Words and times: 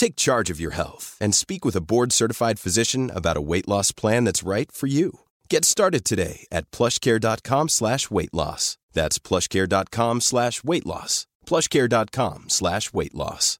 Take 0.00 0.16
charge 0.16 0.48
of 0.48 0.58
your 0.58 0.72
health 0.72 1.18
and 1.20 1.34
speak 1.34 1.62
with 1.62 1.76
a 1.76 1.82
board-certified 1.82 2.58
physician 2.58 3.10
about 3.14 3.36
a 3.36 3.46
weight 3.50 3.68
loss 3.68 3.92
plan 3.92 4.24
that's 4.24 4.42
right 4.42 4.72
for 4.72 4.86
you. 4.88 5.10
Get 5.50 5.64
started 5.64 6.06
today 6.06 6.46
at 6.50 6.70
plushcare.com 6.70 7.68
slash 7.68 8.10
weight 8.10 8.32
loss. 8.32 8.78
That's 8.94 9.18
plushcare.com 9.18 10.22
slash 10.22 10.64
weight 10.64 10.86
loss. 10.86 11.26
plushcare.com 11.46 12.44
slash 12.48 12.94
weight 12.94 13.14
loss. 13.14 13.58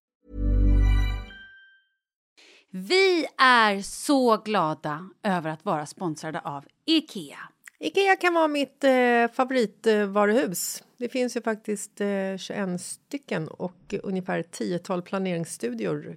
Vi 2.70 3.26
är 3.38 3.82
så 3.82 4.36
glada 4.36 5.08
över 5.22 5.50
att 5.50 5.64
vara 5.64 5.86
sponsrade 5.86 6.40
av 6.40 6.64
IKEA. 6.86 7.38
Ikea 7.80 8.16
kan 8.16 8.34
vara 8.34 8.48
mitt 8.48 8.84
eh, 8.84 9.28
favoritvaruhus. 9.32 10.82
Det 10.96 11.08
finns 11.08 11.36
ju 11.36 11.42
faktiskt 11.42 12.00
eh, 12.00 12.36
21 12.36 12.80
stycken 12.80 13.48
och 13.48 13.94
ungefär 14.02 14.42
10 14.42 14.78
planeringsstudior 15.04 16.16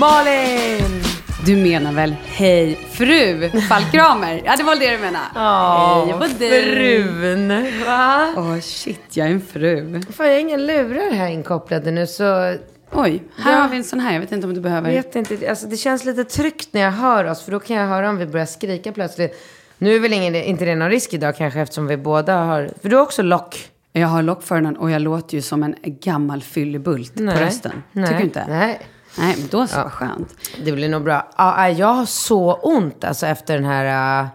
Malin! 0.00 1.02
Du 1.46 1.56
menar 1.56 1.92
väl 1.92 2.16
hej 2.24 2.74
fru 2.90 3.50
Falkramer? 3.68 4.42
Ja, 4.44 4.56
det 4.56 4.62
var 4.62 4.76
det 4.76 4.90
du 4.90 4.98
menade. 4.98 5.24
Ja, 5.34 6.04
hej 6.06 6.12
på 6.12 6.38
dig. 6.38 6.62
frun! 6.74 7.48
Va? 7.86 8.34
Åh 8.36 8.58
shit, 8.60 9.00
jag 9.16 9.26
är 9.26 9.30
en 9.30 9.40
fru. 9.40 10.00
Fan, 10.16 10.26
jag 10.26 10.34
har 10.34 10.40
inga 10.40 10.56
lurar 10.56 11.10
här 11.14 11.28
inkopplade 11.28 11.90
nu 11.90 12.06
så 12.06 12.54
Oj, 12.92 13.22
här 13.36 13.52
Ja. 13.52 13.58
har 13.58 13.68
vi 13.68 13.76
en 13.76 13.84
sån 13.84 14.00
här. 14.00 14.12
Jag 14.12 14.20
vet 14.20 14.32
inte 14.32 14.46
om 14.46 14.54
du 14.54 14.60
behöver... 14.60 14.90
jag 14.90 15.02
vet 15.02 15.16
inte. 15.16 15.50
Alltså, 15.50 15.66
det 15.66 15.76
känns 15.76 16.04
lite 16.04 16.24
tryggt 16.24 16.68
när 16.72 16.80
jag 16.80 16.92
hör 16.92 17.24
oss 17.24 17.42
för 17.44 17.52
då 17.52 17.60
kan 17.60 17.76
jag 17.76 17.86
höra 17.86 18.08
om 18.10 18.16
vi 18.16 18.26
börjar 18.26 18.46
skrika 18.46 18.92
plötsligt. 18.92 19.42
Nu 19.78 19.94
är 19.96 20.00
väl 20.00 20.12
ingen, 20.12 20.34
inte 20.34 20.64
det 20.64 20.74
någon 20.74 20.90
risk 20.90 21.14
idag 21.14 21.36
kanske 21.36 21.60
eftersom 21.60 21.86
vi 21.86 21.96
båda 21.96 22.34
har... 22.36 22.70
För 22.82 22.88
du 22.88 22.96
har 22.96 23.02
också 23.02 23.22
lock. 23.22 23.68
Jag 23.92 24.08
har 24.08 24.22
lock 24.22 24.42
för 24.42 24.60
den 24.60 24.76
och 24.76 24.90
jag 24.90 25.02
låter 25.02 25.34
ju 25.36 25.42
som 25.42 25.62
en 25.62 25.74
gammal 25.84 26.42
fyllebult 26.42 27.14
på 27.16 27.22
rösten. 27.22 27.82
Nej. 27.92 28.06
Tycker 28.06 28.18
du 28.18 28.24
inte? 28.24 28.44
Nej. 28.48 28.80
Nej, 29.18 29.36
men 29.38 29.48
då 29.50 29.66
så, 29.66 29.76
vad 29.76 29.92
skönt. 29.92 30.34
Det 30.64 30.72
blir 30.72 30.88
nog 30.88 31.04
bra. 31.04 31.30
Ja, 31.36 31.68
jag 31.68 31.86
har 31.86 32.06
så 32.06 32.54
ont 32.54 33.04
alltså 33.04 33.26
efter 33.26 33.54
den 33.54 33.64
här 33.64 34.22
uh, 34.22 34.28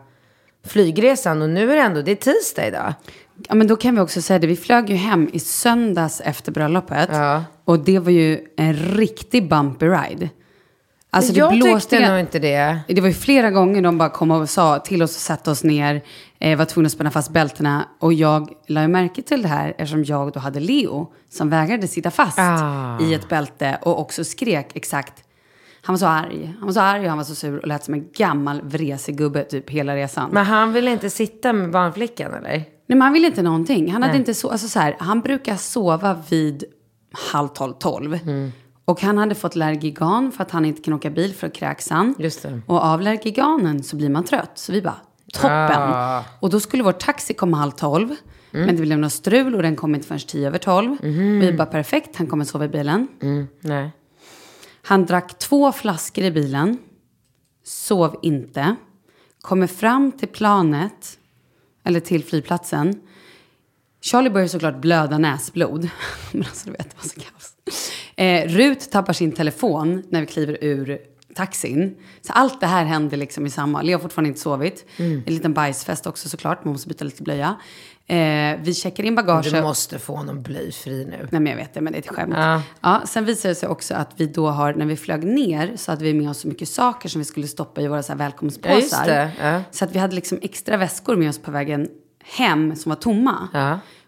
flygresan 0.66 1.42
och 1.42 1.50
nu 1.50 1.72
är 1.72 1.76
det 1.76 1.82
ändå, 1.82 2.02
det 2.02 2.12
är 2.12 2.16
tisdag 2.16 2.68
idag. 2.68 2.94
Ja, 3.48 3.56
men 3.56 3.68
då 3.68 3.76
kan 3.76 3.96
vi 3.96 4.02
också 4.02 4.22
säga 4.22 4.40
det. 4.40 4.48
Vi 4.48 4.56
flög 4.56 4.90
ju 4.90 4.96
hem 4.96 5.30
i 5.34 5.40
söndags 5.40 6.22
efter 6.22 6.52
bröllopet. 6.52 7.10
Ja. 7.12 7.44
Och 7.66 7.80
det 7.80 8.00
var 8.00 8.12
ju 8.12 8.48
en 8.58 8.74
riktig 8.74 9.50
bumpy 9.50 9.86
ride. 9.86 10.30
Alltså 11.14 11.34
jag 11.34 11.52
det 11.54 11.58
blåste 11.58 11.90
tyckte 11.90 12.10
nog 12.12 12.20
inte 12.20 12.40
det. 12.40 12.80
Det 12.88 13.02
var 13.02 13.08
ju 13.08 13.14
flera 13.14 13.52
gånger 13.52 13.82
de 13.82 13.98
bara 13.98 14.10
kom 14.10 14.32
och 14.32 14.50
sa 14.50 14.80
till 14.80 15.04
oss 15.04 15.16
och 15.16 15.22
satte 15.22 15.52
oss 15.52 15.64
ner, 15.64 16.02
eh, 16.40 16.58
var 16.58 16.66
tvungna 16.66 16.86
att 16.88 16.92
spänna 16.94 17.12
fast 17.12 17.32
bältena. 17.32 17.86
Och 18.00 18.14
jag 18.14 18.50
la 18.68 18.82
ju 18.82 18.88
märke 18.88 19.22
till 19.22 19.42
det 19.42 19.48
här 19.48 19.70
eftersom 19.78 20.04
jag 20.04 20.32
då 20.34 20.40
hade 20.40 20.60
Leo 20.60 21.14
som 21.30 21.50
vägrade 21.50 21.88
sitta 21.88 22.12
fast 22.12 22.38
Ah. 22.40 23.00
i 23.02 23.14
ett 23.14 23.30
bälte 23.30 23.78
och 23.82 24.00
också 24.00 24.24
skrek 24.24 24.76
exakt 24.76 25.24
Han 25.84 25.94
var 25.94 25.98
så 25.98 26.06
arg. 26.08 26.54
Han 26.60 26.66
var 26.68 26.74
så 26.74 26.80
arg 26.80 27.02
och 27.02 27.10
han 27.10 27.18
var 27.18 27.26
så 27.26 27.36
sur 27.36 27.60
och 27.60 27.68
lät 27.68 27.84
som 27.84 27.94
en 27.94 28.08
gammal 28.14 28.62
vresig 28.62 29.18
gubbe 29.18 29.44
typ 29.44 29.70
hela 29.70 29.96
resan. 29.96 30.30
Men 30.32 30.46
han 30.46 30.74
ville 30.74 30.92
inte 30.92 31.10
sitta 31.10 31.54
med 31.54 31.72
barnflickan 31.72 32.34
eller? 32.34 32.50
Nej, 32.50 32.70
men 32.88 33.02
han 33.02 33.14
ville 33.14 33.28
inte 33.28 33.42
någonting. 33.42 33.92
Han 33.92 34.04
hade 34.04 34.18
inte 34.18 34.34
så, 34.34 34.50
alltså 34.50 34.68
så 34.68 34.80
här, 34.80 34.96
han 35.00 35.22
brukar 35.22 35.56
sova 35.56 36.18
vid 36.30 36.64
halv 37.32 37.48
tolv, 37.48 37.74
tolv. 37.74 38.14
Mm. 38.14 38.52
Och 38.92 39.02
han 39.02 39.18
hade 39.18 39.36
fått 39.36 39.56
Lergigan 39.56 40.32
för 40.32 40.44
att 40.44 40.52
han 40.52 40.66
inte 40.66 40.82
kan 40.82 40.94
åka 40.94 41.10
bil 41.10 41.34
för 41.34 41.48
att 41.48 41.54
kräks 41.54 41.90
han. 41.90 42.16
Just 42.20 42.44
det. 42.44 42.62
Och 42.66 42.84
av 42.84 43.02
Lergiganen 43.02 43.84
så 43.84 43.96
blir 43.96 44.10
man 44.10 44.24
trött. 44.24 44.52
Så 44.56 44.72
vi 44.72 44.82
bara, 44.82 45.02
toppen. 45.34 45.82
Ah. 45.82 46.24
Och 46.40 46.50
då 46.50 46.60
skulle 46.60 46.84
vår 46.84 46.92
taxi 46.92 47.34
komma 47.34 47.58
halv 47.58 47.72
tolv. 47.72 48.16
Men 48.52 48.76
det 48.76 48.82
blev 48.82 49.00
något 49.00 49.14
strul 49.14 49.56
och 49.56 49.62
den 49.62 49.76
kom 49.76 49.96
inte 49.96 50.08
förrän 50.08 50.20
tio 50.20 50.48
över 50.48 50.58
tolv. 50.58 50.98
Vi 51.42 51.54
bara, 51.54 51.66
perfekt, 51.66 52.16
han 52.16 52.28
kommer 52.28 52.46
sova 52.46 52.66
i 52.66 52.68
bilen. 52.68 53.08
Mm, 53.22 53.48
nej. 53.60 53.92
Han 54.82 55.06
drack 55.06 55.40
två 55.40 55.72
flaskor 55.72 56.24
i 56.24 56.32
bilen. 56.32 56.78
Sov 57.64 58.20
inte. 58.22 58.76
Kommer 59.42 59.68
fram 59.68 60.12
till 60.12 60.28
planet. 60.28 61.18
Eller 61.84 62.00
till 62.00 62.24
flygplatsen. 62.24 63.02
Charlie 64.02 64.30
börjar 64.30 64.48
såklart 64.48 64.82
blöda 64.82 65.18
näsblod. 65.18 65.90
Men 66.32 66.44
alltså 66.44 66.66
du 66.66 66.72
vet, 66.72 66.90
det 66.90 66.96
var 66.98 67.10
så 67.10 67.20
kaos. 67.20 67.51
Eh, 68.16 68.48
Rut 68.48 68.92
tappar 68.92 69.14
sin 69.14 69.32
telefon 69.32 70.04
när 70.10 70.22
vi 70.22 70.28
kliver 70.28 70.58
ur 70.62 70.98
taxin. 71.36 71.96
Så 72.22 72.34
allt 72.34 72.60
det 72.60 72.68
här 72.68 72.86
händer 72.86 73.18
liksom 73.18 73.46
i 73.46 73.50
samma. 73.50 73.82
Leo 73.82 73.96
har 73.98 74.02
fortfarande 74.02 74.28
inte 74.28 74.42
sovit. 74.42 74.86
En 74.98 75.34
liten 75.34 75.54
bajsfest 75.54 76.08
också 76.08 76.30
såklart. 76.30 76.66
Man 76.66 76.72
måste 76.72 76.88
byta 76.88 77.06
lite 77.06 77.24
blöja. 77.24 77.56
Eh, 78.08 78.60
vi 78.62 78.74
checkar 78.74 79.04
in 79.04 79.16
bagage. 79.16 79.52
Du 79.54 79.62
måste 79.62 80.00
få 80.00 80.16
honom 80.16 80.42
blyfri 80.42 81.06
nu. 81.06 81.28
Nej 81.32 81.42
men 81.42 81.46
jag 81.46 81.58
vet 81.58 81.74
det, 81.74 81.82
men 81.82 81.94
det 81.94 82.00
är 82.00 82.02
ett 82.02 82.16
skämt. 82.16 82.34
Ja. 82.36 82.62
Ja. 82.82 83.02
sen 83.06 83.26
visade 83.26 83.52
det 83.52 83.56
sig 83.56 83.70
också 83.70 83.94
att 83.96 84.10
vi 84.16 84.26
då 84.26 84.48
har, 84.48 84.74
när 84.74 84.86
vi 84.86 84.98
flög 84.98 85.24
ner, 85.24 85.74
så 85.76 85.92
hade 85.92 86.04
vi 86.04 86.14
med 86.14 86.30
oss 86.30 86.40
så 86.40 86.48
mycket 86.48 86.70
saker 86.70 87.10
som 87.10 87.20
vi 87.20 87.26
skulle 87.26 87.48
stoppa 87.48 87.82
i 87.82 87.88
våra 87.88 88.04
så 88.04 88.12
här 88.12 88.20
välkomstpåsar. 88.20 89.08
Ja. 89.08 89.30
Ja. 89.42 89.62
Så 89.72 89.86
att 89.86 89.96
vi 89.96 90.00
hade 90.00 90.16
liksom 90.16 90.40
extra 90.42 90.78
väskor 90.78 91.16
med 91.16 91.30
oss 91.30 91.40
på 91.40 91.52
vägen 91.52 91.90
hem 92.24 92.76
som 92.76 92.90
var 92.90 92.96
tomma. 92.96 93.48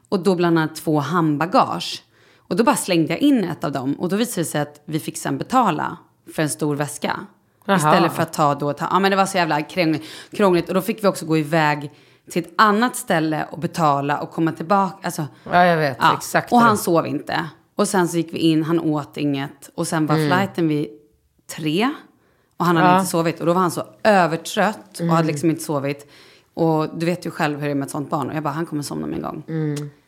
Och 0.10 0.24
då 0.24 0.36
bland 0.36 0.60
annat 0.60 0.76
två 0.76 1.00
handbagage. 1.00 2.04
Och 2.54 2.58
då 2.58 2.64
bara 2.64 2.76
slängde 2.76 3.14
jag 3.14 3.20
in 3.20 3.44
ett 3.44 3.64
av 3.64 3.72
dem. 3.72 3.94
Och 3.94 4.10
då 4.10 4.16
visade 4.16 4.42
det 4.42 4.46
sig 4.46 4.62
att 4.62 4.82
vi 4.86 5.00
fick 5.00 5.18
sen 5.18 5.38
betala 5.38 5.98
för 6.36 6.44
en 6.44 6.50
stor 6.50 6.76
väska. 6.76 7.20
Jaha. 7.66 7.78
Istället 7.78 8.14
för 8.14 8.24
att 8.24 8.34
ta 8.34 8.56
då, 8.56 8.74
ta, 8.74 8.88
ja 8.92 9.00
men 9.00 9.12
det 9.12 9.18
var 9.18 9.26
så 9.26 9.38
jävla 9.38 9.62
krångligt. 10.32 10.68
Och 10.68 10.74
då 10.74 10.82
fick 10.82 11.04
vi 11.04 11.08
också 11.08 11.26
gå 11.26 11.38
iväg 11.38 11.92
till 12.32 12.44
ett 12.46 12.54
annat 12.58 12.96
ställe 12.96 13.46
och 13.52 13.60
betala 13.60 14.20
och 14.20 14.32
komma 14.32 14.52
tillbaka. 14.52 14.98
Alltså, 15.06 15.26
Ja, 15.52 15.66
jag 15.66 15.78
vet. 15.78 15.98
Ja, 16.02 16.14
Exakt. 16.18 16.52
och 16.52 16.60
han 16.60 16.78
sov 16.78 17.08
inte. 17.08 17.46
Och 17.76 17.88
sen 17.88 18.08
så 18.08 18.18
gick 18.18 18.34
vi 18.34 18.38
in, 18.38 18.64
han 18.64 18.80
åt 18.80 19.18
inget. 19.18 19.70
Och 19.76 19.88
sen 19.88 20.06
var 20.06 20.16
flighten 20.16 20.68
vid 20.68 20.88
tre. 21.56 21.90
Och 22.58 22.66
han 22.66 22.76
hade 22.78 22.88
Mm. 22.88 22.90
Ja. 22.90 22.94
Mm. 22.96 23.00
inte 23.02 23.12
sovit. 23.12 23.40
Och 23.40 23.46
då 23.46 23.54
var 23.54 23.62
han 23.62 23.72
så 23.72 23.84
övertrött 24.04 25.00
och 25.00 25.06
hade 25.08 25.28
liksom 25.28 25.50
inte 25.50 25.64
sovit. 25.64 26.12
Och 26.54 26.98
du 26.98 27.06
vet 27.06 27.26
ju 27.26 27.32
själv 27.32 27.60
hur 27.60 27.66
det 27.66 27.72
är 27.72 27.76
med 27.76 27.86
ett 27.86 27.92
sånt 27.92 28.10
barn. 28.10 28.30
Och 28.30 28.36
jag 28.36 28.44
bara, 28.44 28.54
han 28.54 28.66
kommer 28.66 28.84
somna 28.84 29.08
med 29.08 29.16
en 29.18 29.24
gång. 29.24 29.44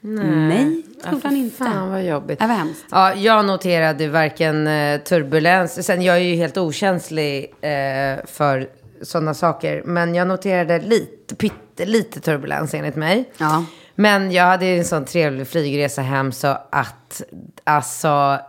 Nej, 0.01 0.83
det 1.03 1.12
gjorde 1.12 1.27
han 1.27 1.36
inte. 1.36 1.63
Mm. 1.63 1.74
Fan 1.74 1.89
vad 1.89 2.06
jobbigt. 2.06 2.39
Det 2.39 2.47
var 2.47 2.56
hemskt. 2.56 2.86
Ja, 2.92 3.13
jag 3.13 3.45
noterade 3.45 4.07
varken 4.07 4.68
eh, 4.68 5.01
turbulens, 5.01 5.86
sen 5.86 6.01
jag 6.01 6.15
är 6.15 6.19
ju 6.19 6.36
helt 6.36 6.57
okänslig 6.57 7.53
eh, 7.62 8.25
för 8.25 8.69
sådana 9.01 9.33
saker, 9.33 9.83
men 9.86 10.15
jag 10.15 10.27
noterade 10.27 10.80
lite, 10.80 11.36
pytte, 11.36 11.86
lite 11.86 12.19
turbulens 12.19 12.74
enligt 12.74 12.95
mig. 12.95 13.31
Ja. 13.38 13.65
Men 13.95 14.31
jag 14.31 14.44
hade 14.44 14.65
en 14.65 14.86
sån 14.86 15.06
trevlig 15.06 15.48
flygresa 15.48 16.01
hem 16.01 16.31
så 16.31 16.57
att, 16.69 17.21
alltså, 17.63 18.39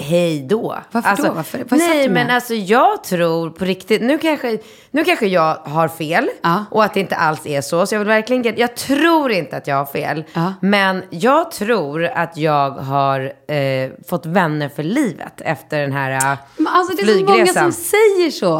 hej 0.00 0.42
då. 0.48 0.78
Varför 0.92 1.08
alltså, 1.10 1.26
då? 1.26 1.32
Varför- 1.32 1.64
vad 1.68 1.78
nej, 1.78 2.08
men 2.08 2.30
alltså 2.30 2.54
jag 2.54 3.04
tror 3.04 3.50
på 3.50 3.64
riktigt, 3.64 4.02
nu 4.02 4.18
kanske, 4.18 4.58
nu 4.90 5.04
kanske 5.04 5.26
jag 5.26 5.54
har 5.54 5.88
fel 5.88 6.28
Ja. 6.42 6.64
och 6.70 6.84
att 6.84 6.94
det 6.94 7.00
inte 7.00 7.16
alls 7.16 7.46
är 7.46 7.60
så. 7.60 7.86
Så 7.86 7.94
jag 7.94 7.98
vill 7.98 8.08
verkligen, 8.08 8.54
jag 8.58 8.76
tror 8.76 9.32
inte 9.32 9.56
att 9.56 9.66
jag 9.66 9.76
har 9.76 9.86
fel. 9.86 10.24
Ja. 10.32 10.54
Men 10.60 11.02
jag 11.10 11.50
tror 11.50 12.04
att 12.04 12.36
jag 12.36 12.70
har 12.70 13.20
eh, 13.54 13.90
fått 14.08 14.26
vänner 14.26 14.68
för 14.68 14.82
livet 14.82 15.40
efter 15.40 15.80
den 15.80 15.92
här 15.92 16.10
eh, 16.32 16.38
Men 16.56 16.66
alltså 16.66 16.96
det 16.96 17.02
är 17.02 17.06
så 17.06 17.24
många 17.24 17.34
flygresan. 17.34 17.72
som 17.72 17.82
säger 17.82 18.30
så. 18.30 18.58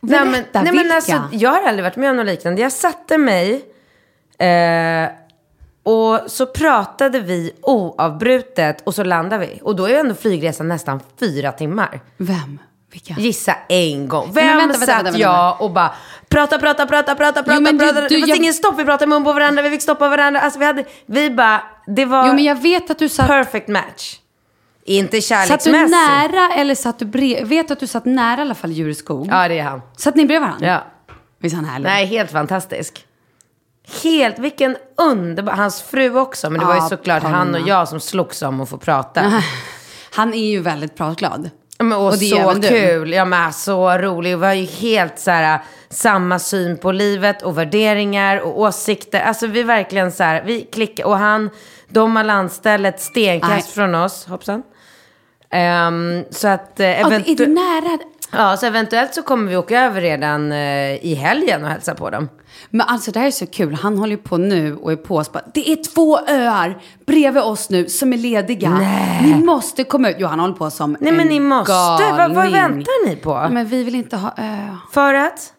Nej, 0.00 0.20
Berätta, 0.20 0.62
men, 0.62 0.74
nej, 0.74 0.84
men 0.84 0.96
alltså, 0.96 1.22
jag 1.32 1.50
har 1.50 1.62
aldrig 1.68 1.84
varit 1.84 1.96
med 1.96 2.10
om 2.10 2.16
något 2.16 2.26
liknande. 2.26 2.62
Jag 2.62 2.72
satte 2.72 3.18
mig 3.18 3.54
eh, 4.38 5.08
och 5.82 6.20
så 6.26 6.46
pratade 6.46 7.20
vi 7.20 7.52
oavbrutet 7.62 8.82
och 8.86 8.94
så 8.94 9.04
landade 9.04 9.46
vi. 9.46 9.60
Och 9.62 9.76
då 9.76 9.84
är 9.84 9.88
ju 9.90 9.96
ändå 9.96 10.14
flygresan 10.14 10.68
nästan 10.68 11.00
fyra 11.20 11.52
timmar. 11.52 12.00
Vem? 12.16 12.58
Vilka? 12.92 13.14
Gissa 13.18 13.54
en 13.68 14.08
gång. 14.08 14.30
Vem 14.34 14.46
men 14.46 14.56
vänta, 14.58 14.78
vänta, 14.78 14.86
satt 14.92 15.04
vänta, 15.04 15.18
jag 15.18 15.60
och 15.62 15.70
bara 15.70 15.94
prata, 16.28 16.58
prata, 16.58 16.86
prata, 16.86 17.14
prata, 17.14 17.42
prata, 17.42 17.60
men 17.60 17.78
du- 17.78 17.84
prata. 17.86 18.00
du- 18.00 18.08
det 18.08 18.14
fanns 18.18 18.28
jag- 18.28 18.36
ingen 18.36 18.54
stopp. 18.54 18.78
Vi 18.78 18.84
pratade 18.84 19.06
mun 19.08 19.24
på 19.24 19.32
varandra, 19.32 19.62
vi 19.62 19.70
fick 19.70 19.82
stoppa 19.82 20.08
varandra. 20.08 20.40
Alltså 20.40 20.58
vi 20.58 20.64
hade, 20.66 20.84
vi 21.06 21.30
bara, 21.30 21.62
det 21.86 22.04
var 22.04 22.26
Jo 22.28 22.34
men 22.34 22.44
jag 22.44 22.62
vet 22.62 22.90
att 22.90 22.98
du 22.98 23.08
satt... 23.08 23.26
perfect 23.26 23.68
match. 23.68 24.18
Inte 24.84 25.22
Satt 25.22 25.38
du 25.38 25.46
kärleksmässigt. 25.46 25.90
nära 25.90 26.54
eller 26.54 26.74
satt 26.74 26.98
du 26.98 27.04
bredvid? 27.04 27.46
Vet 27.48 27.70
att 27.70 27.80
du 27.80 27.86
satt 27.86 28.04
nära 28.04 28.38
i 28.38 28.42
alla 28.42 28.54
fall 28.54 28.70
Djureskog? 28.72 29.28
Ja, 29.30 29.48
det 29.48 29.58
är 29.58 29.62
han. 29.62 29.82
Satt 29.96 30.14
ni 30.14 30.26
bredvid 30.26 30.48
varandra? 30.48 30.66
Ja. 30.66 30.84
Visst 31.38 31.52
är 31.52 31.56
han 31.56 31.64
härlig? 31.64 31.84
Nej, 31.84 32.06
helt 32.06 32.30
fantastisk. 32.30 33.04
Helt, 34.02 34.38
vilken 34.38 34.76
underbar, 34.96 35.52
hans 35.52 35.82
fru 35.82 36.18
också. 36.18 36.50
Men 36.50 36.60
det 36.60 36.66
var 36.66 36.74
ju 36.74 36.80
såklart 36.80 37.22
Paulina. 37.22 37.38
han 37.38 37.54
och 37.54 37.68
jag 37.68 37.88
som 37.88 38.00
slogs 38.00 38.42
om 38.42 38.60
att 38.60 38.68
få 38.68 38.78
prata. 38.78 39.42
Han 40.14 40.34
är 40.34 40.50
ju 40.50 40.60
väldigt 40.60 40.96
pratglad. 40.96 41.50
Men, 41.78 41.92
och, 41.92 42.06
Och 42.06 42.14
så 42.14 42.52
du. 42.54 42.68
kul, 42.68 43.12
ja 43.12 43.24
men 43.24 43.52
så 43.52 43.90
rolig. 43.98 44.38
Vi 44.38 44.46
har 44.46 44.52
ju 44.54 44.64
helt 44.64 45.18
så 45.18 45.30
här, 45.30 45.60
samma 45.88 46.38
syn 46.38 46.78
på 46.78 46.92
livet 46.92 47.42
och 47.42 47.58
värderingar 47.58 48.36
och 48.40 48.60
åsikter. 48.60 49.20
Alltså 49.20 49.46
vi 49.46 49.62
verkligen 49.62 50.12
så 50.12 50.22
här, 50.22 50.42
vi 50.46 50.60
klickar. 50.62 51.04
Och 51.04 51.18
han, 51.18 51.50
de 51.88 52.16
har 52.16 52.24
landstället 52.24 53.00
stenkast 53.00 53.70
från 53.70 53.94
oss, 53.94 54.26
hoppsan. 54.26 54.62
Ehm, 55.50 56.24
så 56.30 56.48
att 56.48 56.80
eh, 56.80 56.86
Ja, 56.86 56.92
är 56.92 57.10
du 57.10 57.16
eventu- 57.16 57.46
nära? 57.48 57.98
Ja, 58.32 58.56
så 58.56 58.66
eventuellt 58.66 59.14
så 59.14 59.22
kommer 59.22 59.50
vi 59.50 59.56
åka 59.56 59.80
över 59.80 60.00
redan 60.00 60.52
eh, 60.52 61.04
i 61.04 61.14
helgen 61.14 61.64
och 61.64 61.70
hälsa 61.70 61.94
på 61.94 62.10
dem. 62.10 62.28
Men 62.70 62.80
alltså 62.80 63.10
det 63.10 63.18
här 63.20 63.26
är 63.26 63.30
så 63.30 63.46
kul. 63.46 63.74
Han 63.74 63.98
håller 63.98 64.12
ju 64.16 64.22
på 64.22 64.36
nu 64.36 64.76
och 64.76 64.92
är 64.92 64.96
på 64.96 65.24
bara, 65.32 65.42
Det 65.54 65.72
är 65.72 65.94
två 65.94 66.18
öar 66.18 66.78
bredvid 67.06 67.42
oss 67.42 67.70
nu 67.70 67.88
som 67.88 68.12
är 68.12 68.16
lediga. 68.16 68.70
Nej. 68.70 69.22
Ni 69.22 69.44
måste 69.44 69.84
komma 69.84 70.10
ut. 70.10 70.16
Jo, 70.18 70.26
han 70.26 70.40
håller 70.40 70.54
på 70.54 70.70
som 70.70 70.96
Nej 71.00 71.12
men 71.12 71.20
en 71.20 71.28
ni 71.28 71.40
måste, 71.40 71.72
vad, 71.72 72.34
vad 72.34 72.52
väntar 72.52 73.08
ni 73.08 73.16
på? 73.16 73.48
Men 73.50 73.66
vi 73.66 73.84
vill 73.84 73.94
inte 73.94 74.16
ha 74.16 74.34
ö. 74.36 74.76
För 74.92 75.14
att? 75.14 75.52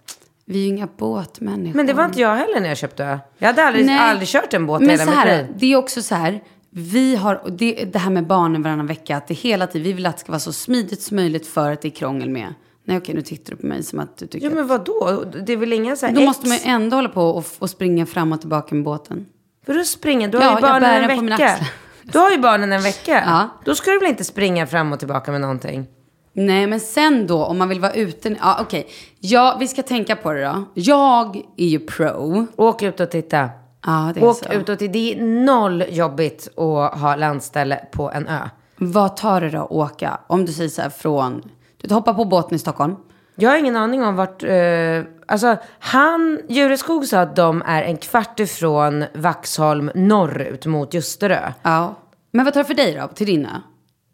Vi 0.46 0.60
är 0.60 0.62
ju 0.64 0.68
inga 0.68 0.88
båtmänniskor. 0.98 1.78
Men 1.78 1.86
det 1.86 1.94
var 1.94 2.06
inte 2.06 2.22
jag 2.22 2.36
heller 2.36 2.60
när 2.60 2.68
jag 2.68 2.78
köpte 2.78 3.06
ö. 3.06 3.20
Jag 3.38 3.48
hade 3.48 3.64
aldrig, 3.64 3.90
aldrig 3.90 4.28
kört 4.28 4.54
en 4.54 4.66
båt 4.66 4.82
Men 4.82 4.90
hela 4.90 5.04
så 5.04 5.10
mitt 5.10 5.20
här, 5.20 5.38
liv. 5.38 5.48
det 5.56 5.74
är 5.74 5.76
också 5.76 6.02
så 6.02 6.16
här. 6.16 6.42
Vi 6.76 7.16
har, 7.16 7.42
det, 7.58 7.86
det 7.94 8.00
här 8.00 8.10
med 8.12 8.28
barnen 8.28 8.62
varannan 8.62 8.88
vecka, 8.88 9.18
att 9.18 9.28
det 9.28 9.34
hela 9.34 9.68
tiden, 9.68 9.84
vi 9.88 9.94
vill 9.94 10.06
att 10.06 10.16
det 10.18 10.20
ska 10.20 10.32
vara 10.32 10.40
så 10.40 10.54
smidigt 10.54 11.02
som 11.02 11.16
möjligt 11.16 11.48
för 11.48 11.72
att 11.72 11.82
det 11.82 11.88
är 11.88 11.90
krångel 11.90 12.30
med. 12.30 12.54
Nej 12.86 12.98
okej, 12.98 13.16
nu 13.16 13.22
tittar 13.22 13.52
du 13.52 13.58
på 13.62 13.66
mig 13.68 13.84
som 13.84 14.00
att 14.00 14.18
du 14.18 14.28
tycker 14.28 14.50
Ja 14.50 14.56
men 14.56 14.68
vad 14.68 14.86
då? 14.86 15.24
Det 15.46 15.54
är 15.54 15.58
väl 15.58 15.74
inga 15.74 15.96
så 15.96 16.06
här 16.06 16.14
Då 16.14 16.20
ex- 16.20 16.28
måste 16.28 16.48
man 16.48 16.58
ju 16.58 16.64
ändå 16.66 16.96
hålla 16.98 17.10
på 17.10 17.22
och, 17.24 17.46
och 17.60 17.70
springa 17.70 18.06
fram 18.06 18.32
och 18.32 18.40
tillbaka 18.40 18.76
med 18.76 18.84
båten. 18.84 19.26
Vadå 19.66 19.84
springa? 19.84 20.28
Du 20.28 20.38
har 20.38 20.44
Ja, 20.44 20.50
ju 20.50 20.54
jag 20.56 20.62
barnen 20.62 20.90
en 21.04 21.08
den 21.08 21.18
på 21.18 21.24
mina 21.24 21.38
vecka. 21.38 21.50
axlar. 21.52 21.70
Du 22.04 22.20
har 22.20 22.32
ju 22.32 22.38
barnen 22.38 22.72
en 22.72 22.82
vecka. 22.82 23.24
Ja. 23.26 23.50
Då 23.66 23.76
ska 23.76 23.92
du 23.92 24.00
väl 24.00 24.10
inte 24.10 24.24
springa 24.24 24.68
fram 24.68 24.94
och 24.94 25.00
tillbaka 25.00 25.32
med 25.32 25.42
någonting? 25.42 25.86
Nej, 26.34 26.68
men 26.68 26.80
sen 26.80 27.28
då 27.28 27.46
om 27.46 27.58
man 27.58 27.70
vill 27.70 27.80
vara 27.80 27.94
ute. 27.94 28.36
Ja, 28.42 28.58
okej. 28.62 28.88
Ja, 29.20 29.58
vi 29.60 29.68
ska 29.68 29.82
tänka 29.84 30.16
på 30.16 30.34
det 30.34 30.44
då. 30.44 30.64
Jag 30.74 31.42
är 31.58 31.68
ju 31.68 31.80
pro. 31.80 32.48
Åk 32.56 32.84
ut 32.84 33.00
och 33.00 33.12
titta. 33.12 33.50
Ja, 33.86 34.12
det 34.14 34.20
är 34.20 34.26
Åk 34.26 34.38
så. 34.38 34.54
ut 34.54 34.70
och 34.70 34.80
titta. 34.80 34.92
Det 34.94 35.14
är 35.14 35.22
noll 35.24 35.84
jobbigt 35.90 36.48
att 36.58 37.00
ha 37.00 37.16
landställe 37.16 37.80
på 37.92 38.12
en 38.12 38.28
ö. 38.28 38.40
Vad 38.76 39.18
tar 39.18 39.42
det 39.42 39.50
då 39.50 39.62
att 39.64 39.72
åka? 39.72 40.20
Om 40.28 40.46
du 40.46 40.52
säger 40.54 40.70
så 40.70 40.82
här 40.82 40.90
från... 40.90 41.42
Du 41.82 41.94
hoppar 41.94 42.14
på 42.14 42.26
båten 42.26 42.56
i 42.56 42.60
Stockholm. 42.60 42.96
Jag 43.36 43.50
har 43.50 43.58
ingen 43.58 43.76
aning 43.76 44.04
om 44.04 44.16
vart... 44.16 44.44
Eh, 44.44 45.02
alltså, 45.26 45.58
han, 45.80 46.40
Djureskog 46.50 47.06
sa 47.06 47.20
att 47.20 47.36
de 47.36 47.64
är 47.66 47.82
en 47.84 47.98
kvart 47.98 48.40
ifrån 48.40 49.06
Vaxholm 49.14 49.92
norrut 49.96 50.66
mot 50.66 50.94
Ljusterö. 50.94 51.52
Ja. 51.62 51.96
Men 52.32 52.46
vad 52.46 52.54
tar 52.54 52.62
det 52.62 52.68
för 52.68 52.74
dig 52.74 52.98
då, 53.02 53.08
till 53.08 53.28
din 53.28 53.46
ö? 53.46 53.50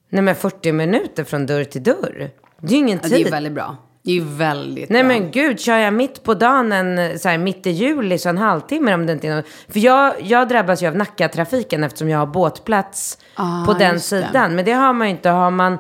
Nej 0.10 0.22
men 0.22 0.36
40 0.36 0.72
minuter 0.72 1.24
från 1.24 1.46
dörr 1.46 1.64
till 1.64 1.84
dörr. 1.84 2.30
Det 2.62 2.68
är 2.68 2.72
ju 2.72 2.78
ingen 2.78 3.00
Ja, 3.04 3.10
det 3.10 3.16
är 3.16 3.18
tid. 3.18 3.26
ju 3.26 3.32
väldigt 3.32 3.54
bra. 3.54 3.78
Det 4.02 4.12
är 4.12 4.16
ju 4.16 4.24
väldigt 4.24 4.90
Nej 4.90 5.04
bra. 5.04 5.08
men 5.08 5.32
gud, 5.32 5.60
kör 5.60 5.78
jag 5.78 5.94
mitt 5.94 6.24
på 6.24 6.34
dagen, 6.34 6.72
en, 6.72 7.20
så 7.20 7.30
här, 7.30 7.38
mitt 7.38 7.68
i 7.68 7.70
juli, 7.70 8.18
så 8.18 8.30
en 8.30 8.38
halvtimme 8.38 8.94
om 8.94 9.06
det 9.06 9.14
inte 9.14 9.28
är 9.28 9.36
något. 9.36 9.46
För 9.68 9.80
jag, 9.80 10.14
jag 10.22 10.48
drabbas 10.48 10.84
ju 10.84 10.88
av 10.88 10.96
Nackatrafiken 10.96 11.84
eftersom 11.84 12.10
jag 12.10 12.20
har 12.20 12.26
båtplats 12.26 13.18
Ah, 13.36 13.66
på 13.66 13.74
den 13.74 13.94
just 13.94 14.10
det. 14.10 14.26
sidan. 14.28 14.56
Men 14.56 14.66
det 14.66 14.72
har 14.72 14.94
man 14.94 15.08
ju 15.08 15.12
inte. 15.12 15.30
Har 15.30 15.52
man 15.52 15.78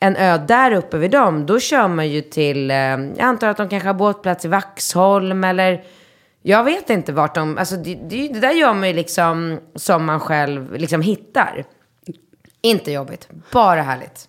en 0.00 0.16
ö 0.16 0.38
där 0.48 0.72
uppe 0.72 0.98
vid 0.98 1.10
dem, 1.10 1.46
då 1.46 1.60
kör 1.60 1.88
man 1.88 2.08
ju 2.08 2.20
till, 2.20 2.70
eh, 2.70 2.76
jag 2.76 3.20
antar 3.20 3.48
att 3.48 3.56
de 3.56 3.68
kanske 3.68 3.88
har 3.88 3.94
båtplats 3.94 4.44
i 4.44 4.48
Vaxholm 4.48 5.44
eller 5.44 5.84
jag 6.42 6.64
vet 6.64 6.90
inte 6.90 7.12
vart 7.12 7.34
de, 7.34 7.58
alltså 7.58 7.76
det, 7.76 7.94
det, 7.94 8.28
det 8.28 8.40
där 8.40 8.50
gör 8.52 8.74
man 8.74 8.88
ju 8.88 8.94
liksom 8.94 9.60
som 9.74 10.04
man 10.04 10.20
själv 10.20 10.74
liksom 10.76 11.00
hittar. 11.02 11.64
Inte 12.62 12.92
jobbigt, 12.92 13.28
bara 13.52 13.82
härligt. 13.82 14.28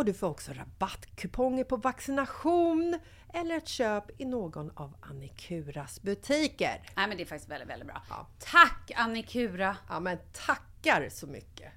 och 0.00 0.06
du 0.06 0.12
får 0.12 0.26
också 0.26 0.52
rabattkuponger 0.52 1.64
på 1.64 1.76
vaccination 1.76 2.98
eller 3.34 3.56
ett 3.56 3.68
köp 3.68 4.20
i 4.20 4.24
någon 4.24 4.70
av 4.74 4.94
Annikuras 5.00 6.02
butiker. 6.02 6.80
Nej 6.96 7.08
men 7.08 7.16
det 7.16 7.22
är 7.22 7.26
faktiskt 7.26 7.50
väldigt, 7.50 7.68
väldigt 7.68 7.88
bra. 7.88 8.02
Ja. 8.08 8.26
Tack 8.38 8.90
Annikura! 8.96 9.76
Ja 9.88 10.00
men 10.00 10.18
tackar 10.32 11.08
så 11.10 11.26
mycket! 11.26 11.72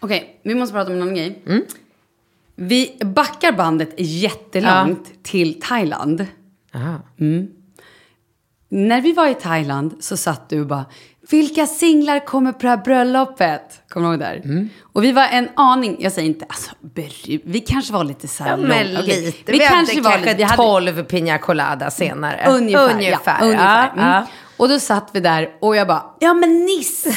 Okej, 0.00 0.40
vi 0.42 0.54
måste 0.54 0.72
prata 0.72 0.90
om 0.90 0.96
en 0.96 1.02
annan 1.02 1.14
grej. 1.14 1.42
Vi 2.54 2.98
backar 3.04 3.52
bandet 3.52 3.94
jättelångt 3.98 5.24
till 5.24 5.60
Thailand. 5.60 6.26
Aha. 6.74 7.00
När 8.68 9.00
vi 9.00 9.12
var 9.12 9.28
i 9.28 9.34
Thailand 9.34 10.04
så 10.04 10.16
satt 10.16 10.48
du 10.48 10.60
och 10.60 10.66
bara, 10.66 10.86
vilka 11.30 11.66
singlar 11.66 12.26
kommer 12.26 12.52
på 12.52 12.58
det 12.62 12.68
här 12.68 12.76
bröllopet? 12.76 13.62
Kommer 13.88 14.06
du 14.08 14.12
ihåg 14.12 14.20
där? 14.20 14.40
Mm. 14.44 14.68
Och 14.92 15.04
vi 15.04 15.12
var 15.12 15.22
en 15.24 15.48
aning, 15.56 15.96
jag 16.00 16.12
säger 16.12 16.28
inte, 16.28 16.44
alltså 16.48 16.70
beru, 16.80 17.38
vi 17.44 17.60
kanske 17.60 17.92
var 17.92 18.04
lite 18.04 18.28
så 18.28 18.42
här 18.44 18.50
Ja, 18.50 18.56
lång- 18.56 18.68
men 18.68 18.96
okej. 19.02 19.20
lite. 19.26 19.52
Vi, 19.52 19.58
kanske 19.58 20.00
var 20.00 20.10
kanske 20.10 20.34
vi 20.34 20.42
hade- 20.42 20.56
12 20.56 21.02
Pina 21.04 21.38
Colada 21.38 21.90
senare. 21.90 22.46
Ungefär. 22.48 22.94
Ungefär. 22.94 23.36
Ja, 23.40 23.44
ungefär. 23.46 23.92
Ja, 23.96 24.02
Mm. 24.16 24.26
Och 24.56 24.68
då 24.68 24.80
satt 24.80 25.10
vi 25.12 25.20
där 25.20 25.48
och 25.60 25.76
jag 25.76 25.86
bara, 25.86 26.02
ja 26.18 26.34
men 26.34 26.64
Nisse, 26.64 27.10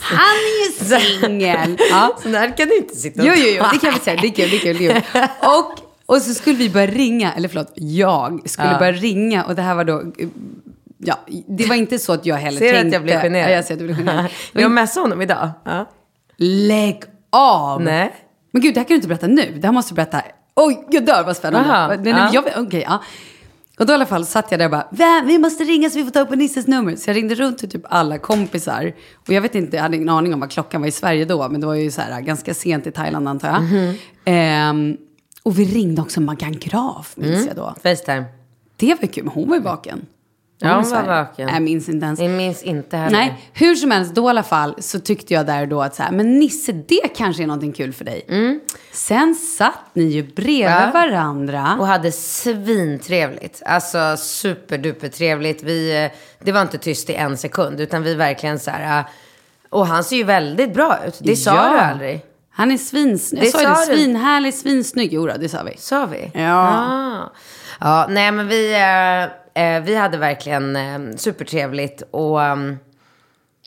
han 0.00 0.26
är 0.26 0.66
ju 0.66 0.72
singel. 1.00 1.76
Ja. 1.90 2.16
Så 2.22 2.28
där 2.28 2.56
kan 2.56 2.68
du 2.68 2.76
inte 2.76 2.94
sitta 2.96 3.20
och 3.22 3.28
Jo, 3.28 3.32
jo, 3.36 3.44
jo, 3.58 3.64
det 3.72 3.78
kan 3.78 3.94
vi 3.94 4.00
säga. 4.00 4.20
Det 4.20 4.26
är 4.28 4.32
kul, 4.32 4.50
det 4.50 4.56
är 4.56 4.60
kul. 4.60 4.76
Det 4.78 4.86
är 4.86 5.00
kul. 5.00 5.22
Och, 5.40 5.74
och 6.16 6.22
så 6.22 6.34
skulle 6.34 6.56
vi 6.56 6.70
börja 6.70 6.86
ringa, 6.86 7.32
eller 7.32 7.48
förlåt, 7.48 7.72
jag 7.74 8.40
skulle 8.44 8.68
Ja. 8.72 8.78
börja 8.78 8.92
ringa 8.92 9.44
och 9.44 9.54
det 9.54 9.62
här 9.62 9.74
var 9.74 9.84
då, 9.84 10.02
ja, 10.98 11.18
det 11.48 11.66
var 11.66 11.74
inte 11.76 11.98
så 11.98 12.12
att 12.12 12.26
jag 12.26 12.36
heller 12.36 12.58
Ser 12.58 12.66
du 12.66 12.72
tänkte. 12.72 12.86
att 12.88 12.92
jag 12.92 13.02
blir 13.02 13.20
generad? 13.20 13.50
Ja, 13.50 13.54
jag 13.54 13.64
ser 13.64 13.74
att 13.74 13.78
du 13.80 13.84
blir 13.86 13.96
generad. 13.96 14.26
Jag 14.52 14.70
messade 14.70 15.04
honom 15.04 15.22
idag. 15.22 15.50
Ja. 15.64 15.86
Lägg 16.36 17.02
av! 17.32 17.82
Nej. 17.82 18.14
Men 18.50 18.62
gud, 18.62 18.74
det 18.74 18.80
här 18.80 18.84
kan 18.84 18.88
du 18.88 18.94
inte 18.94 19.08
berätta 19.08 19.26
nu. 19.26 19.52
Det 19.60 19.66
här 19.66 19.72
måste 19.72 19.90
du 19.92 19.94
berätta. 19.96 20.22
Oj, 20.56 20.86
jag 20.90 21.06
dör, 21.06 21.22
vad 21.26 21.36
spännande. 21.36 21.70
Aha, 21.70 21.88
nej, 21.88 21.98
nej, 22.12 22.12
ja. 22.32 22.42
jag, 22.54 22.64
okej, 22.66 22.82
ja. 22.88 23.02
Och 23.78 23.86
då 23.86 23.92
i 23.92 23.94
alla 23.94 24.06
fall 24.06 24.26
satt 24.26 24.50
jag 24.50 24.60
där 24.60 24.64
och 24.64 24.70
bara, 24.70 24.86
"Va? 24.90 25.22
vi 25.26 25.38
måste 25.38 25.64
ringa 25.64 25.90
så 25.90 25.98
vi 25.98 26.04
får 26.04 26.10
ta 26.10 26.20
upp 26.20 26.30
Nisses 26.30 26.66
nummer. 26.66 26.96
Så 26.96 27.10
jag 27.10 27.16
ringde 27.16 27.34
runt 27.34 27.58
till 27.58 27.70
typ 27.70 27.82
alla 27.88 28.18
kompisar. 28.18 28.92
Och 29.26 29.32
jag 29.32 29.42
vet 29.42 29.54
inte, 29.54 29.76
jag 29.76 29.82
hade 29.82 29.96
ingen 29.96 30.08
aning 30.08 30.34
om 30.34 30.40
vad 30.40 30.50
klockan 30.50 30.80
var 30.80 30.88
i 30.88 30.92
Sverige 30.92 31.24
då. 31.24 31.48
Men 31.48 31.60
det 31.60 31.66
var 31.66 31.74
ju 31.74 31.90
så 31.90 32.00
här 32.00 32.20
ganska 32.20 32.54
sent 32.54 32.86
i 32.86 32.92
Thailand 32.92 33.28
antar 33.28 33.48
jag. 33.48 33.62
Mhm. 33.62 33.94
Ehm, 34.24 34.96
och 35.42 35.58
vi 35.58 35.64
ringde 35.64 36.02
också 36.02 36.20
Maggan 36.20 36.52
Graf, 36.52 37.12
minns 37.16 37.34
Mm. 37.36 37.46
jag 37.46 37.56
då. 37.56 37.74
Facetime. 37.82 38.24
Det 38.76 38.86
var 38.94 38.98
ju 39.02 39.08
kul, 39.08 39.24
men 39.24 39.32
hon 39.32 39.48
var 39.48 39.56
ju 39.56 39.62
vaken. 39.62 40.06
Ja, 40.58 40.74
hon 40.74 40.90
var 40.90 41.02
vaken. 41.02 41.48
Jag 41.48 41.62
minns 41.62 41.88
inte 41.88 42.06
ens. 42.06 42.20
Jag 42.20 42.30
minns 42.30 42.62
inte 42.62 42.96
heller. 42.96 43.18
Nej, 43.18 43.50
hur 43.52 43.74
som 43.74 43.90
helst, 43.90 44.14
då 44.14 44.26
i 44.26 44.30
alla 44.30 44.42
fall 44.42 44.74
så 44.78 45.00
tyckte 45.00 45.34
jag 45.34 45.46
där 45.46 45.66
då 45.66 45.82
att 45.82 45.94
så 45.94 46.02
här, 46.02 46.10
men 46.12 46.38
Nisse, 46.38 46.72
det 46.72 47.08
kanske 47.16 47.42
är 47.42 47.46
någonting 47.46 47.72
kul 47.72 47.92
för 47.92 48.04
dig. 48.04 48.26
Sen 48.92 49.34
satt 49.34 49.78
ni 49.94 50.02
ju 50.04 50.22
bredvid 50.22 50.64
Ja. 50.64 50.90
varandra. 50.94 51.76
Och 51.80 51.86
hade 51.86 52.12
svintrevligt. 52.12 53.62
Alltså 53.66 54.16
superduper 54.16 55.08
trevligt. 55.08 55.62
Vi, 55.62 56.04
eh, 56.04 56.10
det 56.44 56.52
var 56.52 56.62
inte 56.62 56.78
tyst 56.78 57.10
i 57.10 57.14
en 57.14 57.36
sekund. 57.36 57.80
Utan 57.80 58.02
vi 58.02 58.14
verkligen 58.14 58.58
så 58.58 58.70
här. 58.70 58.98
eh, 59.00 59.04
Och 59.70 59.86
han 59.86 60.04
ser 60.04 60.16
ju 60.16 60.24
väldigt 60.24 60.74
bra 60.74 60.98
ut. 61.06 61.18
Det 61.20 61.36
sa 61.36 61.54
Ja. 61.54 61.72
du 61.72 61.78
aldrig. 61.78 62.20
Han 62.50 62.70
är 62.70 62.78
svinsnygg. 62.78 63.42
Det 63.42 63.46
Jag 63.62 63.76
sa 63.76 63.84
det, 63.86 63.92
du. 63.92 63.98
svinhärlig, 63.98 64.54
svinsnygg. 64.54 65.12
Jo, 65.12 65.26
det 65.26 65.48
sa 65.48 65.62
vi. 65.62 65.76
Sa 65.78 66.06
vi? 66.06 66.30
Ja. 66.34 66.68
Ah. 66.68 67.32
Ja, 67.80 68.06
nej 68.10 68.32
men 68.32 68.48
vi, 68.48 68.74
eh, 68.74 69.30
eh, 69.56 69.80
vi 69.82 69.94
hade 69.96 70.18
verkligen 70.18 70.76
eh, 70.76 71.16
supertrevligt. 71.16 72.02
Och 72.10 72.38
um, 72.40 72.76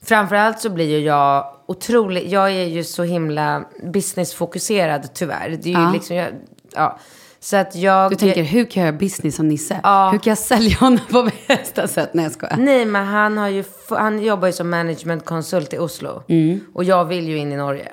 framförallt 0.03 0.59
så 0.59 0.69
blir 0.69 0.85
ju 0.89 0.99
jag 0.99 1.55
otroligt, 1.67 2.31
jag 2.31 2.51
är 2.51 2.65
ju 2.65 2.83
så 2.83 3.03
himla 3.03 3.63
businessfokuserad 3.83 5.13
tyvärr. 5.13 5.49
Det 5.49 5.69
är 5.69 5.73
ju 5.77 5.83
Ja. 5.83 5.91
liksom, 5.93 6.15
jag, 6.15 6.27
ja. 6.75 6.99
Så 7.41 7.57
att 7.57 7.75
jag... 7.75 8.11
Du 8.11 8.15
tänker, 8.15 8.43
hur 8.43 8.65
kan 8.65 8.83
jag 8.83 8.87
göra 8.91 8.99
business 8.99 9.35
som 9.35 9.47
Nisse? 9.47 9.79
Ja. 9.83 10.09
Hur 10.11 10.19
kan 10.19 10.31
jag 10.31 10.37
sälja 10.37 10.77
honom 10.77 10.99
på 11.11 11.29
bästa 11.47 11.87
sätt? 11.87 12.09
Nej, 12.13 12.25
jag 12.25 12.31
skojar. 12.31 12.57
Nej, 12.57 12.85
men 12.85 13.05
han, 13.05 13.37
har 13.37 13.47
ju, 13.47 13.63
han 13.89 14.19
jobbar 14.23 14.47
ju 14.47 14.53
som 14.53 14.69
managementkonsult 14.69 15.73
i 15.73 15.77
Oslo. 15.77 16.23
Och 16.73 16.83
jag 16.83 17.05
vill 17.05 17.27
ju 17.27 17.37
in 17.37 17.51
i 17.51 17.55
Norge. 17.57 17.91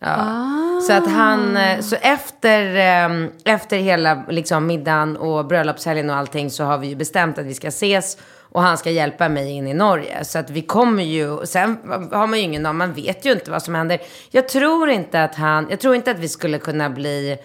Ja. 0.00 0.80
Så 0.86 0.92
att 0.92 1.06
han, 1.10 1.56
eh, 1.56 1.80
så 1.80 1.96
efter, 2.00 2.76
eh, 2.76 3.28
efter 3.44 3.76
hela 3.76 4.24
liksom, 4.28 4.66
middagen 4.66 5.16
och 5.16 5.46
bröllopshelgen 5.46 6.10
och 6.10 6.16
allting 6.16 6.50
så 6.50 6.64
har 6.64 6.78
vi 6.78 6.86
ju 6.86 6.96
bestämt 6.96 7.38
att 7.38 7.46
vi 7.46 7.54
ska 7.54 7.68
ses. 7.68 8.18
Och 8.56 8.62
han 8.62 8.78
ska 8.78 8.90
hjälpa 8.90 9.28
mig 9.28 9.50
in 9.50 9.66
i 9.66 9.74
Norge. 9.74 10.24
Så 10.24 10.38
att 10.38 10.50
vi 10.50 10.62
kommer 10.62 11.02
ju, 11.02 11.46
sen 11.46 11.78
har 12.12 12.26
man 12.26 12.38
ju 12.38 12.44
ingen 12.44 12.66
aning, 12.66 12.78
man 12.78 12.92
vet 12.92 13.24
ju 13.24 13.32
inte 13.32 13.50
vad 13.50 13.62
som 13.62 13.74
händer. 13.74 13.98
Jag 14.30 14.48
tror 14.48 14.90
inte 14.90 15.24
att 15.24 15.34
han, 15.34 15.66
jag 15.70 15.80
tror 15.80 15.94
inte 15.94 16.10
att 16.10 16.18
vi 16.18 16.28
skulle 16.28 16.58
kunna 16.58 16.90
bli 16.90 17.38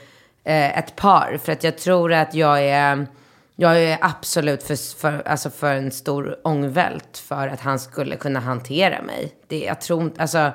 eh, 0.44 0.78
ett 0.78 0.96
par. 0.96 1.40
För 1.44 1.52
att 1.52 1.64
jag 1.64 1.78
tror 1.78 2.14
att 2.14 2.34
jag 2.34 2.62
är, 2.62 3.08
jag 3.56 3.84
är 3.84 3.98
absolut 4.02 4.64
för, 4.64 5.00
för, 5.00 5.28
alltså 5.28 5.50
för 5.50 5.74
en 5.74 5.92
stor 5.92 6.38
ångvält 6.44 7.18
för 7.28 7.48
att 7.48 7.60
han 7.60 7.80
skulle 7.80 8.16
kunna 8.16 8.40
hantera 8.40 9.02
mig. 9.02 9.34
Det, 9.48 9.60
jag 9.60 9.82
tror 9.82 10.04
inte, 10.04 10.22
alltså, 10.22 10.52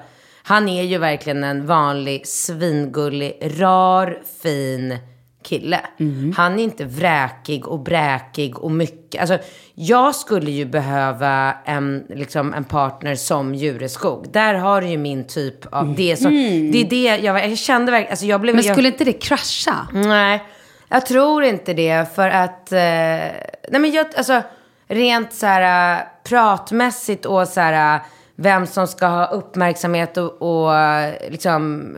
han 0.49 0.69
är 0.69 0.83
ju 0.83 0.99
verkligen 0.99 1.45
en 1.45 1.67
vanlig, 1.67 2.27
svingullig, 2.27 3.39
rar, 3.59 4.19
fin 4.43 4.99
kille. 5.43 5.81
Han 6.37 6.59
är 6.59 6.65
inte 6.65 6.85
vräkig 6.85 7.69
och 7.69 7.81
bräkig 7.81 8.59
och 8.59 8.71
mycket. 8.71 9.21
Alltså, 9.21 9.39
jag 9.75 10.15
skulle 10.15 10.51
ju 10.51 10.65
behöva 10.65 11.55
en, 11.65 12.07
liksom, 12.09 12.55
en 12.55 12.65
partner 12.65 13.15
som 13.15 13.55
Jureskog. 13.55 14.33
Där 14.33 14.55
har 14.55 14.81
du 14.81 14.89
ju 14.89 14.99
min 14.99 15.27
typ 15.27 15.67
av 15.75 15.95
det. 15.95 16.17
Som, 16.17 16.31
Det 16.73 16.81
är 16.81 16.91
det 16.91 17.25
jag, 17.25 17.51
jag 17.51 17.59
kände 17.59 17.93
verkligen, 17.93 18.11
alltså 18.11 18.27
jag 18.27 18.41
blev... 18.41 18.55
Men 18.55 18.65
jag, 18.65 18.75
skulle 18.75 18.89
inte 18.89 19.05
det 19.05 19.13
krascha? 19.13 19.89
Nej, 19.93 20.43
jag 20.89 21.07
tror 21.07 21.45
inte 21.45 21.75
det 21.75 22.15
för 22.15 22.29
att... 22.29 22.73
Eh, 22.73 22.79
nej 22.79 23.81
men 23.81 23.91
jag, 23.91 24.07
alltså 24.17 24.43
rent 24.89 25.33
så 25.33 25.47
här 25.47 25.97
eh, 25.97 26.03
pratmässigt 26.25 27.27
och 27.27 27.49
så 27.49 27.61
här 27.61 27.95
eh, 27.95 28.03
vem 28.37 28.67
som 28.67 28.87
ska 28.87 29.07
ha 29.07 29.27
uppmärksamhet 29.27 30.17
och, 30.17 30.43
och 30.43 30.73
liksom... 31.29 31.93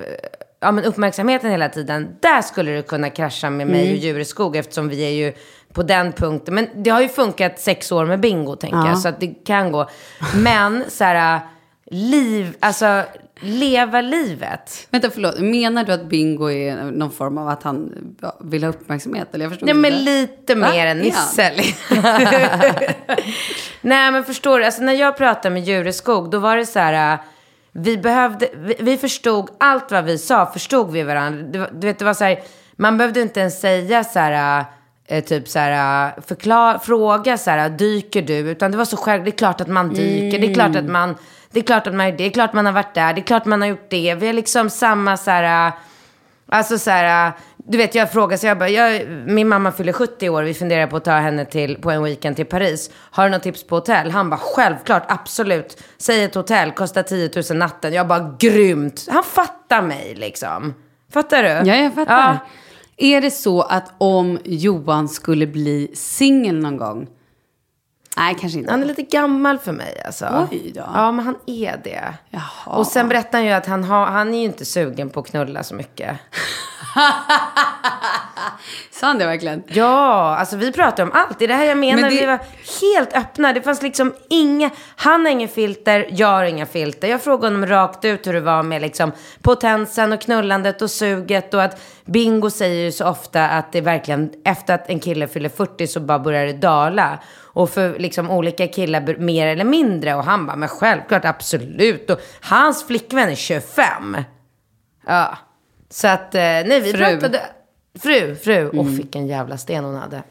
Ja 0.61 0.73
men 0.73 0.85
uppmärksamheten 0.85 1.51
hela 1.51 1.69
tiden. 1.69 2.17
Där 2.21 2.43
skulle 2.43 2.73
det 2.73 2.83
kunna 2.83 3.11
krascha 3.11 3.51
med 3.51 3.67
mig 3.67 3.91
och 3.91 3.97
Djureskog 3.97 4.57
eftersom 4.57 4.89
vi 4.89 5.05
är 5.07 5.11
ju 5.27 5.33
på 5.73 5.83
den 5.83 6.13
punkten. 6.13 6.55
Men 6.55 6.69
det 6.75 6.91
har 6.91 7.01
ju 7.01 7.09
funkat 7.09 7.59
sex 7.61 7.93
år 7.93 8.07
med 8.07 8.21
bingo 8.21 8.57
tänker 8.57 8.79
Ja. 8.79 8.89
jag. 8.89 8.99
Så 8.99 9.09
att 9.09 9.21
det 9.21 9.27
kan 9.27 9.73
gå. 9.73 9.89
Men 10.35 10.85
så 10.89 11.05
här, 11.05 11.41
liv, 11.91 12.57
alltså 12.61 13.03
leva 13.41 14.01
livet. 14.01 14.87
Vänta, 14.91 15.11
förlåt. 15.11 15.39
Menar 15.41 15.85
du 15.85 15.93
att 15.93 16.05
Bingo 16.05 16.51
är 16.51 16.77
någon 16.77 17.11
form 17.11 17.39
av 17.39 17.49
att 17.49 17.63
han 17.63 17.93
vill 18.41 18.63
ha 18.65 18.71
uppmärksamhet? 18.71 19.29
Eller 19.35 19.45
jag 19.45 19.53
förstår 19.53 19.67
Nej 19.67 19.77
inte. 19.77 19.91
men 19.91 20.05
lite 20.05 20.55
Va? 20.55 20.71
mer 20.71 20.87
än. 20.87 20.99
Nisse. 20.99 21.53
Nej 23.81 24.11
men 24.13 24.25
förstår 24.25 24.59
du, 24.59 24.65
alltså 24.65 24.83
när 24.83 24.93
jag 24.93 25.17
pratade 25.17 25.51
med 25.55 25.63
Djureskog 25.65 26.31
då 26.31 26.39
var 26.39 26.57
det 26.57 26.67
så 26.67 26.79
här. 26.79 27.13
äh, 27.15 27.19
Vi 27.73 27.99
behövde, 27.99 28.49
vi, 28.57 28.75
vi 28.79 28.97
förstod 28.97 29.51
allt 29.61 29.91
vad 29.93 30.05
vi 30.05 30.19
sa, 30.19 30.47
förstod 30.53 30.91
vi 30.93 31.03
varandra. 31.03 31.59
Var- 31.61 31.71
du 31.73 31.87
vet 31.87 31.99
det 31.99 32.05
var 32.05 32.15
så 32.15 32.25
här, 32.25 32.39
man 32.77 32.99
behövde 32.99 33.21
inte 33.21 33.41
ens 33.41 33.61
säga 33.61 34.05
så 34.05 34.19
här. 34.19 34.65
eh, 35.09 35.25
Typ 35.25 35.49
så 35.49 35.59
här, 35.59 36.13
förklar, 36.27 36.79
fråga 36.79 37.39
så 37.39 37.51
här, 37.51 37.69
dyker 37.69 38.23
du? 38.23 38.35
Utan 38.37 38.71
det 38.71 38.77
var 38.77 38.85
så 38.85 38.97
själv, 38.97 39.25
det 39.25 39.31
är 39.31 39.39
klart 39.39 39.61
att 39.61 39.69
man 39.69 39.89
dyker, 39.95 40.39
det 40.39 40.47
är 40.51 40.55
klart 40.55 40.77
att 40.77 40.85
man, 40.85 41.15
det 41.51 41.59
är 41.59 41.65
klart 41.65 41.87
att 41.87 41.95
man, 41.95 42.17
det 42.17 42.25
är 42.25 42.31
klart 42.31 42.53
man 42.53 42.67
har 42.67 42.73
varit 42.73 42.95
där, 42.95 43.13
det 43.15 43.21
är 43.21 43.25
klart 43.25 43.45
man 43.45 43.61
har 43.61 43.69
gjort 43.69 43.91
det. 43.91 44.15
Vi 44.15 44.27
har 44.27 44.33
liksom 44.33 44.71
samma 44.71 45.17
så 45.17 45.31
här, 45.31 45.73
Alltså 46.51 46.79
så 46.79 46.91
här, 46.91 47.33
du 47.57 47.79
vet 47.79 47.95
jag 47.95 48.13
frågar 48.13 48.37
så 48.37 48.47
jag 48.47 48.59
bara, 48.59 48.69
jag, 48.69 49.09
min 49.27 49.49
mamma 49.49 49.73
fyller 49.73 49.93
70 49.93 50.29
år, 50.29 50.43
vi 50.43 50.55
funderar 50.55 50.87
på 50.87 50.97
att 50.97 51.05
ta 51.05 51.11
henne 51.13 51.45
till, 51.45 51.77
på 51.77 51.91
en 51.91 52.03
weekend 52.03 52.37
till 52.37 52.47
Paris. 52.47 52.91
Har 52.95 53.25
du 53.25 53.31
något 53.31 53.43
tips 53.43 53.67
på 53.67 53.75
hotell? 53.75 54.11
Han 54.11 54.31
bara, 54.31 54.41
självklart, 54.41 55.03
absolut. 55.09 55.83
Säg 55.99 56.25
ett 56.25 56.35
hotell, 56.35 56.71
kostar 56.71 57.03
10 57.03 57.31
000 57.51 57.59
natten. 57.59 57.93
Jag 57.93 58.09
bara, 58.09 58.37
grymt. 58.39 59.07
Han 59.11 59.25
fattar 59.25 59.83
mig 59.83 60.15
liksom. 60.15 60.75
Fattar 61.13 61.43
du? 61.43 61.49
Ja, 61.49 61.77
jag 61.77 61.95
fattar. 61.95 62.39
Är 62.97 63.21
det 63.21 63.31
så 63.31 63.63
att 63.63 63.95
om 63.99 64.39
Johan 64.45 65.09
skulle 65.09 65.47
bli 65.47 65.91
singel 65.95 66.59
någon 66.59 66.77
gång? 66.77 67.07
Nej, 68.19 68.37
kanske 68.41 68.59
inte. 68.59 68.71
Han 68.71 68.83
är 68.83 68.87
lite 68.87 69.03
gammal 69.03 69.59
för 69.59 69.73
mig 69.73 70.03
alltså. 70.07 70.49
Oj 70.51 70.73
då. 70.75 70.81
Ja, 70.95 71.13
men 71.13 71.25
han 71.25 71.37
är 71.47 71.81
det. 71.85 72.15
Jaha. 72.31 72.77
Och 72.77 72.87
sen 72.87 73.09
berättar 73.09 73.39
han 73.39 73.47
ju 73.47 73.53
att 73.53 73.67
han, 73.67 73.85
har, 73.85 74.07
han 74.07 74.35
är 74.35 74.39
ju 74.39 74.45
inte 74.45 74.65
sugen 74.65 75.11
på 75.11 75.21
att 75.21 75.27
knulla 75.31 75.63
så 75.63 75.75
mycket. 75.75 76.17
Sa 78.91 79.07
han 79.07 79.19
det 79.19 79.27
verkligen? 79.27 79.63
Ja, 79.67 80.37
alltså 80.37 80.57
vi 80.57 80.73
pratar 80.73 81.03
om 81.03 81.11
allt. 81.15 81.39
Det 81.39 81.45
är 81.45 81.49
det 81.49 81.55
här 81.55 81.65
jag 81.65 81.79
menar. 81.79 82.01
Men 82.03 82.11
det- 82.11 82.21
Vi 82.21 82.27
var 82.27 82.39
helt 82.81 83.13
öppna. 83.17 83.53
Det 83.53 83.63
fanns 83.63 83.83
liksom 83.83 84.15
inga... 84.31 84.71
Han 84.97 85.25
har 85.25 85.33
inga 85.33 85.49
filter, 85.49 86.07
jag 86.11 86.29
har 86.29 86.45
inga 86.45 86.67
filter. 86.67 87.09
Jag 87.09 87.23
frågade 87.23 87.55
honom 87.55 87.67
rakt 87.69 88.05
ut 88.05 88.27
hur 88.27 88.33
det 88.33 88.41
var 88.41 88.63
med 88.63 88.83
liksom 88.83 89.13
potensen 89.43 90.13
och 90.13 90.21
knullandet 90.21 90.83
och 90.83 90.91
suget. 90.91 91.55
Och 91.55 91.63
att 91.63 91.81
Bingo 92.09 92.51
säger 92.51 92.85
ju 92.85 92.93
så 92.93 93.07
ofta 93.07 93.49
att 93.49 93.73
det 93.73 93.81
verkligen, 93.81 94.31
efter 94.45 94.75
att 94.75 94.89
en 94.89 95.01
kille 95.01 95.29
fyller 95.29 95.49
40 95.49 95.87
så 95.87 96.01
bara 96.01 96.19
börjar 96.19 96.47
det 96.47 96.53
dala. 96.53 97.19
Och 97.37 97.71
för 97.71 97.99
liksom 97.99 98.31
olika 98.31 98.69
killar 98.69 99.17
mer 99.19 99.47
eller 99.47 99.65
mindre. 99.65 100.15
Och 100.15 100.25
han 100.25 100.47
bara, 100.47 100.57
men 100.57 100.69
självklart, 100.69 101.25
absolut. 101.25 102.11
Och 102.11 102.21
hans 102.41 102.87
flickvän 102.87 103.29
är 103.29 103.35
25. 103.35 104.17
Ja. 105.07 105.39
Så 105.91 106.09
att, 106.09 106.35
eh, 106.35 106.41
nej 106.41 106.81
vi 106.81 106.93
Fru. 106.93 106.99
pratade... 106.99 107.41
Fru, 107.99 108.37
fru. 108.37 108.69
Och 108.69 108.99
vilken 108.99 109.27
jävla 109.27 109.59
sten 109.59 109.85
hon 109.85 109.95
hade. 109.95 110.23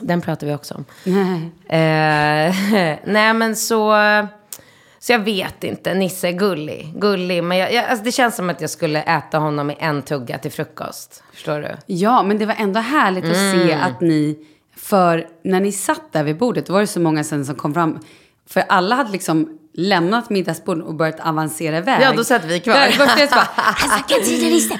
Den 0.00 0.20
pratar 0.20 0.46
vi 0.46 0.54
också 0.54 0.74
om. 0.74 0.84
Nej. 1.04 1.50
Eh, 1.68 2.54
nej 3.04 3.34
men 3.34 3.56
så... 3.56 3.92
Så 5.06 5.12
jag 5.12 5.18
vet 5.18 5.64
inte. 5.64 5.94
Nisse 5.94 6.28
är 6.28 6.32
gullig. 6.32 6.92
Gullig. 6.96 7.44
Men 7.44 7.58
jag, 7.58 7.72
jag, 7.72 7.84
alltså 7.84 8.04
det 8.04 8.12
känns 8.12 8.36
som 8.36 8.50
att 8.50 8.60
jag 8.60 8.70
skulle 8.70 9.02
äta 9.02 9.38
honom 9.38 9.70
i 9.70 9.76
en 9.78 10.02
tugga 10.02 10.38
till 10.38 10.50
frukost. 10.52 11.22
Förstår 11.32 11.60
du? 11.60 11.68
Ja, 11.86 12.22
men 12.22 12.38
det 12.38 12.46
var 12.46 12.54
ändå 12.58 12.80
härligt 12.80 13.24
att 13.24 13.36
se 13.36 13.72
Mm. 13.72 13.82
att 13.82 14.00
ni, 14.00 14.38
för 14.76 15.26
när 15.42 15.60
ni 15.60 15.72
satt 15.72 16.12
där 16.12 16.24
vid 16.24 16.36
bordet, 16.36 16.66
då 16.66 16.72
var 16.72 16.80
det 16.80 16.86
så 16.86 17.00
många 17.00 17.24
sen 17.24 17.44
som 17.46 17.54
kom 17.54 17.74
fram, 17.74 17.98
för 18.50 18.64
alla 18.68 18.94
hade 18.94 19.10
liksom 19.10 19.58
lämnat 19.76 20.30
middagsbordet 20.30 20.84
och 20.84 20.94
börjat 20.94 21.20
avancera 21.20 21.78
iväg. 21.78 22.02
Ja, 22.02 22.12
då 22.12 22.24
satt 22.24 22.44
vi 22.44 22.60
kvar. 22.60 22.74
Där, 22.74 22.90
först 22.90 23.18
jag 23.18 23.28
bara, 23.28 23.48
alltså 23.56 23.98
kan 24.08 24.18
inte 24.18 24.30
sitta 24.30 24.46
lista. 24.46 24.78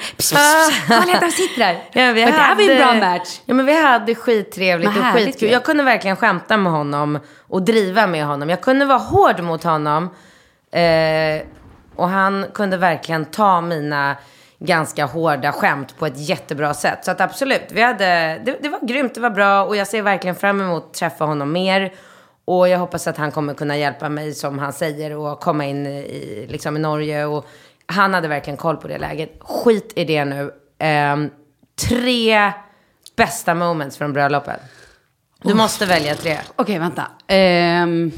Kolla 0.87 1.13
att 1.13 1.21
de 1.21 1.31
sitter 1.31 1.59
där. 1.59 1.73
Ja, 1.73 2.11
vi 2.11 2.25
men 2.25 2.33
det 2.33 2.39
här 2.39 2.55
var 2.55 2.61
ju 2.61 2.71
en 2.71 2.99
bra 2.99 3.09
match. 3.09 3.39
Ja, 3.45 3.53
men 3.53 3.65
vi 3.65 3.81
hade 3.81 4.15
skittrevligt 4.15 4.93
Men 4.93 5.07
och 5.07 5.13
skitkul. 5.13 5.51
Jag 5.51 5.63
kunde 5.63 5.83
verkligen 5.83 6.15
skämta 6.15 6.57
med 6.57 6.71
honom 6.71 7.19
och 7.47 7.61
driva 7.61 8.07
med 8.07 8.25
honom. 8.25 8.49
Jag 8.49 8.61
kunde 8.61 8.85
vara 8.85 8.97
hård 8.97 9.39
mot 9.39 9.63
honom. 9.63 10.09
Eh, 10.71 11.41
och 11.95 12.09
han 12.09 12.45
kunde 12.53 12.77
verkligen 12.77 13.25
ta 13.25 13.61
mina 13.61 14.15
ganska 14.59 15.05
hårda 15.05 15.51
skämt 15.51 15.97
på 15.97 16.05
ett 16.05 16.29
jättebra 16.29 16.73
sätt. 16.73 17.05
Så 17.05 17.11
att 17.11 17.21
absolut, 17.21 17.67
vi 17.71 17.81
hade, 17.81 18.41
det, 18.45 18.57
det 18.61 18.69
var 18.69 18.87
grymt, 18.87 19.13
det 19.13 19.21
var 19.21 19.29
bra 19.29 19.65
och 19.65 19.75
jag 19.75 19.87
ser 19.87 20.01
verkligen 20.01 20.35
fram 20.35 20.61
emot 20.61 20.85
att 20.85 20.93
träffa 20.93 21.25
honom 21.25 21.51
mer. 21.51 21.93
Och 22.47 22.69
jag 22.69 22.79
hoppas 22.79 23.07
att 23.07 23.17
han 23.17 23.31
kommer 23.31 23.53
kunna 23.53 23.77
hjälpa 23.77 24.09
mig 24.09 24.33
som 24.33 24.59
han 24.59 24.73
säger 24.73 25.17
och 25.17 25.39
komma 25.39 25.65
in 25.65 25.87
i, 25.87 26.45
liksom 26.49 26.77
i 26.77 26.79
Norge. 26.79 27.25
Och 27.25 27.45
han 27.85 28.13
hade 28.13 28.27
verkligen 28.27 28.57
koll 28.57 28.77
på 28.77 28.87
det 28.87 28.97
läget. 28.97 29.37
Skit 29.39 29.93
i 29.95 30.05
det 30.05 30.25
nu. 30.25 30.51
Ehm, 30.77 31.29
tre 31.89 32.53
bästa 33.15 33.55
moments 33.55 33.97
från 33.97 34.13
bröllopet. 34.13 34.59
Du 35.41 35.53
måste 35.53 35.85
välja 35.85 36.15
tre. 36.15 36.37
Okej, 36.55 36.79
vänta. 36.79 37.07
Ehm. 37.27 38.11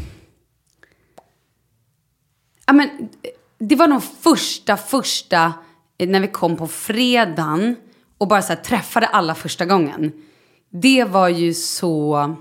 Ja, 2.66 2.74
men 2.74 3.10
det 3.58 3.76
var 3.76 3.88
nog 3.88 4.04
första, 4.04 4.78
första, 4.78 5.54
när 6.00 6.20
vi 6.20 6.28
kom 6.28 6.58
på 6.58 6.68
fredagen 6.68 7.76
och 8.18 8.28
bara 8.28 8.42
så 8.42 8.54
här, 8.54 8.62
träffade 8.62 9.08
alla 9.08 9.36
första 9.36 9.66
gången. 9.66 10.12
Det 10.70 11.04
var 11.04 11.30
ju 11.30 11.54
så... 11.54 12.36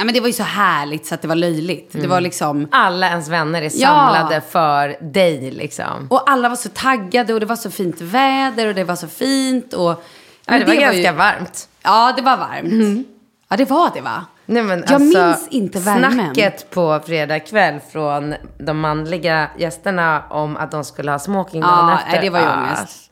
Ja, 0.00 0.04
men 0.04 0.14
det 0.14 0.20
var 0.20 0.26
ju 0.26 0.32
så 0.32 0.42
härligt 0.42 1.06
så 1.06 1.14
att 1.14 1.22
det 1.22 1.28
var 1.28 1.34
löjligt. 1.34 1.92
Det 1.92 2.06
var 2.06 2.20
liksom... 2.20 2.68
Alla 2.72 3.08
ens 3.08 3.28
vänner 3.28 3.62
är 3.62 3.70
Ja. 3.74 3.88
samlade 3.88 4.40
för 4.40 4.96
dig 5.12 5.50
liksom. 5.50 6.06
Och 6.10 6.30
alla 6.30 6.48
var 6.48 6.56
så 6.56 6.68
taggade 6.68 7.34
och 7.34 7.40
det 7.40 7.46
var 7.46 7.56
så 7.56 7.70
fint 7.70 8.00
väder 8.00 8.66
och 8.66 8.74
det 8.74 8.84
var 8.84 8.96
så 8.96 9.08
fint. 9.08 9.72
Och, 9.74 9.90
Ja, 9.90 10.52
men 10.52 10.60
det 10.60 10.66
var 10.66 10.74
ganska 10.74 11.10
ju- 11.10 11.12
varmt. 11.12 11.68
Ja, 11.82 12.12
det 12.16 12.22
var 12.22 12.36
varmt. 12.36 13.06
Ja, 13.48 13.56
det 13.56 13.64
var 13.70 13.90
det 13.94 14.00
va? 14.00 14.24
Nej, 14.46 14.62
men 14.62 14.78
Jag 14.78 14.92
alltså, 14.92 15.18
minns 15.26 15.48
inte 15.48 15.78
värmen. 15.78 16.12
Snacket 16.12 16.70
på 16.70 17.00
fredag 17.06 17.40
kväll 17.40 17.80
från 17.92 18.34
de 18.58 18.78
manliga 18.80 19.50
gästerna 19.58 20.22
om 20.30 20.56
att 20.56 20.70
de 20.70 20.84
skulle 20.84 21.10
ha 21.10 21.18
smoking 21.18 21.60
Ja, 21.60 21.66
dagen 21.68 21.90
efter. 21.90 22.10
nej, 22.12 22.20
det 22.20 22.30
var 22.30 22.40
ju 22.40 22.46
Ah, 22.46 22.56
ångest. 22.62 23.10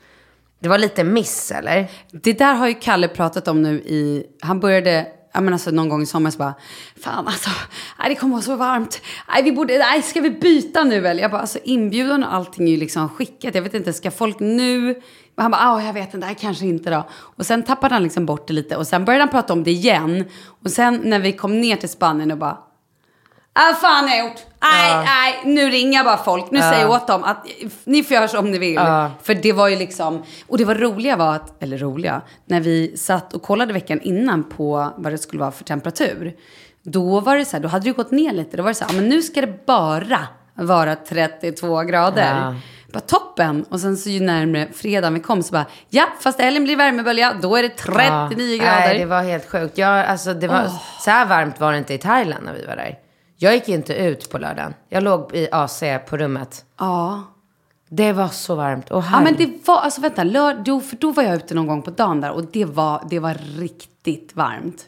Det 0.58 0.68
var 0.68 0.78
lite 0.78 1.04
miss 1.04 1.52
eller? 1.52 1.86
Det 2.10 2.32
där 2.32 2.54
har 2.54 2.68
ju 2.68 2.74
Kalle 2.74 3.08
pratat 3.08 3.48
om 3.48 3.62
nu 3.62 3.74
i... 3.78 4.26
Han 4.42 4.60
började... 4.60 5.06
Ja 5.36 5.40
men 5.40 5.52
alltså 5.52 5.70
någon 5.70 5.88
gång 5.88 6.02
i 6.02 6.06
somras 6.06 6.38
bara... 6.38 6.54
Fan 7.00 7.26
alltså, 7.26 7.50
nej, 7.98 8.08
det 8.08 8.14
kommer 8.14 8.32
vara 8.32 8.42
så 8.42 8.56
varmt. 8.56 9.02
Nej, 9.28 9.42
vi 9.42 9.52
borde, 9.52 9.78
nej, 9.78 10.02
ska 10.02 10.20
vi 10.20 10.30
byta 10.30 10.84
nu 10.84 11.06
eller? 11.06 11.22
Jag 11.22 11.30
bara, 11.30 11.40
alltså 11.40 11.58
inbjudan 11.64 12.24
och 12.24 12.34
allting 12.34 12.66
är 12.66 12.70
ju 12.70 12.76
liksom 12.76 13.08
skickat. 13.08 13.54
Jag 13.54 13.62
vet 13.62 13.74
inte, 13.74 13.92
ska 13.92 14.10
folk 14.10 14.40
nu? 14.40 15.00
Han 15.36 15.50
bara, 15.50 15.60
ah, 15.62 15.82
jag 15.82 15.92
vet 15.92 16.14
inte, 16.14 16.26
nej, 16.26 16.36
kanske 16.40 16.66
inte 16.66 16.90
då. 16.90 17.08
Och 17.10 17.46
sen 17.46 17.62
tappade 17.62 17.94
han 17.94 18.02
liksom 18.02 18.26
bort 18.26 18.48
det 18.48 18.54
lite. 18.54 18.76
Och 18.76 18.86
sen 18.86 19.04
började 19.04 19.22
han 19.22 19.30
prata 19.30 19.52
om 19.52 19.64
det 19.64 19.70
igen. 19.70 20.24
Och 20.62 20.70
sen 20.70 21.00
när 21.04 21.18
vi 21.18 21.32
kom 21.32 21.60
ner 21.60 21.76
till 21.76 21.88
Spanien 21.88 22.30
och 22.30 22.38
bara... 22.38 22.58
Ah, 23.58 23.74
fan 23.74 24.08
har 24.08 24.16
jag 24.16 24.26
gjort? 24.26 24.40
Nej, 24.62 25.04
nej, 25.04 25.40
nu 25.44 25.70
ringer 25.70 25.98
jag 25.98 26.04
bara 26.04 26.16
folk. 26.16 26.50
Nu 26.50 26.60
säger 26.60 26.80
jag 26.80 26.90
åt 26.90 27.06
dem 27.06 27.24
att 27.24 27.46
ni 27.84 28.02
får 28.04 28.14
göra 28.14 28.28
som 28.28 28.50
ni 28.50 28.58
vill. 28.58 28.80
För 29.22 29.34
det 29.34 29.52
var 29.52 29.68
ju 29.68 29.76
liksom, 29.76 30.22
och 30.46 30.58
det 30.58 30.64
var 30.64 30.74
roliga 30.74 31.16
var 31.16 31.34
att, 31.34 31.62
eller 31.62 31.78
roliga, 31.78 32.20
när 32.46 32.60
vi 32.60 32.96
satt 32.96 33.32
och 33.32 33.42
kollade 33.42 33.72
veckan 33.72 34.00
innan 34.00 34.44
på 34.44 34.92
vad 34.96 35.12
det 35.12 35.18
skulle 35.18 35.40
vara 35.40 35.50
för 35.50 35.64
temperatur. 35.64 36.34
Då 36.82 37.20
var 37.20 37.36
det 37.36 37.44
så 37.44 37.56
här, 37.56 37.62
då 37.62 37.68
hade 37.68 37.84
det 37.84 37.92
gått 37.92 38.10
ner 38.10 38.32
lite. 38.32 38.56
Då 38.56 38.62
var 38.62 38.70
det 38.70 38.74
så 38.74 38.84
här, 38.84 38.94
men 38.94 39.08
nu 39.08 39.22
ska 39.22 39.40
det 39.40 39.66
bara 39.66 40.18
vara 40.54 40.94
32 40.96 41.82
grader. 41.82 42.34
Ja. 42.40 42.54
Bara 42.92 43.00
toppen. 43.00 43.64
Och 43.70 43.80
sen 43.80 43.96
så 43.96 44.10
ju 44.10 44.20
närmare 44.20 44.68
fredagen 44.74 45.14
vi 45.14 45.20
kom 45.20 45.42
så 45.42 45.52
bara, 45.52 45.66
ja 45.88 46.04
fast 46.20 46.40
helgen 46.40 46.64
blir 46.64 46.76
värmebölja, 46.76 47.34
då 47.42 47.56
är 47.56 47.62
det 47.62 47.68
39 47.68 48.56
Ja. 48.56 48.64
grader. 48.64 48.80
Nej, 48.80 48.98
det 48.98 49.04
var 49.04 49.22
helt 49.22 49.50
sjukt. 49.50 49.78
Jag, 49.78 50.06
alltså, 50.06 50.34
det 50.34 50.48
var, 50.48 50.70
Så 51.00 51.10
här 51.10 51.26
varmt 51.26 51.60
var 51.60 51.72
det 51.72 51.78
inte 51.78 51.94
i 51.94 51.98
Thailand 51.98 52.44
när 52.44 52.52
vi 52.52 52.66
var 52.66 52.76
där. 52.76 52.94
Jag 53.36 53.54
gick 53.54 53.68
inte 53.68 53.94
ut 53.94 54.30
på 54.30 54.38
lördagen. 54.38 54.74
Jag 54.88 55.02
låg 55.02 55.34
i 55.34 55.48
AC 55.52 55.82
på 56.08 56.16
rummet. 56.16 56.64
Ja. 56.78 57.22
Det 57.88 58.12
var 58.12 58.28
så 58.28 58.54
varmt. 58.54 58.90
Och 58.90 59.04
Ja 59.12 59.20
men 59.20 59.36
det 59.36 59.66
var, 59.66 59.80
alltså 59.80 60.00
vänta, 60.00 60.24
lör, 60.24 60.54
då, 60.54 60.80
för 60.80 60.96
då 60.96 61.12
var 61.12 61.22
jag 61.22 61.36
ute 61.36 61.54
någon 61.54 61.66
gång 61.66 61.82
på 61.82 61.90
dagen 61.90 62.20
där 62.20 62.30
och 62.30 62.44
det 62.44 62.64
var, 62.64 63.06
det 63.10 63.18
var 63.18 63.34
riktigt 63.58 64.36
varmt. 64.36 64.86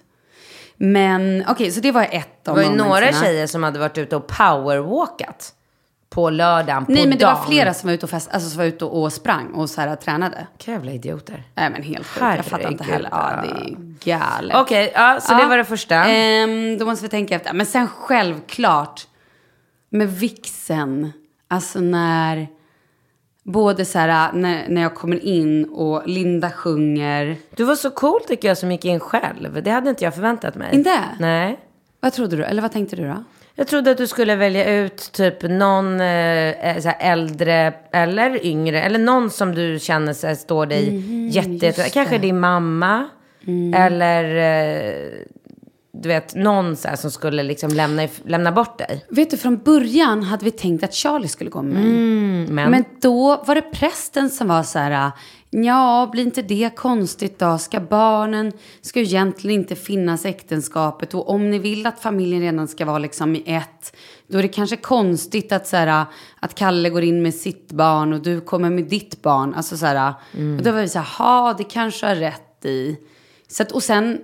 Men 0.76 1.44
okej, 1.48 1.70
så 1.70 1.80
det 1.80 1.92
var 1.92 2.02
ett 2.02 2.44
det 2.44 2.50
av 2.50 2.56
var 2.56 2.62
ju 2.62 2.76
några 2.76 3.12
tjejer 3.12 3.46
som 3.46 3.62
hade 3.62 3.78
varit 3.78 3.98
ute 3.98 4.16
och 4.16 4.26
powerwalkat. 4.26 5.54
På 6.10 6.30
lördagen, 6.30 6.86
på 6.86 6.92
Nej 6.92 7.06
men 7.06 7.18
det 7.18 7.24
var 7.24 7.32
dagen. 7.32 7.46
flera 7.46 7.74
som 7.74 7.86
var 7.86 7.94
ute 7.94 8.06
och, 8.06 8.10
fest, 8.10 8.28
alltså, 8.32 8.48
som 8.48 8.58
var 8.58 8.64
ute 8.64 8.84
och 8.84 9.12
sprang 9.12 9.54
och 9.54 9.70
så 9.70 9.80
här 9.80 9.96
tränade. 9.96 10.46
Jävla 10.58 10.92
idioter. 10.92 11.42
Nej 11.54 11.70
men 11.70 11.82
helt 11.82 12.06
sjukt, 12.06 12.36
jag 12.36 12.44
fattar 12.44 12.70
inte 12.70 12.84
heller. 12.84 13.08
Ja, 13.12 13.30
ja. 13.30 13.42
det 13.42 13.70
är 13.70 13.76
galet. 14.04 14.56
Okej, 14.56 14.92
ja, 14.94 15.20
så 15.20 15.34
det 15.34 15.46
var 15.46 15.56
det 15.56 15.64
första. 15.64 15.94
Ehm, 15.94 16.78
då 16.78 16.84
måste 16.84 17.04
vi 17.04 17.08
tänka 17.08 17.34
efter. 17.34 17.52
Men 17.52 17.66
sen 17.66 17.88
självklart 17.88 19.06
med 19.90 20.08
vixen. 20.08 21.12
Alltså 21.48 21.80
när 21.80 22.48
både 23.42 23.84
så 23.84 23.98
här 23.98 24.32
när, 24.32 24.68
när 24.68 24.82
jag 24.82 24.94
kommer 24.94 25.24
in 25.24 25.64
och 25.64 26.08
Linda 26.08 26.50
sjunger. 26.50 27.36
Du 27.56 27.64
var 27.64 27.74
så 27.74 27.90
cool 27.90 28.20
tycker 28.28 28.48
jag 28.48 28.58
som 28.58 28.72
gick 28.72 28.84
in 28.84 29.00
själv. 29.00 29.62
Det 29.62 29.70
hade 29.70 29.90
inte 29.90 30.04
jag 30.04 30.14
förväntat 30.14 30.54
mig. 30.54 30.74
Inte? 30.74 31.00
Nej. 31.18 31.58
Vad 32.00 32.12
trodde 32.12 32.36
du? 32.36 32.44
Eller 32.44 32.62
vad 32.62 32.72
tänkte 32.72 32.96
du 32.96 33.06
då? 33.08 33.24
Jag 33.58 33.66
trodde 33.66 33.90
att 33.90 33.98
du 33.98 34.06
skulle 34.06 34.36
välja 34.36 34.74
ut 34.74 35.12
typ 35.12 35.42
någon 35.42 36.00
eh, 36.00 36.78
så 36.80 36.88
här 36.88 36.96
äldre 37.00 37.74
eller 37.92 38.46
yngre. 38.46 38.82
Eller 38.82 38.98
någon 38.98 39.30
som 39.30 39.54
du 39.54 39.78
känner 39.78 40.12
sig 40.12 40.36
står 40.36 40.66
dig 40.66 40.96
jätte, 41.28 41.66
jätte... 41.66 41.90
Kanske 41.90 42.18
din 42.18 42.40
mamma. 42.40 43.08
Eller 43.74 44.24
eh, 44.34 45.10
du 45.92 46.08
vet 46.08 46.34
någon 46.34 46.76
så 46.76 46.88
som 46.96 47.10
skulle 47.10 47.42
liksom 47.42 47.70
lämna, 47.70 48.08
lämna 48.24 48.52
bort 48.52 48.78
dig. 48.78 49.04
Vet 49.08 49.30
du, 49.30 49.36
från 49.36 49.56
början 49.56 50.22
hade 50.22 50.44
vi 50.44 50.50
tänkt 50.50 50.84
att 50.84 50.94
Charlie 50.94 51.28
skulle 51.28 51.50
gå 51.50 51.62
med 51.62 51.74
mig. 51.74 52.46
Men, 52.48 52.70
Men 52.70 52.84
då 53.00 53.42
var 53.46 53.54
det 53.54 53.62
prästen 53.62 54.30
som 54.30 54.48
var 54.48 54.62
så 54.62 54.78
här, 54.78 55.10
ja, 55.50 56.08
blir 56.12 56.22
inte 56.22 56.42
det 56.42 56.76
konstigt 56.76 57.38
då? 57.38 57.58
Ska 57.58 57.80
barnen, 57.80 58.52
ska 58.80 59.00
egentligen 59.00 59.60
inte 59.60 59.76
finnas 59.76 60.24
äktenskapet 60.24 61.14
och 61.14 61.30
om 61.30 61.50
ni 61.50 61.58
vill 61.58 61.86
att 61.86 62.00
familjen 62.00 62.40
redan 62.40 62.68
ska 62.68 62.84
vara 62.84 62.98
liksom 62.98 63.36
i 63.36 63.42
ett, 63.46 63.96
då 64.26 64.38
är 64.38 64.42
det 64.42 64.48
kanske 64.48 64.76
konstigt 64.76 65.52
att 65.52 65.66
så 65.66 65.76
här, 65.76 66.04
att 66.40 66.54
Kalle 66.54 66.90
går 66.90 67.02
in 67.02 67.22
med 67.22 67.34
sitt 67.34 67.72
barn 67.72 68.12
och 68.12 68.20
du 68.22 68.40
kommer 68.40 68.70
med 68.70 68.84
ditt 68.84 69.22
barn. 69.22 69.54
Alltså 69.54 69.76
så 69.76 69.86
här, 69.86 70.14
och 70.58 70.62
då 70.64 70.72
var 70.72 70.80
vi 70.80 70.88
så 70.88 70.98
här, 70.98 71.08
ja, 71.18 71.54
det 71.58 71.64
kanske 71.64 72.06
har 72.06 72.14
rätt 72.14 72.64
i. 72.64 72.96
Så 73.48 73.62
att, 73.62 73.72
och 73.72 73.82
sen 73.82 74.18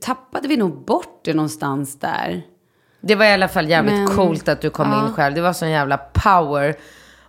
tappade 0.00 0.48
vi 0.48 0.56
nog 0.56 0.84
bort 0.84 1.20
det 1.24 1.34
någonstans 1.34 1.98
där. 1.98 2.42
det 3.00 3.14
var 3.14 3.24
i 3.24 3.32
alla 3.32 3.48
fall 3.48 3.68
jävligt 3.68 3.94
Men- 3.94 4.06
coolt 4.06 4.48
att 4.48 4.60
du 4.60 4.70
kom 4.70 4.92
in 4.92 5.12
själv. 5.14 5.34
Det 5.34 5.40
var 5.40 5.52
sån 5.52 5.70
jävla 5.70 5.98
power. 5.98 6.74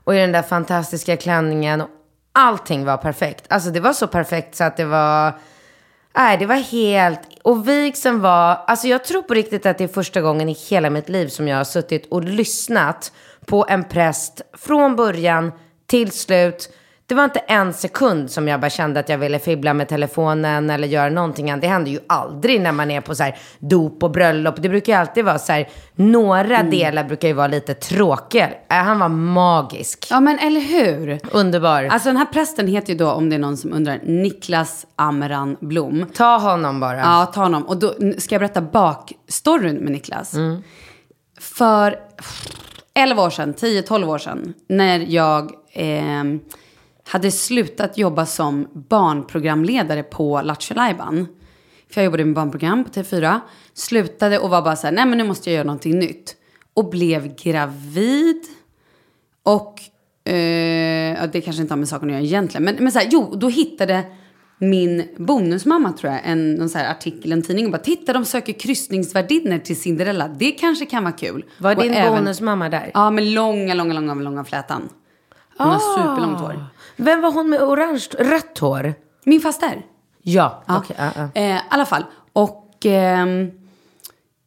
Och 0.03 0.15
i 0.15 0.17
den 0.17 0.31
där 0.31 0.41
fantastiska 0.41 1.17
klänningen. 1.17 1.83
Allting 2.37 2.85
var 2.85 2.97
perfekt. 2.97 3.45
Alltså 3.49 3.69
det 3.69 3.79
var 3.79 3.93
så 3.93 4.07
perfekt 4.07 4.55
så 4.55 4.63
att 4.63 4.77
det 4.77 4.85
var... 4.85 5.33
Nej, 6.17 6.37
det 6.37 6.45
var 6.45 6.55
helt... 6.55 7.19
Och 7.43 7.67
vigseln 7.67 8.21
var... 8.21 8.63
Alltså 8.67 8.87
jag 8.87 9.03
tror 9.03 9.21
på 9.21 9.33
riktigt 9.33 9.65
att 9.65 9.77
det 9.77 9.83
är 9.83 9.87
första 9.87 10.21
gången 10.21 10.49
i 10.49 10.53
hela 10.53 10.89
mitt 10.89 11.09
liv 11.09 11.27
som 11.27 11.47
jag 11.47 11.57
har 11.57 11.63
suttit 11.63 12.07
och 12.11 12.23
lyssnat 12.23 13.11
på 13.45 13.65
en 13.69 13.83
präst 13.83 14.41
från 14.53 14.95
början 14.95 15.51
till 15.87 16.11
slut. 16.11 16.69
Det 17.07 17.15
var 17.15 17.23
inte 17.23 17.39
en 17.39 17.73
sekund 17.73 18.31
som 18.31 18.47
jag 18.47 18.59
bara 18.61 18.69
kände 18.69 18.99
att 18.99 19.09
jag 19.09 19.17
ville 19.17 19.39
fibbla 19.39 19.73
med 19.73 19.87
telefonen 19.89 20.69
eller 20.69 20.87
göra 20.87 21.09
någonting 21.09 21.51
annat. 21.51 21.61
Det 21.61 21.67
händer 21.67 21.91
ju 21.91 21.99
aldrig 22.07 22.61
när 22.61 22.71
man 22.71 22.91
är 22.91 23.01
på 23.01 23.15
så 23.15 23.23
här 23.23 23.37
dop 23.59 24.03
och 24.03 24.11
bröllop. 24.11 24.55
Det 24.57 24.69
brukar 24.69 24.93
ju 24.93 24.99
alltid 24.99 25.25
vara 25.25 25.39
så 25.39 25.51
här, 25.51 25.69
några 25.95 26.63
delar 26.63 27.03
brukar 27.03 27.27
ju 27.27 27.33
vara 27.33 27.47
lite 27.47 27.73
tråkiga. 27.73 28.49
Äh, 28.69 28.75
Han 28.77 28.99
var 28.99 29.09
magisk. 29.09 30.07
Ja, 30.09 30.19
men 30.19 30.39
eller 30.39 30.61
hur? 30.61 31.19
Underbar. 31.31 31.83
Alltså 31.83 32.09
den 32.09 32.17
här 32.17 32.25
prästen 32.25 32.67
heter 32.67 32.93
ju 32.93 32.99
då, 32.99 33.11
om 33.11 33.29
det 33.29 33.35
är 33.35 33.39
någon 33.39 33.57
som 33.57 33.73
undrar, 33.73 33.99
Niklas 34.03 34.85
Amran 34.95 35.57
Blom. 35.59 36.05
Ta 36.13 36.37
honom 36.37 36.79
bara. 36.79 36.97
Ja, 36.99 37.31
ta 37.33 37.41
honom. 37.41 37.63
Och 37.63 37.77
då 37.77 37.93
ska 38.17 38.35
jag 38.35 38.39
berätta 38.41 38.61
bakstoryn 38.61 39.75
med 39.75 39.91
Niklas. 39.91 40.35
För 41.39 41.95
11 42.93 43.23
år 43.23 43.29
sedan, 43.29 43.53
10-12 43.53 44.05
år 44.07 44.17
sedan, 44.17 44.53
när 44.69 44.99
jag 44.99 45.51
ehm, 45.73 46.39
hade 47.07 47.31
slutat 47.31 47.97
jobba 47.97 48.25
som 48.25 48.67
barnprogramledare 48.73 50.03
på 50.03 50.41
Lattjo. 50.41 50.75
För 51.89 52.01
jag 52.01 52.05
jobbade 52.05 52.25
med 52.25 52.35
barnprogram 52.35 52.83
på 52.83 52.89
TV4. 52.89 53.39
Slutade 53.73 54.39
och 54.39 54.49
var 54.49 54.61
bara 54.61 54.75
så 54.75 54.87
här, 54.87 54.91
nej 54.93 55.05
men 55.05 55.17
nu 55.17 55.23
måste 55.23 55.49
jag 55.49 55.55
göra 55.55 55.65
någonting 55.65 55.99
nytt. 55.99 56.35
Och 56.73 56.89
blev 56.89 57.35
gravid. 57.35 58.41
Och, 59.43 59.79
eh, 60.31 61.29
det 61.31 61.41
kanske 61.41 61.61
inte 61.61 61.73
har 61.73 61.77
med 61.77 61.87
saken 61.89 62.09
att 62.09 62.13
göra 62.13 62.23
egentligen. 62.23 62.63
Men, 62.63 62.75
men 62.75 62.91
så 62.91 62.99
här, 62.99 63.07
jo, 63.11 63.35
då 63.35 63.49
hittade 63.49 64.03
min 64.57 65.03
bonusmamma 65.17 65.91
tror 65.91 66.13
jag, 66.13 66.21
en 66.25 66.53
någon 66.53 66.69
så 66.69 66.79
artikel 66.79 67.31
en 67.31 67.41
tidning 67.41 67.65
och 67.65 67.71
bara 67.71 67.77
titta 67.77 68.13
de 68.13 68.25
söker 68.25 68.53
kryssningsvärdinnor 68.53 69.57
till 69.57 69.81
Cinderella. 69.81 70.27
Det 70.27 70.51
kanske 70.51 70.85
kan 70.85 71.03
vara 71.03 71.13
kul. 71.13 71.45
Var 71.59 71.75
Och 71.75 71.81
din 71.83 71.93
även- 71.93 72.15
bonusmamma 72.15 72.69
där? 72.69 72.91
Ja, 72.93 73.11
med 73.11 73.23
långa, 73.23 73.73
långa, 73.73 73.93
långa, 73.93 74.13
långa 74.13 74.43
flätan. 74.43 74.89
Hon 75.57 75.67
har 75.67 75.79
superlångt 75.79 76.39
hår. 76.39 76.65
Vem 76.95 77.21
var 77.21 77.31
hon 77.31 77.49
med 77.49 77.61
orange, 77.63 78.05
rött 78.19 78.57
hår? 78.59 78.93
Min 79.23 79.41
faster. 79.41 79.85
Ja, 80.21 80.63
Ja. 80.67 80.77
okej. 80.77 80.95
ja, 80.99 81.11
ja. 81.15 81.41
Eh, 81.41 81.55
I 81.57 81.61
alla 81.69 81.85
fall. 81.85 82.05
Och... 82.33 82.71
ehm, 82.85 83.51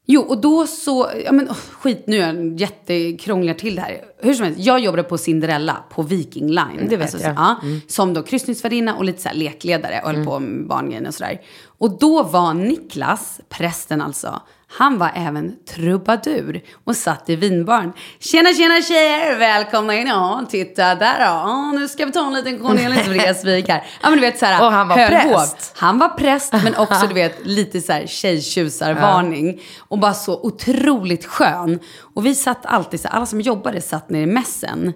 jo, 0.07 0.21
och 0.23 0.41
då 0.41 0.67
så... 0.67 1.11
Ja, 1.25 1.33
men, 1.33 1.49
oh, 1.49 1.55
skit, 1.55 2.05
nu 2.07 2.17
är 2.23 2.35
jag 2.35 2.61
jättekrånglar 2.61 3.55
till 3.55 3.75
det 3.75 3.81
här. 3.83 4.01
Hur 4.19 4.35
som 4.35 4.45
helst, 4.45 4.61
jag 4.61 4.81
jobbade 4.81 5.03
på 5.03 5.19
Cinderella 5.19 5.77
på 5.91 6.03
Viking 6.03 6.47
Line. 6.49 6.59
Alltså, 6.59 6.87
Det 6.89 6.97
vet 6.97 7.11
så- 7.11 7.19
jag. 7.23 7.35
Ja, 7.37 7.57
Som 7.89 8.15
då 8.15 8.23
kryssningsvärdinna 8.23 8.97
och 8.97 9.05
lite 9.05 9.23
så 9.23 9.29
här 9.29 9.37
lekledare 9.37 10.01
och 10.05 10.11
höll 10.13 10.25
på 10.25 10.39
med 10.39 10.67
barngrejen 10.69 11.07
och 11.07 11.15
sådär. 11.15 11.41
Och 11.79 11.99
då 11.99 12.23
var 12.23 12.55
Niklas, 12.55 13.41
prästen 13.49 14.01
alltså, 14.03 14.43
han 14.71 14.99
var 14.99 15.11
även 15.15 15.55
trubadur 15.75 16.63
och 16.85 16.97
satt 16.97 17.31
i 17.31 17.37
vinbaren. 17.37 17.93
Tjena, 18.19 18.53
tjena 18.53 18.83
tjejer! 18.83 19.39
Välkomna 19.39 19.95
in! 19.95 20.07
Ja, 20.07 20.47
titta 20.51 20.95
där 20.95 21.19
då! 21.19 21.25
Ja, 21.25 21.73
nu 21.73 21.89
ska 21.89 22.07
vi 22.07 22.13
ta 22.13 22.27
en 22.27 22.35
liten 22.35 22.59
Cornelis 22.59 23.07
Vreeswijk 23.09 23.69
här. 23.69 23.85
Ja, 24.03 24.11
men 24.11 24.19
du 24.19 24.21
vet 24.21 24.39
så 24.39 24.47
här, 24.47 24.65
Och 24.67 24.73
han 24.73 24.89
var 24.89 24.97
höll 24.97 25.15
hov. 25.15 25.33
präst. 25.39 25.73
Han 25.77 25.99
var 25.99 26.09
präst, 26.09 26.53
men 26.53 26.75
också 26.77 27.07
du 27.07 27.15
vet 27.23 27.47
lite 27.47 27.81
så 27.81 27.93
här 27.93 28.07
tjejtjusarvarning. 28.07 29.61
Och 29.79 29.99
bara 29.99 30.15
så 30.15 30.41
otroligt 30.43 31.25
skön. 31.25 31.79
Och 32.15 32.27
vi 32.27 32.35
satt 32.35 32.67
alltid, 32.67 33.01
så 33.01 33.09
här, 33.09 33.15
alla 33.17 33.27
som 33.27 33.41
jobbade 33.41 33.81
satt 33.81 34.11
nere 34.11 34.23
i 34.23 34.27
mässen. 34.27 34.93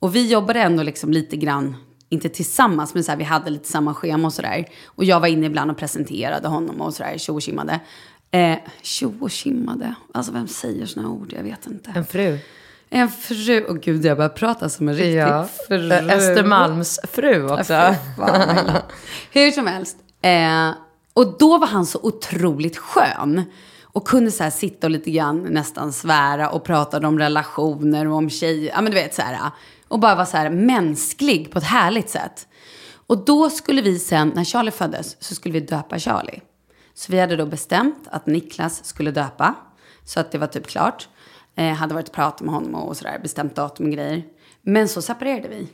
Och 0.00 0.14
vi 0.16 0.26
jobbade 0.26 0.60
ändå 0.60 0.82
liksom 0.82 1.10
lite 1.12 1.36
grann, 1.36 1.76
inte 2.08 2.28
tillsammans, 2.28 2.94
men 2.94 3.04
så 3.04 3.10
här, 3.10 3.18
vi 3.18 3.24
hade 3.24 3.50
lite 3.50 3.68
samma 3.68 3.94
schema 3.94 4.26
och 4.26 4.32
sådär. 4.32 4.64
Och 4.86 5.04
jag 5.04 5.20
var 5.20 5.28
inne 5.28 5.46
ibland 5.46 5.70
och 5.70 5.78
presenterade 5.78 6.48
honom 6.48 6.80
och 6.80 6.94
sådär, 6.94 7.18
tjo 7.18 7.40
och. 7.40 7.80
Eh, 8.34 8.58
tjo 8.82 9.14
och 9.20 9.30
tjimmade, 9.30 9.94
alltså 10.14 10.32
vem 10.32 10.48
säger 10.48 10.86
såna 10.86 11.08
ord? 11.08 11.32
Jag 11.36 11.42
vet 11.42 11.66
inte. 11.66 11.92
En 11.94 12.04
fru. 12.06 12.38
En 12.90 13.08
fru, 13.08 13.66
åh 13.68 13.74
gud 13.76 14.04
jag 14.04 14.16
börjar 14.16 14.28
prata 14.28 14.68
som 14.68 14.88
en 14.88 14.94
riktig 14.94 15.18
Ja. 15.18 15.48
fru. 15.68 15.92
Östermalms 15.92 17.00
fru 17.12 17.50
också. 17.50 17.72
Ja. 17.72 17.94
Hur 19.32 19.50
som 19.50 19.66
helst. 19.66 19.96
Eh, 20.22 20.70
och 21.14 21.38
då 21.38 21.58
var 21.58 21.66
han 21.66 21.86
så 21.86 21.98
otroligt 22.02 22.76
skön. 22.76 23.42
Och 23.82 24.06
kunde 24.08 24.30
så 24.30 24.50
sitta 24.50 24.86
och 24.86 24.90
lite 24.90 25.10
grann 25.10 25.42
nästan 25.42 25.92
svära 25.92 26.50
och 26.50 26.64
prata 26.64 27.08
om 27.08 27.18
relationer 27.18 28.06
och 28.08 28.16
om 28.16 28.30
tjejer. 28.30 28.72
Ja 28.74 28.80
men 28.80 28.92
du 28.92 28.98
vet 28.98 29.14
så 29.14 29.22
här. 29.22 29.50
Och 29.88 30.00
bara 30.00 30.14
vara 30.14 30.26
så 30.26 30.36
här 30.36 30.50
mänsklig 30.50 31.50
på 31.52 31.58
ett 31.58 31.64
härligt 31.64 32.10
sätt. 32.10 32.46
Och 33.06 33.24
då 33.24 33.50
skulle 33.50 33.82
vi 33.82 33.98
sen, 33.98 34.32
när 34.34 34.44
Charlie 34.44 34.70
föddes, 34.70 35.16
så 35.22 35.34
skulle 35.34 35.52
vi 35.52 35.60
döpa 35.60 35.98
Charlie. 35.98 36.40
Så 36.94 37.12
vi 37.12 37.20
hade 37.20 37.36
då 37.36 37.46
bestämt 37.46 38.08
att 38.10 38.26
Niklas 38.26 38.84
skulle 38.84 39.10
döpa. 39.10 39.54
Så 40.04 40.20
att 40.20 40.30
det 40.30 40.38
var 40.38 40.46
typ 40.46 40.66
klart. 40.66 41.08
Eh, 41.54 41.72
hade 41.72 41.94
varit 41.94 42.08
och 42.08 42.14
pratat 42.14 42.40
med 42.40 42.54
honom 42.54 42.74
och 42.74 42.96
sådär, 42.96 43.18
bestämt 43.22 43.54
datum 43.54 43.86
och 43.86 43.92
grejer. 43.92 44.22
Men 44.62 44.88
så 44.88 45.02
separerade 45.02 45.48
vi. 45.48 45.68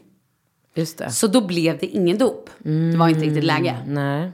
Just 0.74 0.98
det. 0.98 1.10
Så 1.10 1.26
då 1.26 1.46
blev 1.46 1.78
det 1.78 1.86
ingen 1.86 2.18
dop. 2.18 2.50
Det 2.58 2.96
var 2.96 3.08
inte 3.08 3.20
riktigt 3.20 3.44
läge. 3.44 3.76
Nej. 3.86 4.32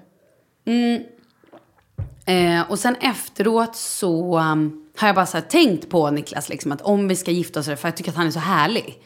Eh, 2.26 2.70
och 2.70 2.78
sen 2.78 2.96
efteråt 3.00 3.76
så 3.76 4.38
um, 4.38 4.86
har 4.96 5.08
jag 5.08 5.14
bara 5.14 5.26
så 5.26 5.40
tänkt 5.40 5.88
på 5.88 6.10
Niklas, 6.10 6.48
liksom, 6.48 6.72
att 6.72 6.82
om 6.82 7.08
vi 7.08 7.16
ska 7.16 7.30
gifta 7.30 7.60
oss, 7.60 7.66
för 7.66 7.78
jag 7.82 7.96
tycker 7.96 8.10
att 8.10 8.16
han 8.16 8.26
är 8.26 8.30
så 8.30 8.38
härlig. 8.38 9.02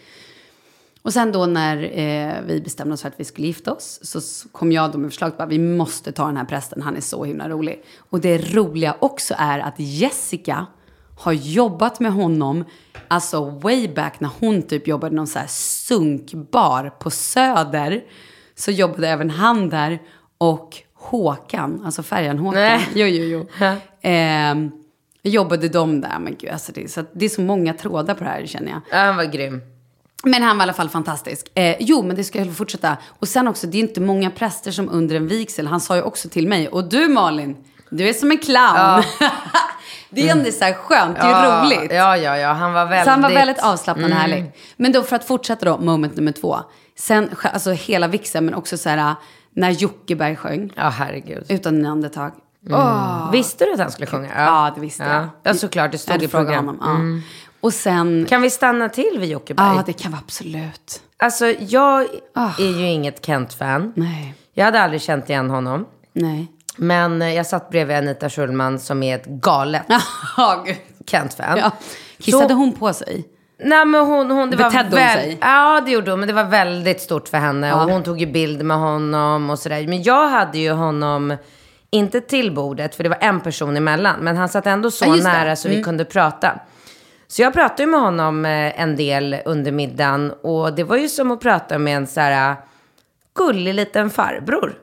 Och 1.02 1.12
sen 1.12 1.32
då 1.32 1.46
när 1.46 1.76
eh, 1.98 2.42
vi 2.46 2.60
bestämde 2.60 2.94
oss 2.94 3.02
för 3.02 3.08
att 3.08 3.20
vi 3.20 3.24
skulle 3.24 3.46
gifta 3.46 3.72
oss 3.72 4.00
så 4.02 4.48
kom 4.48 4.72
jag 4.72 4.92
då 4.92 4.98
med 4.98 5.10
förslaget 5.10 5.40
att 5.40 5.48
vi 5.48 5.58
måste 5.58 6.12
ta 6.12 6.26
den 6.26 6.36
här 6.36 6.44
prästen, 6.44 6.82
han 6.82 6.96
är 6.96 7.00
så 7.00 7.24
himla 7.24 7.48
rolig. 7.48 7.82
Och 8.10 8.20
det 8.20 8.54
roliga 8.54 8.96
också 8.98 9.34
är 9.38 9.58
att 9.58 9.74
Jessica 9.76 10.66
har 11.18 11.32
jobbat 11.32 12.00
med 12.00 12.12
honom, 12.12 12.64
alltså 13.08 13.44
way 13.44 13.88
back 13.88 14.20
när 14.20 14.30
hon 14.40 14.62
typ 14.62 14.88
jobbade 14.88 15.16
någon 15.16 15.26
så 15.26 15.38
här 15.38 15.46
sunkbar 15.48 16.90
på 16.98 17.10
Söder. 17.10 18.04
Så 18.54 18.70
jobbade 18.70 19.08
även 19.08 19.30
han 19.30 19.68
där 19.68 19.98
och 20.38 20.76
Håkan, 20.94 21.82
alltså 21.84 22.02
färjan 22.02 22.38
Håkan. 22.38 22.60
Nej. 22.60 22.88
Jo, 22.94 23.06
jo, 23.06 23.24
jo. 23.24 23.66
Ehm, 24.02 24.70
jobbade 25.22 25.68
de 25.68 26.00
där, 26.00 26.18
men 26.18 26.36
gud, 26.38 26.50
alltså 26.50 26.72
det, 26.72 26.90
så 26.90 27.04
det 27.12 27.24
är 27.24 27.28
så 27.28 27.40
många 27.40 27.74
trådar 27.74 28.14
på 28.14 28.24
det 28.24 28.30
här 28.30 28.46
känner 28.46 28.70
jag. 28.70 28.80
Ja, 28.90 28.96
han 28.96 29.16
var 29.16 29.24
grym. 29.24 29.60
Men 30.24 30.42
han 30.42 30.58
var 30.58 30.62
i 30.62 30.64
alla 30.64 30.72
fall 30.72 30.88
fantastisk. 30.88 31.46
Eh, 31.54 31.76
jo, 31.80 32.02
men 32.02 32.16
det 32.16 32.24
ska 32.24 32.38
jag 32.38 32.56
fortsätta. 32.56 32.96
Och 33.18 33.28
sen 33.28 33.48
också, 33.48 33.66
det 33.66 33.78
är 33.78 33.80
inte 33.80 34.00
många 34.00 34.30
präster 34.30 34.70
som 34.70 34.88
under 34.88 35.16
en 35.16 35.28
vigsel, 35.28 35.66
han 35.66 35.80
sa 35.80 35.96
ju 35.96 36.02
också 36.02 36.28
till 36.28 36.48
mig, 36.48 36.68
och 36.68 36.84
du 36.84 37.08
Malin, 37.08 37.56
du 37.90 38.08
är 38.08 38.12
som 38.12 38.30
en 38.30 38.38
clown. 38.38 39.02
det 40.10 40.28
är 40.28 40.32
ändå 40.32 40.50
så 40.50 40.64
här 40.64 40.72
skönt, 40.72 41.16
det 41.16 41.22
är 41.22 41.28
ju 41.44 41.66
roligt. 41.66 41.92
Ja, 41.92 42.16
ja, 42.16 42.38
ja. 42.38 42.52
Han 42.52 42.72
var 42.72 42.86
väldigt... 42.86 43.04
Så 43.04 43.10
han 43.10 43.22
var 43.22 43.30
väldigt 43.30 43.58
avslappnad 43.58 44.10
och 44.10 44.16
härlig. 44.16 44.52
Men 44.76 44.92
då 44.92 45.02
för 45.02 45.16
att 45.16 45.24
fortsätta 45.24 45.66
då, 45.66 45.78
moment 45.78 46.16
nummer 46.16 46.32
två. 46.32 46.58
Sen, 46.96 47.30
alltså 47.42 47.70
hela 47.70 48.08
vigseln, 48.08 48.44
men 48.44 48.54
också 48.54 48.78
så 48.78 48.88
här, 48.88 49.14
när 49.50 49.70
Jockeberg 49.70 50.36
sjöng, 50.36 50.72
Ja, 50.76 50.88
herregud. 50.88 51.44
utan 51.48 51.86
andetag. 51.86 52.32
Åh. 52.70 53.30
Visste 53.32 53.64
du 53.64 53.72
att 53.72 53.80
han 53.80 53.90
skulle 53.90 54.06
sjunga? 54.06 54.30
Ja, 54.36 54.72
det 54.74 54.80
visste 54.80 55.04
ja. 55.04 55.14
jag. 55.14 55.28
Ja, 55.42 55.54
såklart. 55.54 55.92
Det 55.92 55.98
stod 55.98 56.22
i 56.22 56.28
frågat 56.28 56.46
program. 56.46 56.66
honom. 56.66 57.22
Ja. 57.60 57.66
Och 57.66 57.72
sen, 57.74 58.26
Kan 58.28 58.42
vi 58.42 58.50
stanna 58.50 58.88
till 58.88 59.16
vid 59.20 59.30
Jockeberg? 59.30 59.76
ja 59.76 59.82
det 59.86 59.92
kan 59.92 60.12
vara 60.12 60.20
absolut. 60.24 61.00
Alltså, 61.16 61.46
jag 61.46 62.06
Ah. 62.34 62.50
är 62.58 62.78
ju 62.78 62.86
inget 62.86 63.26
Kent-fan. 63.26 63.92
Nej, 63.96 64.34
Jag 64.54 64.64
hade 64.64 64.80
aldrig 64.80 65.02
känt 65.02 65.30
igen 65.30 65.50
honom. 65.50 65.86
nej. 66.12 66.46
Men 66.80 67.22
eh, 67.22 67.34
jag 67.34 67.46
satt 67.46 67.70
bredvid 67.70 67.96
Anita 67.96 68.30
Schulman 68.30 68.78
som 68.78 69.02
är 69.02 69.14
ett 69.16 69.26
galet 69.26 69.82
Ja. 70.36 70.64
Kent-fan. 71.06 71.58
Ja. 71.58 71.70
Kissade 72.18 72.48
Så- 72.48 72.54
hon 72.54 72.72
på 72.72 72.92
sig? 72.92 73.24
Nej 73.64 73.84
men 73.84 74.06
hon, 74.06 74.30
hon 74.30 74.50
det 74.50 74.56
var 74.56 74.64
Betedde 74.64 74.88
hon 74.88 74.94
väl, 74.96 75.18
sig? 75.18 75.38
Ja 75.40 75.82
det 75.86 75.90
gjorde 75.90 76.10
hon, 76.10 76.20
men 76.20 76.26
det 76.28 76.34
var 76.34 76.44
väldigt 76.44 77.00
stort 77.00 77.28
för 77.28 77.38
henne. 77.38 77.72
Och 77.74 77.80
hon 77.90 78.02
tog 78.02 78.20
ju 78.20 78.26
bild 78.26 78.62
med 78.64 78.76
honom 78.76 79.50
och 79.50 79.58
sådär. 79.58 79.86
Men 79.88 80.02
jag 80.02 80.28
hade 80.28 80.58
ju 80.58 80.70
honom, 80.70 81.36
inte 81.90 82.20
till 82.20 82.54
bordet, 82.54 82.94
för 82.94 83.02
det 83.02 83.08
var 83.08 83.18
en 83.20 83.40
person 83.40 83.76
emellan. 83.76 84.20
Men 84.20 84.36
han 84.36 84.48
satt 84.48 84.66
ändå 84.66 84.90
så 84.90 85.04
Ja, 85.04 85.14
nära 85.14 85.56
så 85.56 85.68
vi 85.68 85.82
kunde 85.82 86.04
prata. 86.04 86.60
Så 87.28 87.42
jag 87.42 87.52
pratade 87.52 87.86
med 87.86 88.00
honom 88.00 88.44
eh, 88.44 88.80
en 88.80 88.96
del 88.96 89.36
under 89.44 89.72
middagen. 89.72 90.30
Och 90.42 90.74
det 90.74 90.84
var 90.84 90.96
ju 90.96 91.08
som 91.08 91.30
att 91.30 91.40
prata 91.40 91.78
med 91.78 91.96
en 91.96 92.06
så 92.06 92.20
här 92.20 92.56
gullig 93.34 93.74
liten 93.74 94.10
farbror. 94.10 94.74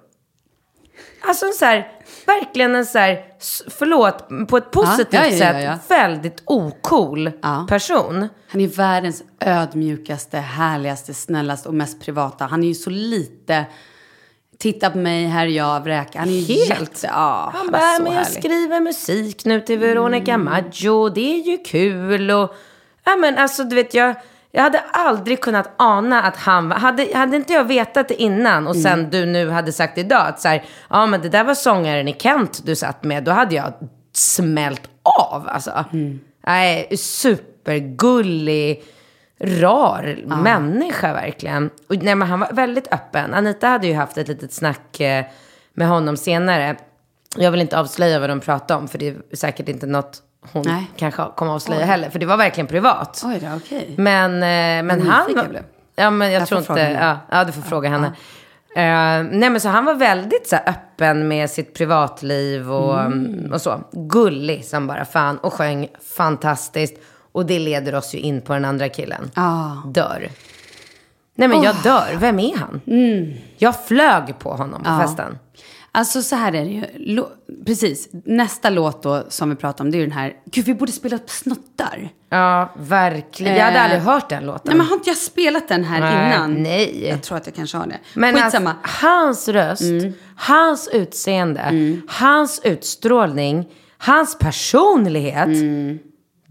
Alltså 1.27 1.45
en 1.45 1.53
så 1.53 1.65
här, 1.65 1.91
verkligen 2.25 2.75
en 2.75 2.85
så 2.85 2.99
här, 2.99 3.25
förlåt, 3.69 4.47
på 4.47 4.57
ett 4.57 4.71
positivt 4.71 5.13
ja, 5.13 5.27
ja, 5.27 5.61
ja, 5.61 5.73
sätt, 5.77 5.91
väldigt 5.91 6.43
ocool 6.45 7.31
person. 7.69 8.27
Han 8.47 8.61
är 8.61 8.67
världens 8.67 9.23
ödmjukaste, 9.39 10.37
härligaste, 10.37 11.13
snällaste 11.13 11.69
och 11.69 11.75
mest 11.75 12.01
privata. 12.01 12.45
Han 12.45 12.63
är 12.63 12.67
ju 12.67 12.73
så 12.73 12.89
lite... 12.89 13.65
Titta 14.59 14.89
på 14.89 14.97
mig, 14.97 15.25
här 15.25 15.45
är 15.45 15.49
jag, 15.49 15.79
vräka. 15.83 16.19
Han 16.19 16.27
är 16.29 16.33
ju 16.33 16.55
Helt. 16.55 16.69
jätte... 16.69 17.07
Ja, 17.07 17.51
Han 17.55 17.67
är 17.67 17.71
bara, 17.71 17.81
men 17.99 18.05
jag 18.13 18.19
härlig. 18.19 18.39
skriver 18.43 18.79
musik 18.79 19.45
nu 19.45 19.61
till 19.61 19.79
Veronica 19.79 20.33
Mm. 20.33 20.45
Maggio, 20.45 21.09
det 21.09 21.33
är 21.39 21.43
ju 21.51 21.57
kul 21.57 22.31
och... 22.31 22.55
Ja 23.05 23.15
men 23.15 23.37
alltså 23.37 23.63
du 23.63 23.75
vet 23.75 23.93
jag, 23.93 24.15
jag 24.51 24.61
hade 24.63 24.79
aldrig 24.79 25.41
kunnat 25.41 25.69
ana 25.77 26.21
att 26.23 26.37
han 26.37 26.71
hade, 26.71 27.07
hade 27.17 27.35
inte 27.37 27.53
jag 27.53 27.63
vetat 27.63 28.07
det 28.07 28.21
innan 28.21 28.67
och 28.67 28.75
sen 28.75 28.99
Mm. 28.99 29.09
du 29.09 29.25
nu 29.25 29.49
hade 29.49 29.71
sagt 29.71 29.97
idag 29.97 30.27
att 30.27 30.41
så 30.41 30.47
här, 30.47 30.63
ja 30.89 31.05
men 31.05 31.21
det 31.21 31.29
där 31.29 31.43
var 31.43 31.53
sångaren 31.53 32.07
i 32.07 32.13
Kent 32.19 32.61
du 32.65 32.75
satt 32.75 33.03
med, 33.03 33.23
då 33.23 33.31
hade 33.31 33.55
jag 33.55 33.73
smält 34.13 34.81
av 35.31 35.47
alltså. 35.49 35.85
Mm. 35.93 36.19
Nej, 36.47 36.97
supergullig, 36.97 38.83
rar 39.39 40.17
människa 40.25 41.13
verkligen. 41.13 41.69
Och, 41.89 41.95
nej, 42.03 42.15
men 42.15 42.27
han 42.27 42.39
var 42.39 42.49
väldigt 42.51 42.93
öppen. 42.93 43.33
Anita 43.33 43.67
hade 43.67 43.87
ju 43.87 43.93
haft 43.93 44.17
ett 44.17 44.27
litet 44.27 44.53
snack 44.53 44.99
eh, 44.99 45.25
med 45.73 45.87
honom 45.87 46.17
senare. 46.17 46.75
Jag 47.37 47.51
vill 47.51 47.61
inte 47.61 47.79
avslöja 47.79 48.19
vad 48.19 48.29
de 48.29 48.39
pratade 48.39 48.79
om, 48.79 48.87
för 48.87 48.97
det 48.97 49.07
är 49.07 49.15
säkert 49.33 49.69
inte 49.69 49.85
något 49.85 50.21
hon 50.51 50.63
Nej. 50.65 50.91
kanske 50.97 51.23
kommer 51.35 51.51
avslöja 51.53 51.85
heller. 51.85 52.09
För 52.09 52.19
det 52.19 52.25
var 52.25 52.37
verkligen 52.37 52.67
privat. 52.67 53.21
Oj 53.25 53.39
då, 53.41 53.47
okej. 53.57 53.93
Men, 53.97 54.33
eh, 54.33 54.83
men 54.95 55.05
Vad 55.05 55.07
han... 55.07 55.49
blev. 55.49 55.63
Ja, 55.95 56.09
men 56.09 56.31
jag, 56.31 56.41
Jag 56.41 56.47
tror 56.47 56.59
inte... 56.59 56.97
Ja, 57.01 57.17
ja, 57.31 57.43
du 57.43 57.51
får 57.51 57.61
fråga 57.61 57.89
henne. 57.89 58.07
Eh, 58.75 59.27
nej, 59.31 59.49
men 59.49 59.59
så 59.61 59.69
han 59.69 59.85
var 59.85 59.93
väldigt 59.93 60.47
så 60.47 60.55
här, 60.55 60.69
öppen 60.69 61.27
med 61.27 61.49
sitt 61.49 61.73
privatliv 61.73 62.71
och, 62.71 62.99
Mm. 63.01 63.53
och 63.53 63.61
så. 63.61 63.83
Gullig 63.91 64.65
som 64.65 64.87
bara 64.87 65.05
fan 65.05 65.37
och 65.37 65.53
sjöng 65.53 65.87
fantastiskt. 66.17 66.93
Och 67.35 67.45
det 67.45 67.59
leder 67.59 67.95
oss 67.95 68.15
ju 68.15 68.19
in 68.19 68.41
på 68.41 68.53
den 68.53 68.65
andra 68.65 68.89
killen. 68.89 69.31
Ja. 69.35 69.83
Dör. 69.85 70.29
Nej 71.35 71.47
men 71.47 71.61
jag 71.63 71.75
dör. 71.83 72.15
Vem 72.19 72.39
är 72.39 72.57
han? 72.57 72.81
Jag 73.57 73.85
flög 73.85 74.39
på 74.39 74.51
honom 74.53 74.83
på 74.83 74.89
Ja. 74.89 74.99
festen. 75.01 75.37
Alltså 75.91 76.21
så 76.21 76.35
här 76.35 76.47
är 76.55 76.65
det 76.65 76.71
ju. 76.71 76.83
Lå- 77.15 77.29
Precis. 77.65 78.09
Nästa 78.25 78.69
låt 78.69 79.03
då 79.03 79.23
som 79.29 79.49
vi 79.49 79.55
pratar 79.55 79.83
om 79.85 79.91
det 79.91 79.97
är 79.97 79.99
ju 79.99 80.05
den 80.05 80.11
här. 80.17 80.33
Gud 80.45 80.65
vi 80.65 80.73
borde 80.73 80.91
spela 80.91 81.15
upp 81.15 81.29
snuttar. 81.29 82.09
Ja, 82.29 82.69
verkligen. 82.77 83.55
Jag 83.55 83.63
hade 83.65 83.77
Eh, 83.77 83.83
aldrig 83.83 84.01
hört 84.01 84.29
den 84.29 84.45
låten. 84.45 84.61
Nej 84.65 84.77
men 84.77 84.85
har 84.87 84.93
inte 84.95 85.09
jag 85.09 85.17
spelat 85.17 85.67
den 85.67 85.83
här 85.83 85.99
Nej, 85.99 86.35
innan? 86.35 86.53
nej. 86.63 87.07
Jag 87.09 87.23
tror 87.23 87.37
att 87.37 87.45
jag 87.45 87.55
kanske 87.55 87.77
har 87.77 87.87
det. 87.87 87.99
Men 88.13 88.35
Skitsamma. 88.35 88.69
Mm. 88.69 88.81
Alltså, 88.83 89.05
hans 89.05 89.47
röst, 89.47 89.81
hans 90.35 90.87
utseende, 90.93 91.61
hans 92.07 92.61
utstrålning, 92.63 93.65
hans 93.97 94.37
personlighet. 94.39 95.47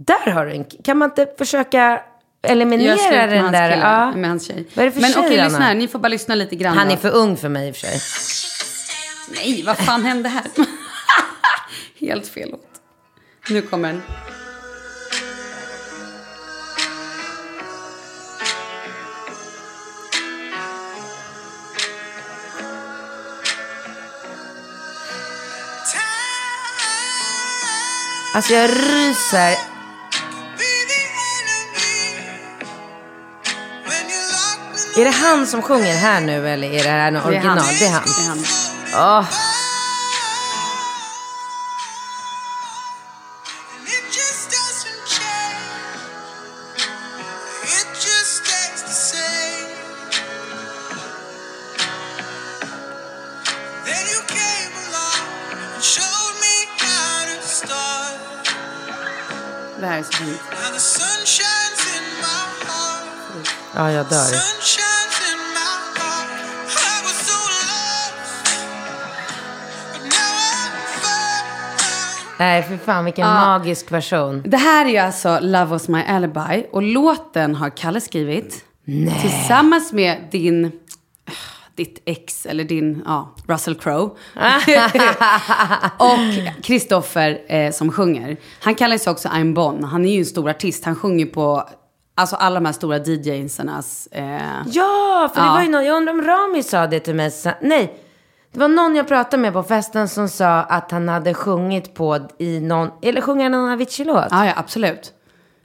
Där 0.07 0.31
har 0.31 0.47
du 0.47 0.53
en... 0.53 0.64
Kan 0.64 0.99
man 0.99 1.11
inte 1.11 1.27
försöka 1.38 2.01
eliminera 2.43 3.27
den 3.27 3.53
där? 3.53 3.71
kille, 3.71 3.83
Ja. 3.83 4.12
med 4.12 4.31
hans 4.31 4.47
tjej. 4.47 4.67
Vad 4.75 4.83
är 4.83 4.87
det 4.87 4.93
för 4.93 5.01
Men 5.01 5.12
tjej, 5.12 5.23
okej, 5.27 5.45
lyssna 5.45 5.59
här. 5.64 5.75
Ni 5.75 5.88
får 5.88 5.99
bara 5.99 6.09
lyssna 6.09 6.35
lite 6.35 6.57
grann. 6.57 6.79
Han 6.79 6.88
då. 6.88 6.93
är 6.93 6.97
för 6.97 7.11
ung 7.11 7.37
för 7.37 7.49
mig 7.49 7.69
i 7.69 7.71
och 7.73 7.77
för 7.77 7.87
sig. 7.87 8.01
Nej, 9.37 9.62
vad 9.67 9.77
fan 9.79 10.05
hände 10.05 10.29
här? 10.29 10.43
Helt 12.01 12.29
fel 12.29 12.51
låt. 12.51 12.61
Nu 13.51 13.62
kommer 13.62 13.88
den. 13.88 14.03
Alltså 28.35 28.53
jag 28.53 28.71
ryser. 28.71 29.74
Är 34.97 35.05
det 35.05 35.11
han 35.11 35.47
som 35.47 35.63
sjunger 35.63 35.97
här 35.97 36.21
nu 36.21 36.49
eller 36.49 36.69
är 36.69 36.83
det 36.85 36.91
här 36.91 37.11
någon 37.11 37.31
Det 37.33 37.37
är 37.37 37.41
han. 37.41 37.59
original? 37.59 37.79
Det 37.79 37.87
är 37.87 37.91
han. 37.91 38.03
Det 38.05 38.23
är 38.23 38.29
han. 38.29 38.45
Åh. 39.21 39.27
Det 59.81 59.87
här 59.87 59.99
är 59.99 60.03
så 60.03 60.13
fint. 60.13 60.41
Ja, 63.75 63.91
jag 63.91 64.07
dör. 64.07 64.25
Nej, 72.38 72.62
för 72.62 72.77
fan 72.77 73.05
vilken 73.05 73.27
magisk 73.27 73.92
version. 73.92 74.42
Det 74.47 74.57
här 74.57 74.87
är 74.87 74.90
ju 74.90 74.97
alltså 74.99 75.38
Love 75.40 75.64
was 75.64 75.88
my 75.88 76.03
alibi. 76.03 76.66
Och 76.73 76.83
låten 76.83 77.55
har 77.55 77.70
Kalle 77.77 78.01
skrivit. 78.01 78.64
Tillsammans 79.20 79.92
med 79.92 80.29
din... 80.31 80.73
Ditt 81.77 82.03
ex, 82.07 82.47
eller 82.47 82.64
din, 82.64 83.03
ja, 83.07 83.35
Russell 83.47 83.75
Crowe. 83.75 84.11
och 85.99 86.62
Kristoffer 86.64 87.38
eh, 87.53 87.73
som 87.73 87.92
sjunger. 87.92 88.37
Han 88.61 88.75
kallar 88.75 88.99
sig 88.99 89.11
också 89.11 89.29
I'm 89.29 89.55
Bon. 89.55 89.85
Han 89.85 90.05
är 90.05 90.12
ju 90.12 90.18
en 90.18 90.27
stor 90.27 90.51
artist. 90.51 90.85
Han 90.85 90.97
sjunger 90.97 91.27
på 91.27 91.68
alltså, 92.14 92.37
alla 92.37 92.55
de 92.55 92.66
här 92.66 92.73
stora 92.73 92.99
DJ-insarnas... 92.99 94.09
Eh, 94.12 94.23
Ja, 94.66 95.31
för 95.35 95.40
det 95.40 95.47
Ja. 95.47 95.53
var 95.53 95.62
ju 95.62 95.68
någon, 95.68 95.85
jag 95.85 95.97
undrar 95.97 96.12
om 96.12 96.23
Rami 96.23 96.62
sa 96.62 96.87
det 96.87 97.01
till 97.01 97.14
mig. 97.14 97.31
Nej, 97.61 97.94
det 98.55 98.61
var 98.61 98.69
någon 98.69 98.97
jag 98.97 99.09
pratade 99.09 99.40
med 99.43 99.53
på 99.53 99.62
festen 99.62 100.09
som 100.09 100.29
sa 100.29 100.47
att 100.62 100.90
han 100.90 101.09
hade 101.09 101.35
sjungit 101.35 101.95
på 101.95 102.19
i 102.38 102.61
någon, 102.61 102.90
eller 103.03 103.21
sjunger 103.21 103.49
någon 103.51 103.71
Avicii-låt. 103.71 104.27
ja, 104.31 104.47
ja, 104.47 104.53
absolut. 104.57 105.12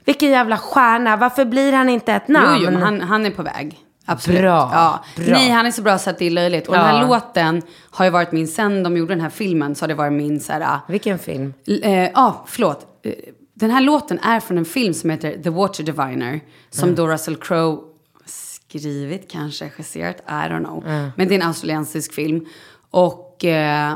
Vilken 0.04 0.30
jävla 0.30 0.58
stjärna, 0.58 1.16
varför 1.16 1.44
blir 1.44 1.72
han 1.72 1.88
inte 1.88 2.12
ett 2.12 2.28
namn? 2.28 2.56
Jo, 2.60 2.64
jo, 2.64 2.70
men 2.70 2.82
han, 2.82 3.00
han 3.00 3.26
är 3.26 3.30
på 3.30 3.42
väg. 3.42 3.78
Absolut. 4.06 4.40
Bra, 4.40 4.70
Ja. 4.72 5.04
bra. 5.16 5.34
Nej, 5.34 5.50
han 5.50 5.66
är 5.66 5.70
så 5.70 5.82
bra 5.82 5.98
så 5.98 6.10
att 6.10 6.18
det 6.18 6.24
är 6.26 6.30
löjligt. 6.30 6.68
Och 6.68 6.74
den 6.74 6.84
här 6.84 7.00
Ja. 7.02 7.06
låten 7.08 7.62
har 7.90 8.04
ju 8.04 8.10
varit 8.10 8.32
min, 8.32 8.48
sen 8.48 8.82
de 8.82 8.96
gjorde 8.96 9.12
den 9.14 9.20
här 9.20 9.30
filmen 9.30 9.74
så 9.74 9.82
har 9.82 9.88
det 9.88 9.94
varit 9.94 10.12
min 10.12 10.40
så 10.40 10.52
här, 10.52 10.60
ah, 10.60 10.80
Vilken 10.88 11.18
film? 11.18 11.54
eh, 11.82 12.10
ja, 12.10 12.44
förlåt. 12.46 12.86
Eh, 13.02 13.12
Den 13.54 13.70
här 13.70 13.80
låten 13.80 14.18
är 14.18 14.40
från 14.40 14.58
en 14.58 14.64
film 14.64 14.94
som 14.94 15.10
heter 15.10 15.42
The 15.42 15.50
Water 15.50 15.84
Diviner. 15.84 16.40
Som 16.70 16.94
då 16.94 17.06
Russell 17.06 17.36
Crowe 17.36 17.78
skrivit, 18.26 19.30
kanske 19.30 19.64
regisserat, 19.64 20.16
I 20.28 20.30
don't 20.32 20.64
know. 20.64 20.84
Men 21.16 21.28
det 21.28 21.34
är 21.34 21.40
en 21.40 21.46
australiensisk 21.46 22.12
film. 22.12 22.46
Och 22.90 23.44
eh, 23.44 23.94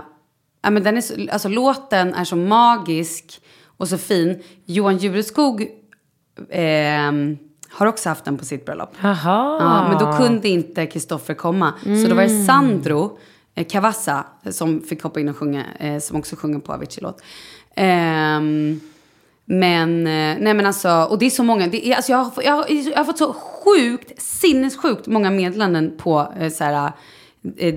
ja, 0.62 0.70
men 0.70 0.82
den 0.82 0.96
är 0.96 1.00
så, 1.00 1.14
alltså, 1.32 1.48
låten 1.48 2.14
är 2.14 2.24
så 2.24 2.36
magisk 2.36 3.40
och 3.76 3.88
så 3.88 3.98
fin. 3.98 4.42
Johan 4.64 4.96
Jureskog 4.96 5.68
ehm, 6.50 7.38
har 7.68 7.86
också 7.86 8.08
haft 8.08 8.24
den 8.24 8.38
på 8.38 8.44
sitt 8.44 8.64
bröllop. 8.64 8.90
Jaha. 9.00 9.58
Ja, 9.60 9.88
men 9.88 9.98
då 9.98 10.24
kunde 10.24 10.48
inte 10.48 10.86
Kristoffer 10.86 11.34
komma. 11.34 11.72
Så 11.82 12.08
då 12.08 12.14
var 12.14 12.22
det 12.22 12.44
Sandro 12.44 13.18
eh, 13.54 13.66
Cavazza 13.66 14.24
som 14.50 14.80
fick 14.80 15.02
hoppa 15.02 15.20
in 15.20 15.28
och 15.28 15.36
sjunga, 15.36 15.64
eh, 15.78 15.98
som 15.98 16.18
också 16.18 16.36
sjunger 16.36 16.58
på 16.58 16.72
Avicii-låt. 16.72 17.22
Ehm, 17.74 18.80
men, 19.44 20.06
eh, 20.06 20.36
nej 20.40 20.54
men 20.54 20.66
alltså, 20.66 21.06
och 21.10 21.18
det 21.18 21.26
är 21.26 21.30
så 21.30 21.42
många, 21.42 21.66
det 21.66 21.88
är, 21.88 21.96
alltså 21.96 22.12
jag, 22.12 22.18
har, 22.18 22.42
jag, 22.42 22.52
har, 22.52 22.66
jag 22.70 22.96
har 22.96 23.04
fått 23.04 23.18
så 23.18 23.32
sjukt, 23.32 24.22
sinnessjukt 24.22 25.06
många 25.06 25.30
meddelanden 25.30 25.96
på 25.98 26.32
eh, 26.38 26.52
så 26.52 26.64
här, 26.64 26.86
eh, 26.86 26.92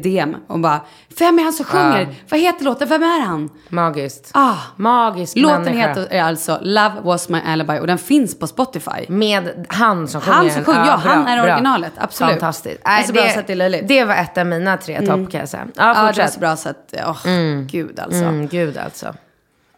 DM. 0.04 0.36
Och 0.48 0.60
bara, 0.60 0.82
vem 1.20 1.40
är 1.40 1.44
han 1.44 1.54
som 1.54 1.66
sjunger? 1.66 2.16
Vad 2.30 2.40
heter 2.40 2.66
låten? 2.66 2.90
Vem 2.90 3.04
är 3.04 3.22
han? 3.26 3.50
Magiskt. 3.70 4.32
Ah, 4.34 4.56
Magisk 4.76 5.38
låten 5.38 5.64
människa. 5.64 5.88
heter 5.88 6.22
alltså 6.22 6.60
Love 6.62 6.94
was 7.04 7.30
my 7.30 7.40
alibi 7.46 7.80
och 7.80 7.88
den 7.88 7.98
finns 7.98 8.40
på 8.40 8.48
Spotify. 8.48 9.06
Med 9.08 9.66
han 9.70 10.08
som 10.08 10.22
sjunger 10.22 10.38
Han 10.38 10.52
som 10.52 10.64
sjunger, 10.64 10.86
ja, 10.86 10.96
han 11.04 11.24
bra, 11.24 11.32
är 11.34 11.38
bra. 11.44 11.52
originalet, 11.54 11.94
absolut. 11.98 12.32
Fantastiskt. 12.32 12.82
Det 12.84 12.90
är 12.90 13.04
så 13.04 13.14
bra 13.14 13.30
så 13.30 13.40
att 13.40 13.48
det 13.48 13.54
är 13.54 13.58
löjligt. 13.58 13.88
Det 13.88 14.04
var 14.06 14.16
ett 14.16 14.38
av 14.38 14.46
mina 14.46 14.78
tre 14.78 15.06
topp 15.06 15.32
kan 15.32 15.40
jag 15.40 15.50
säga. 15.50 15.68
Ja, 15.76 15.84
Ja, 15.88 15.94
det 15.94 16.00
är 16.00 16.08
fortsätt. 16.08 16.34
så 16.34 16.40
bra 16.40 16.56
så 16.56 16.70
att, 16.70 16.94
åh, 17.08 17.28
gud 17.68 18.00
alltså. 18.00 18.24
Mm, 18.24 18.48
gud 18.48 18.78
alltså. 18.78 19.14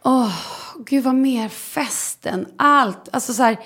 Åh, 0.02 0.32
gud 0.86 1.04
vad 1.04 1.14
mer 1.14 1.48
festen, 1.48 2.46
allt. 2.58 3.08
Alltså 3.12 3.32
så 3.32 3.42
här, 3.42 3.56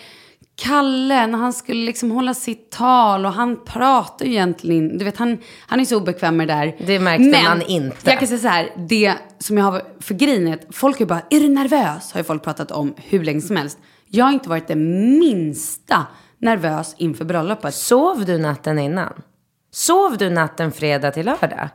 Kalle, 0.56 1.26
när 1.26 1.38
han 1.38 1.52
skulle 1.52 1.84
liksom 1.84 2.10
hålla 2.10 2.34
sitt 2.34 2.70
tal 2.70 3.26
och 3.26 3.32
han 3.32 3.64
pratar 3.64 4.26
ju 4.26 4.32
egentligen, 4.32 4.98
du 4.98 5.04
vet 5.04 5.16
han, 5.16 5.38
han 5.66 5.80
är 5.80 5.84
så 5.84 5.96
obekväm 5.96 6.36
med 6.36 6.48
det 6.48 6.54
där. 6.54 6.76
Det 6.78 6.98
märkte 6.98 7.42
man 7.48 7.62
inte. 7.62 8.10
jag 8.10 8.18
kan 8.18 8.28
säga 8.28 8.40
så 8.40 8.48
här, 8.48 8.72
det 8.76 9.14
som 9.38 9.58
jag 9.58 9.64
har 9.64 9.82
för 10.00 10.14
grejen 10.14 10.48
är 10.48 10.54
att 10.54 10.66
folk 10.70 11.00
är 11.00 11.06
bara, 11.06 11.22
är 11.30 11.40
du 11.40 11.48
nervös? 11.48 12.12
Har 12.12 12.20
ju 12.20 12.24
folk 12.24 12.44
pratat 12.44 12.70
om 12.70 12.94
hur 12.96 13.24
länge 13.24 13.40
som 13.40 13.56
helst. 13.56 13.78
Jag 14.06 14.24
har 14.24 14.32
inte 14.32 14.48
varit 14.48 14.68
det 14.68 14.76
minsta 14.76 16.06
nervös 16.38 16.94
inför 16.98 17.24
bröllopet. 17.24 17.74
Sov 17.74 18.24
du 18.24 18.38
natten 18.38 18.78
innan? 18.78 19.22
Sov 19.70 20.16
du 20.18 20.30
natten 20.30 20.72
fredag 20.72 21.10
till 21.10 21.26
lördag? 21.26 21.68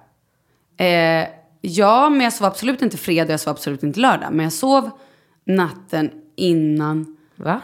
Eh, 0.77 1.27
ja, 1.61 2.09
men 2.09 2.21
jag 2.21 2.33
sov 2.33 2.47
absolut 2.47 2.81
inte 2.81 2.97
fredag, 2.97 3.33
jag 3.33 3.39
sov 3.39 3.51
absolut 3.51 3.83
inte 3.83 3.99
lördag. 3.99 4.29
Men 4.31 4.43
jag 4.43 4.53
sov 4.53 4.89
natten 5.45 6.11
innan. 6.35 7.17
Va? 7.35 7.61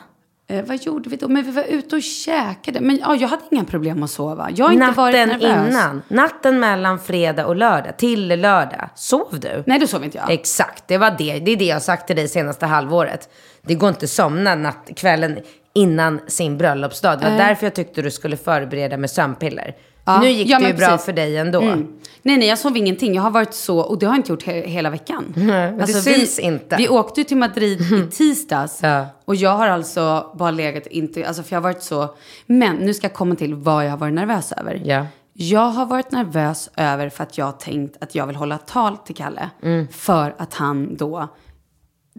Eh, 0.48 0.66
vad 0.66 0.84
gjorde 0.84 1.10
vi 1.10 1.16
då? 1.16 1.28
Men 1.28 1.44
vi 1.44 1.52
var 1.52 1.64
ute 1.64 1.96
och 1.96 2.02
käkade. 2.02 2.82
Men 2.82 2.98
ja, 2.98 3.16
jag 3.16 3.28
hade 3.28 3.44
inga 3.52 3.64
problem 3.64 4.04
att 4.04 4.10
sova. 4.12 4.50
Jag 4.56 4.66
har 4.66 4.72
inte 4.74 4.92
varit 4.92 5.28
Natten 5.28 5.40
nervös. 5.42 5.70
innan. 5.74 6.02
Natten 6.08 6.60
mellan 6.60 7.00
fredag 7.00 7.46
och 7.46 7.56
lördag. 7.56 7.98
Till 7.98 8.28
lördag. 8.28 8.90
Sov 8.96 9.40
du? 9.40 9.64
Nej, 9.66 9.80
då 9.80 9.88
sov 9.88 10.04
inte 10.04 10.18
jag. 10.18 10.32
Exakt, 10.32 10.84
det 10.88 10.98
var 10.98 11.16
det. 11.18 11.40
Det 11.40 11.52
är 11.52 11.58
det 11.58 11.66
jag 11.66 11.76
har 11.76 11.80
sagt 11.80 12.08
till 12.08 12.16
dig 12.16 12.28
senaste 12.28 12.66
halvåret. 12.66 13.30
Det 13.62 13.76
går 13.76 13.90
inte 13.90 14.04
att 14.04 14.10
somna 14.10 14.56
natt, 14.56 14.90
kvällen 14.96 15.40
innan 15.74 16.20
sin 16.28 16.58
bröllopsdag. 16.58 17.20
Det 17.20 17.30
var 17.30 17.38
därför 17.38 17.66
jag 17.66 17.74
tyckte 17.76 18.02
du 18.02 18.12
skulle 18.12 18.38
förbereda 18.38 18.98
med 18.98 19.10
sömnpiller. 19.10 19.76
Ja, 20.06 20.20
Nu 20.20 20.30
gick 20.30 20.48
ja, 20.50 20.58
det 20.60 20.64
ju 20.64 20.68
men 20.70 20.78
bra 20.78 20.88
precis. 20.88 21.06
för 21.06 21.14
dig 21.14 21.38
ändå. 21.38 21.62
Mm. 21.62 21.88
Nej, 22.22 22.38
nej, 22.38 22.48
jag 22.48 22.60
sov 22.60 22.78
ingenting. 22.78 23.16
Jag 23.16 23.22
har 23.22 23.32
varit 23.32 23.54
så, 23.54 23.80
och 23.80 24.00
det 24.00 24.06
har 24.06 24.14
jag 24.14 24.20
inte 24.20 24.32
gjort 24.32 24.46
he- 24.46 24.66
hela 24.68 24.90
veckan. 24.90 25.24
Alltså, 25.28 25.42
men 25.50 25.78
det 25.78 25.88
syns 25.88 26.40
vi, 26.40 26.44
inte. 26.44 26.76
Vi 26.76 26.90
åkte 26.90 27.20
ju 27.22 27.24
till 27.24 27.38
Madrid 27.38 27.82
i 27.82 28.12
tisdags. 28.12 28.80
Ja. 28.84 29.06
Och 29.26 29.36
jag 29.36 29.50
har 29.58 29.68
alltså 29.68 30.32
bara 30.36 30.52
legat, 30.52 30.88
inte, 30.88 31.28
alltså 31.28 31.44
för 31.44 31.54
jag 31.56 31.62
har 31.62 31.64
varit 31.64 31.84
så. 31.84 32.16
Men 32.46 32.76
nu 32.76 32.94
ska 32.94 33.06
jag 33.08 33.14
komma 33.14 33.36
till 33.36 33.56
vad 33.56 33.86
jag 33.86 33.90
har 33.90 33.98
varit 33.98 34.14
nervös 34.14 34.52
över. 34.52 34.82
Ja. 34.86 35.06
Jag 35.34 35.70
har 35.70 35.86
varit 35.86 36.12
nervös 36.12 36.70
över 36.78 37.10
för 37.10 37.24
att 37.24 37.38
jag 37.38 37.46
har 37.46 37.52
tänkt 37.52 38.04
att 38.04 38.16
jag 38.16 38.28
vill 38.28 38.36
hålla 38.36 38.58
tal 38.58 38.98
till 38.98 39.16
Kalle. 39.16 39.50
Mm. 39.64 39.88
För 39.88 40.36
att 40.38 40.54
han 40.54 40.96
då... 40.96 41.28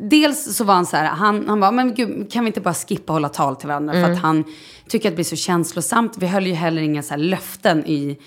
Dels 0.01 0.57
så 0.57 0.65
var 0.65 0.75
han 0.75 0.87
så 0.87 0.97
här, 0.97 1.05
han, 1.05 1.49
han 1.49 1.61
bara, 1.61 1.71
men 1.71 1.95
gud, 1.95 2.33
kan 2.33 2.45
vi 2.45 2.47
inte 2.47 2.61
bara 2.61 2.75
skippa 2.75 3.13
hålla 3.13 3.29
tal 3.29 3.57
till 3.57 3.69
varandra? 3.69 3.95
Mm. 3.95 4.05
För 4.07 4.13
att 4.13 4.23
han 4.23 4.45
tycker 4.89 5.09
att 5.09 5.13
det 5.13 5.15
blir 5.15 5.25
så 5.25 5.37
känslosamt. 5.37 6.13
Vi 6.19 6.27
höll 6.27 6.47
ju 6.47 6.53
heller 6.53 6.83
inga 6.83 7.03
så 7.03 7.11
här 7.11 7.19
löften 7.19 7.87
i... 7.87 8.19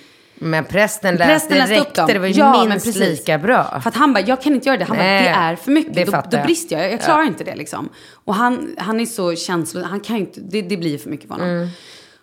Men 0.42 0.66
prästen 0.66 1.16
läste 1.16 1.34
Prästen 1.34 1.58
läste 1.58 1.74
direkt. 1.74 1.88
upp 1.90 1.96
dem. 1.96 2.08
Det 2.08 2.20
var 2.20 2.28
ju 2.28 2.34
Ja, 2.34 2.66
minst 2.66 2.96
lika 2.96 3.38
bra. 3.38 3.82
För 3.82 3.90
att 3.90 3.96
han 3.96 4.14
bara, 4.14 4.24
jag 4.26 4.42
kan 4.42 4.54
inte 4.54 4.70
göra 4.70 4.78
det. 4.78 4.86
Han 4.86 4.98
bara, 4.98 5.04
det 5.04 5.28
är 5.28 5.56
för 5.56 5.72
mycket. 5.72 5.94
det 5.94 6.06
då, 6.06 6.24
då 6.32 6.44
brister 6.44 6.78
jag. 6.78 6.92
Jag 6.92 7.02
klarar 7.02 7.24
inte 7.24 7.44
det 7.44 7.56
liksom. 7.56 7.90
Och 8.12 8.36
han, 8.36 8.76
han 8.78 9.00
är 9.00 9.06
så 9.06 9.36
känslosam. 9.36 9.90
Han 9.90 10.00
kan 10.00 10.16
inte, 10.18 10.42
det, 10.42 10.62
det 10.62 10.78
blir 10.78 10.98
för 10.98 11.10
mycket 11.10 11.28
för 11.28 11.34
honom. 11.34 11.50
Mm. 11.50 11.68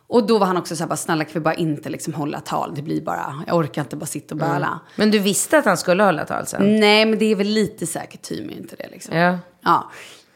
Och 0.08 0.26
då 0.26 0.38
var 0.38 0.46
han 0.46 0.56
också 0.56 0.76
så 0.76 0.82
här, 0.82 0.88
bara, 0.88 0.96
snälla 0.96 1.24
kan 1.24 1.32
vi 1.34 1.40
bara 1.40 1.54
inte 1.54 1.88
liksom 1.90 2.14
hålla 2.14 2.40
tal? 2.40 2.74
Det 2.74 2.82
blir 2.82 3.00
bara, 3.00 3.34
jag 3.46 3.56
orkar 3.56 3.82
inte 3.82 3.96
bara 3.96 4.06
sitta 4.06 4.34
och 4.34 4.38
böla. 4.38 4.80
Men 4.96 5.10
du 5.10 5.18
visste 5.18 5.58
att 5.58 5.64
han 5.64 5.76
skulle 5.76 6.02
hålla 6.02 6.24
tal 6.24 6.46
sen? 6.46 6.80
Nej, 6.80 7.06
men 7.06 7.18
det 7.18 7.24
är 7.24 7.34
väl 7.36 7.46
lite 7.46 7.86
säkert 7.86 8.30
är 8.30 8.50
inte 8.52 8.76
det 8.76 8.88
liksom? 8.90 9.16
Ja. 9.16 9.38
Ja. 9.64 9.90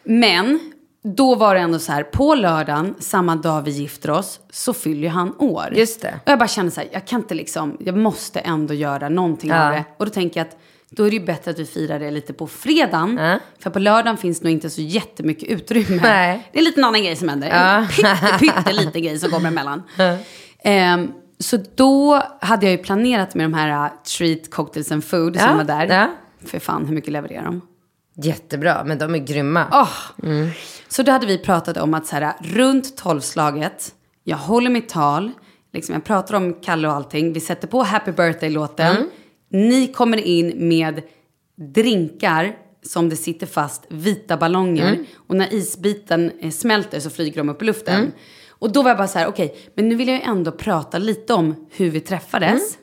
Men 0.05 0.73
då 1.03 1.35
var 1.35 1.55
det 1.55 1.61
ändå 1.61 1.79
så 1.79 1.93
här, 1.93 2.03
på 2.03 2.35
lördagen, 2.35 2.95
samma 2.99 3.37
dag 3.37 3.62
vi 3.62 3.71
gifter 3.71 4.11
oss, 4.11 4.41
så 4.51 4.73
fyller 4.73 5.09
han 5.09 5.35
år. 5.39 5.68
Just 5.73 6.03
det. 6.03 6.21
Och 6.25 6.31
jag 6.31 6.39
bara 6.39 6.49
kände 6.49 6.71
så 6.71 6.81
här, 6.81 6.89
jag 6.93 7.07
kan 7.07 7.21
inte 7.21 7.35
liksom, 7.35 7.77
jag 7.81 7.97
måste 7.97 8.41
ändå 8.41 8.75
göra 8.75 9.09
någonting 9.09 9.51
Ja. 9.51 9.66
av 9.66 9.73
det. 9.73 9.85
Och 9.97 10.05
då 10.07 10.11
tänker 10.12 10.41
jag 10.41 10.47
att 10.47 10.57
då 10.91 11.05
är 11.05 11.11
det 11.11 11.16
ju 11.16 11.24
bättre 11.24 11.51
att 11.51 11.59
vi 11.59 11.66
firar 11.66 11.99
det 11.99 12.11
lite 12.11 12.32
på 12.32 12.47
fredagen. 12.47 13.16
Ja. 13.20 13.38
För 13.59 13.70
på 13.70 13.78
lördagen 13.78 14.16
finns 14.16 14.43
nog 14.43 14.53
inte 14.53 14.70
så 14.70 14.80
jättemycket 14.80 15.49
utrymme. 15.49 16.01
Nej. 16.03 16.49
Det 16.53 16.59
är 16.59 16.61
en 16.61 16.64
liten 16.64 16.84
annan 16.84 17.03
grej 17.03 17.16
som 17.16 17.28
händer. 17.28 17.49
En 17.51 17.86
pytte, 17.88 18.64
pytte 18.84 19.01
grej 19.01 19.18
som 19.18 19.30
kommer 19.30 19.49
emellan. 19.49 19.82
Ehm, 20.64 21.12
så 21.38 21.59
då 21.74 22.22
hade 22.41 22.66
jag 22.66 22.72
ju 22.72 22.78
planerat 22.78 23.34
med 23.34 23.45
de 23.45 23.55
här 23.55 23.84
uh, 23.86 23.93
treat 24.18 24.51
cocktails 24.51 24.93
and 24.93 25.05
food 25.05 25.36
som 25.36 25.49
Ja, 25.49 25.57
var 25.57 25.64
där. 25.64 25.86
ja. 25.86 26.09
För 26.47 26.59
fan, 26.59 26.86
hur 26.86 26.95
mycket 26.95 27.12
levererar 27.12 27.45
de? 27.45 27.61
Jättebra, 28.22 28.82
men 28.86 28.99
de 28.99 29.14
är 29.14 29.18
grymma. 29.18 29.66
Åh. 29.72 29.88
Så 30.88 31.03
då 31.03 31.12
hade 31.12 31.26
vi 31.26 31.38
pratat 31.38 31.76
om 31.76 31.95
att 31.95 32.07
så 32.07 32.16
här, 32.16 32.32
runt 32.41 32.97
tolvslaget, 32.97 33.95
jag 34.24 34.36
håller 34.36 34.70
mitt 34.70 34.88
tal, 34.88 35.32
liksom, 35.72 35.93
jag 35.95 36.05
pratar 36.05 36.34
om 36.34 36.55
Kalle 36.55 36.88
och 36.88 36.95
allting, 36.95 37.32
vi 37.32 37.41
sätter 37.41 37.68
på 37.68 37.82
Happy 37.82 38.12
Birthday-låten, 38.12 39.11
ni 39.51 39.86
kommer 39.86 40.16
in 40.16 40.68
med 40.68 41.03
drinkar 41.57 42.57
som 42.82 43.09
det 43.09 43.16
sitter 43.16 43.46
fast 43.46 43.86
vita 43.88 44.36
ballonger 44.36 44.98
och 45.26 45.36
när 45.36 45.55
isbiten 45.55 46.32
eh, 46.40 46.51
smälter 46.51 47.01
så 47.01 47.11
flyger 47.11 47.36
de 47.36 47.48
upp 47.48 47.62
i 47.62 47.64
luften. 47.64 48.12
Och 48.48 48.72
då 48.72 48.82
var 48.82 48.90
jag 48.90 48.96
bara 48.96 49.09
så 49.09 49.18
här, 49.18 49.26
okej, 49.26 49.57
men 49.74 49.88
nu 49.88 49.94
vill 49.94 50.09
jag 50.09 50.16
ju 50.16 50.22
ändå 50.22 50.53
prata 50.53 50.98
lite 50.98 51.34
om 51.34 51.68
hur 51.70 51.90
vi 51.90 52.01
träffades. 52.01 52.78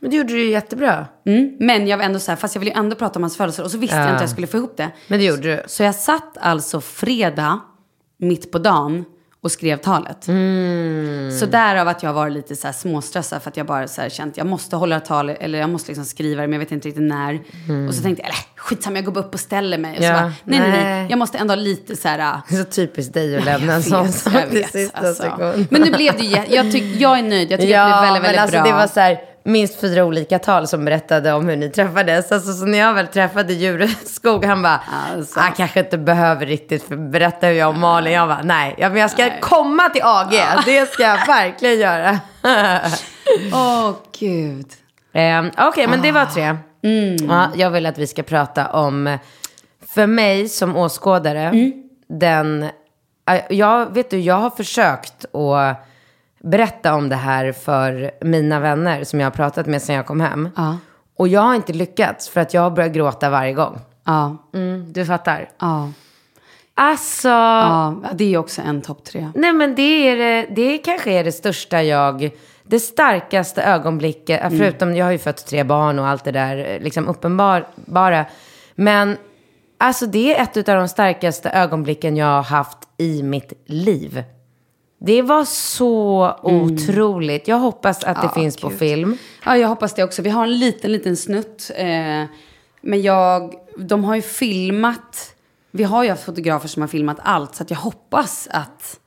Men 0.00 0.10
det 0.10 0.16
gjorde 0.16 0.32
du 0.32 0.44
ju 0.44 0.50
jättebra. 0.50 1.06
Mm. 1.26 1.56
Men 1.60 1.86
jag 1.86 1.98
var 1.98 2.04
ändå 2.04 2.18
så 2.18 2.30
här, 2.30 2.36
fast 2.36 2.54
jag 2.54 2.60
vill 2.60 2.68
ju 2.68 2.74
ändå 2.74 2.96
prata 2.96 3.18
om 3.18 3.22
hans 3.22 3.36
födelsedag. 3.36 3.64
Och 3.64 3.70
så 3.70 3.78
visste 3.78 3.96
jag 3.96 4.04
inte 4.04 4.14
att 4.14 4.20
jag 4.20 4.30
skulle 4.30 4.46
få 4.46 4.56
ihop 4.56 4.76
det. 4.76 4.90
Men 5.08 5.18
det 5.18 5.24
gjorde 5.24 5.42
du. 5.42 5.62
Så 5.66 5.82
jag 5.82 5.94
satt 5.94 6.36
alltså 6.40 6.80
fredag, 6.80 7.60
mitt 8.18 8.52
på 8.52 8.58
dagen, 8.58 9.04
och 9.42 9.52
skrev 9.52 9.76
talet. 9.76 10.24
Så 11.40 11.46
därav 11.46 11.88
att 11.88 12.02
jag 12.02 12.12
var 12.12 12.30
lite 12.30 12.56
så 12.56 12.66
här 12.66 12.72
småstressad 12.72 13.42
för 13.42 13.50
att 13.50 13.56
jag 13.56 13.66
bara 13.66 13.88
så 13.88 14.00
här 14.00 14.08
känt 14.08 14.36
jag 14.36 14.46
måste 14.46 14.76
hålla 14.76 15.00
tal 15.00 15.30
eller 15.30 15.58
jag 15.58 15.70
måste 15.70 15.88
liksom 15.90 16.04
skriva 16.04 16.40
det 16.42 16.48
men 16.48 16.52
jag 16.52 16.60
vet 16.60 16.72
inte 16.72 16.88
riktigt 16.88 17.04
när. 17.04 17.40
Och 17.88 17.94
så 17.94 18.02
tänkte 18.02 18.22
jag, 18.22 18.28
eller 18.28 18.38
skitsamma 18.56 18.96
jag 18.96 19.04
går 19.04 19.12
bara 19.12 19.24
upp 19.24 19.34
och 19.34 19.40
ställer 19.40 19.78
mig. 19.78 19.98
Och 19.98 20.04
Ja, 20.04 20.08
så 20.08 20.22
bara, 20.22 20.32
nej, 20.44 20.60
nej 20.60 20.70
nej 20.70 21.06
jag 21.10 21.18
måste 21.18 21.38
ändå 21.38 21.54
lite 21.54 21.96
så 21.96 22.08
här. 22.08 22.18
Det 22.48 22.54
är 22.54 22.58
så 22.58 22.70
typiskt 22.70 23.14
dig 23.14 23.36
att 23.36 23.44
lämna 23.44 23.72
en 23.72 23.82
sån 23.82 24.12
sak 24.12 24.50
till 24.50 24.64
sista 24.64 24.98
alltså. 24.98 25.22
sekund. 25.22 25.66
Men 25.70 25.80
nu 25.82 25.90
blev 25.90 26.16
det 26.18 26.24
ju, 26.24 26.36
jag, 26.56 26.72
tyck, 26.72 27.00
jag 27.00 27.18
är 27.18 27.22
nöjd, 27.22 27.50
jag 27.50 27.60
tycker 27.60 27.78
det 27.78 28.00
blev 28.00 28.12
väldigt, 28.12 28.22
väldigt 28.22 28.30
men 28.36 28.42
alltså 28.42 28.56
bra. 28.56 28.66
det 28.66 28.72
var 28.72 28.86
så 28.86 29.00
här, 29.00 29.18
minst 29.44 29.80
fyra 29.80 30.04
olika 30.04 30.38
tal 30.38 30.68
som 30.68 30.84
berättade 30.84 31.32
om 31.32 31.48
hur 31.48 31.56
ni 31.56 31.70
träffades. 31.70 32.32
Alltså, 32.32 32.52
så 32.52 32.64
när 32.66 32.78
jag 32.78 32.94
väl 32.94 33.06
träffade 33.06 33.52
Djureskog, 33.52 34.44
han 34.44 34.62
bara, 34.62 34.80
Alltså. 35.14 35.40
han 35.40 35.52
kanske 35.52 35.80
inte 35.80 35.98
behöver 35.98 36.46
riktigt 36.46 36.88
berätta 36.88 37.46
hur 37.46 37.54
jag 37.54 37.68
och 37.68 37.74
Malin, 37.76 38.12
jag 38.12 38.28
bara, 38.28 38.42
nej, 38.42 38.74
ja, 38.78 38.88
men 38.88 38.98
jag 39.00 39.10
ska 39.10 39.30
komma 39.40 39.88
till 39.88 40.02
AG, 40.04 40.40
det 40.64 40.92
ska 40.92 41.02
jag 41.02 41.26
verkligen 41.26 41.78
göra. 41.78 42.18
Åh 43.52 43.92
gud. 44.18 44.66
Eh, 45.12 45.44
Okej, 45.68 45.86
men 45.86 46.02
det 46.02 46.12
var 46.12 46.24
tre. 46.26 46.56
Mm. 46.84 47.16
Ja, 47.30 47.46
jag 47.54 47.70
vill 47.70 47.86
att 47.86 47.98
vi 47.98 48.06
ska 48.06 48.22
prata 48.22 48.66
om, 48.72 49.18
för 49.94 50.06
mig 50.06 50.48
som 50.48 50.76
åskådare, 50.76 51.40
Mm. 51.42 51.72
den... 52.08 52.68
Jag, 53.48 53.94
vet 53.94 54.10
du, 54.10 54.18
jag 54.20 54.34
har 54.34 54.50
försökt 54.50 55.24
att 55.24 55.86
berätta 56.44 56.94
om 56.94 57.08
det 57.08 57.16
här 57.16 57.52
för 57.52 58.10
mina 58.20 58.60
vänner 58.60 59.04
som 59.04 59.20
jag 59.20 59.26
har 59.26 59.30
pratat 59.30 59.66
med 59.66 59.82
sedan 59.82 59.96
jag 59.96 60.06
kom 60.06 60.20
hem. 60.20 60.48
Ja. 60.56 60.76
Och 61.16 61.28
jag 61.28 61.40
har 61.40 61.54
inte 61.54 61.72
lyckats 61.72 62.28
för 62.28 62.40
att 62.40 62.54
jag 62.54 62.62
har 62.62 62.70
börjat 62.70 62.92
gråta 62.92 63.30
varje 63.30 63.52
gång. 63.52 63.78
Ja, 64.04 64.36
Mm, 64.54 64.92
du 64.92 65.06
fattar? 65.06 65.48
ja, 65.60 65.88
Alltså, 66.74 67.28
ja. 67.28 67.94
Det 68.14 68.34
är 68.34 68.38
också 68.38 68.62
en 68.62 68.82
topp 68.82 69.04
tre. 69.04 69.30
nej 69.34 69.52
men 69.52 69.74
det 69.74 69.82
är 69.82 70.46
det, 70.54 70.78
kanske 70.78 71.10
är 71.12 71.24
det 71.24 71.32
största 71.32 71.82
jag, 71.82 72.30
det 72.64 72.80
starkaste 72.80 73.62
ögonblicket, 73.62 74.40
Mm. 74.40 74.58
förutom 74.58 74.96
jag 74.96 75.04
har 75.06 75.12
ju 75.12 75.18
fött 75.18 75.46
tre 75.46 75.64
barn 75.64 75.98
och 75.98 76.06
allt 76.08 76.24
det 76.24 76.32
där 76.32 76.78
liksom 76.80 77.08
uppenbara. 77.08 78.24
Men 78.74 79.16
alltså 79.78 80.06
det 80.06 80.36
är 80.38 80.42
ett 80.42 80.68
av 80.68 80.76
de 80.76 80.88
starkaste 80.88 81.50
ögonblicken 81.50 82.16
jag 82.16 82.26
har 82.26 82.42
haft 82.42 82.78
i 82.98 83.22
mitt 83.22 83.52
liv. 83.66 84.22
Det 85.04 85.22
var 85.22 85.44
så 85.44 86.34
otroligt. 86.42 87.48
Jag 87.48 87.56
hoppas 87.58 88.04
att 88.04 88.22
det 88.22 88.40
finns 88.40 88.56
på 88.56 88.66
Mm. 88.66 88.78
gud. 88.78 88.88
film. 88.88 89.16
Ja, 89.44 89.56
jag 89.56 89.68
hoppas 89.68 89.94
det 89.94 90.04
också. 90.04 90.22
Vi 90.22 90.30
har 90.30 90.42
en 90.42 90.58
liten, 90.58 90.92
liten 90.92 91.16
snutt. 91.16 91.70
Eh, 91.76 91.86
men 92.80 93.02
jag, 93.02 93.54
de 93.76 94.04
har 94.04 94.14
ju 94.16 94.22
filmat. 94.22 95.34
Vi 95.70 95.84
har 95.84 96.02
ju 96.04 96.10
haft 96.10 96.24
fotografer 96.24 96.68
som 96.68 96.82
har 96.82 96.88
filmat 96.88 97.16
allt. 97.22 97.54
Så 97.54 97.64
jag 97.68 97.76
hoppas 97.76 98.48
att... 98.50 98.98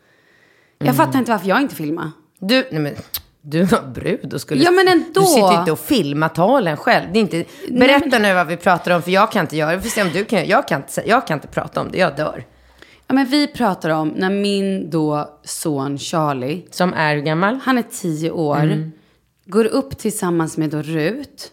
Jag 0.77 0.85
Mm. 0.87 0.95
fattar 0.95 1.19
inte 1.19 1.31
varför 1.31 1.47
jag 1.47 1.61
inte 1.61 1.75
filmar. 1.75 2.11
Du, 2.39 2.67
nej 2.71 2.81
men, 2.81 2.93
du 3.41 3.63
var 3.63 3.81
brud 3.81 4.33
och 4.33 4.41
skulle... 4.41 4.63
Ja, 4.63 4.71
men 4.71 4.87
ändå. 4.87 5.21
Du 5.21 5.25
sitter 5.27 5.59
inte 5.59 5.71
och 5.71 5.79
filmar 5.79 6.29
talen 6.29 6.77
själv. 6.77 7.05
Det 7.13 7.19
är 7.19 7.21
inte, 7.21 7.45
berätta 7.71 8.19
nu 8.19 8.33
vad 8.33 8.47
vi 8.47 8.57
pratar 8.57 8.91
om, 8.95 9.01
för 9.01 9.11
jag 9.11 9.31
kan 9.31 9.41
inte 9.41 9.57
göra 9.57 9.69
det. 9.71 9.75
Vi 9.77 9.83
får 9.83 9.89
se 9.89 10.01
om 10.01 10.09
du 10.13 10.25
kan 10.25 10.47
jag 10.47 10.67
kan, 10.67 10.81
inte, 10.81 11.03
jag 11.05 11.27
kan 11.27 11.37
inte 11.37 11.47
prata 11.47 11.81
om 11.81 11.91
det, 11.91 11.97
jag 11.97 12.15
dör. 12.17 12.43
Ja, 13.07 13.13
men 13.15 13.25
vi 13.25 13.47
pratar 13.47 13.89
om 13.89 14.07
när 14.07 14.29
min 14.29 14.89
då 14.89 15.29
son 15.43 15.97
Charlie, 15.97 16.65
Som 16.71 16.93
är 16.93 17.15
gammal? 17.15 17.59
han 17.63 17.77
är 17.77 17.83
tio 18.01 18.31
år, 18.31 18.57
Mm. 18.59 18.91
går 19.45 19.65
upp 19.65 19.97
tillsammans 19.97 20.57
med 20.57 20.69
då 20.69 20.81
Rut, 20.81 21.51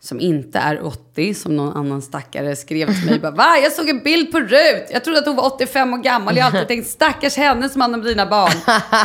som 0.00 0.20
inte 0.20 0.58
är 0.58 0.82
80, 0.86 1.34
som 1.34 1.56
någon 1.56 1.76
annan 1.76 2.02
stackare 2.02 2.56
skrev 2.56 2.86
till 2.94 3.10
mig. 3.10 3.18
Bara, 3.22 3.30
Va? 3.32 3.46
Jag 3.62 3.72
såg 3.72 3.88
en 3.88 4.02
bild 4.02 4.32
på 4.32 4.38
Rut. 4.40 4.86
Jag 4.92 5.04
trodde 5.04 5.18
att 5.18 5.26
hon 5.26 5.36
var 5.36 5.46
85 5.54 5.92
år 5.94 5.98
gammal. 5.98 6.36
Jag 6.36 6.44
har 6.44 6.50
alltid 6.50 6.68
tänkt, 6.76 6.86
stackars 6.88 7.36
henne 7.36 7.68
som 7.68 7.80
hand 7.80 7.94
om 7.94 8.02
dina 8.02 8.26
barn. 8.26 8.52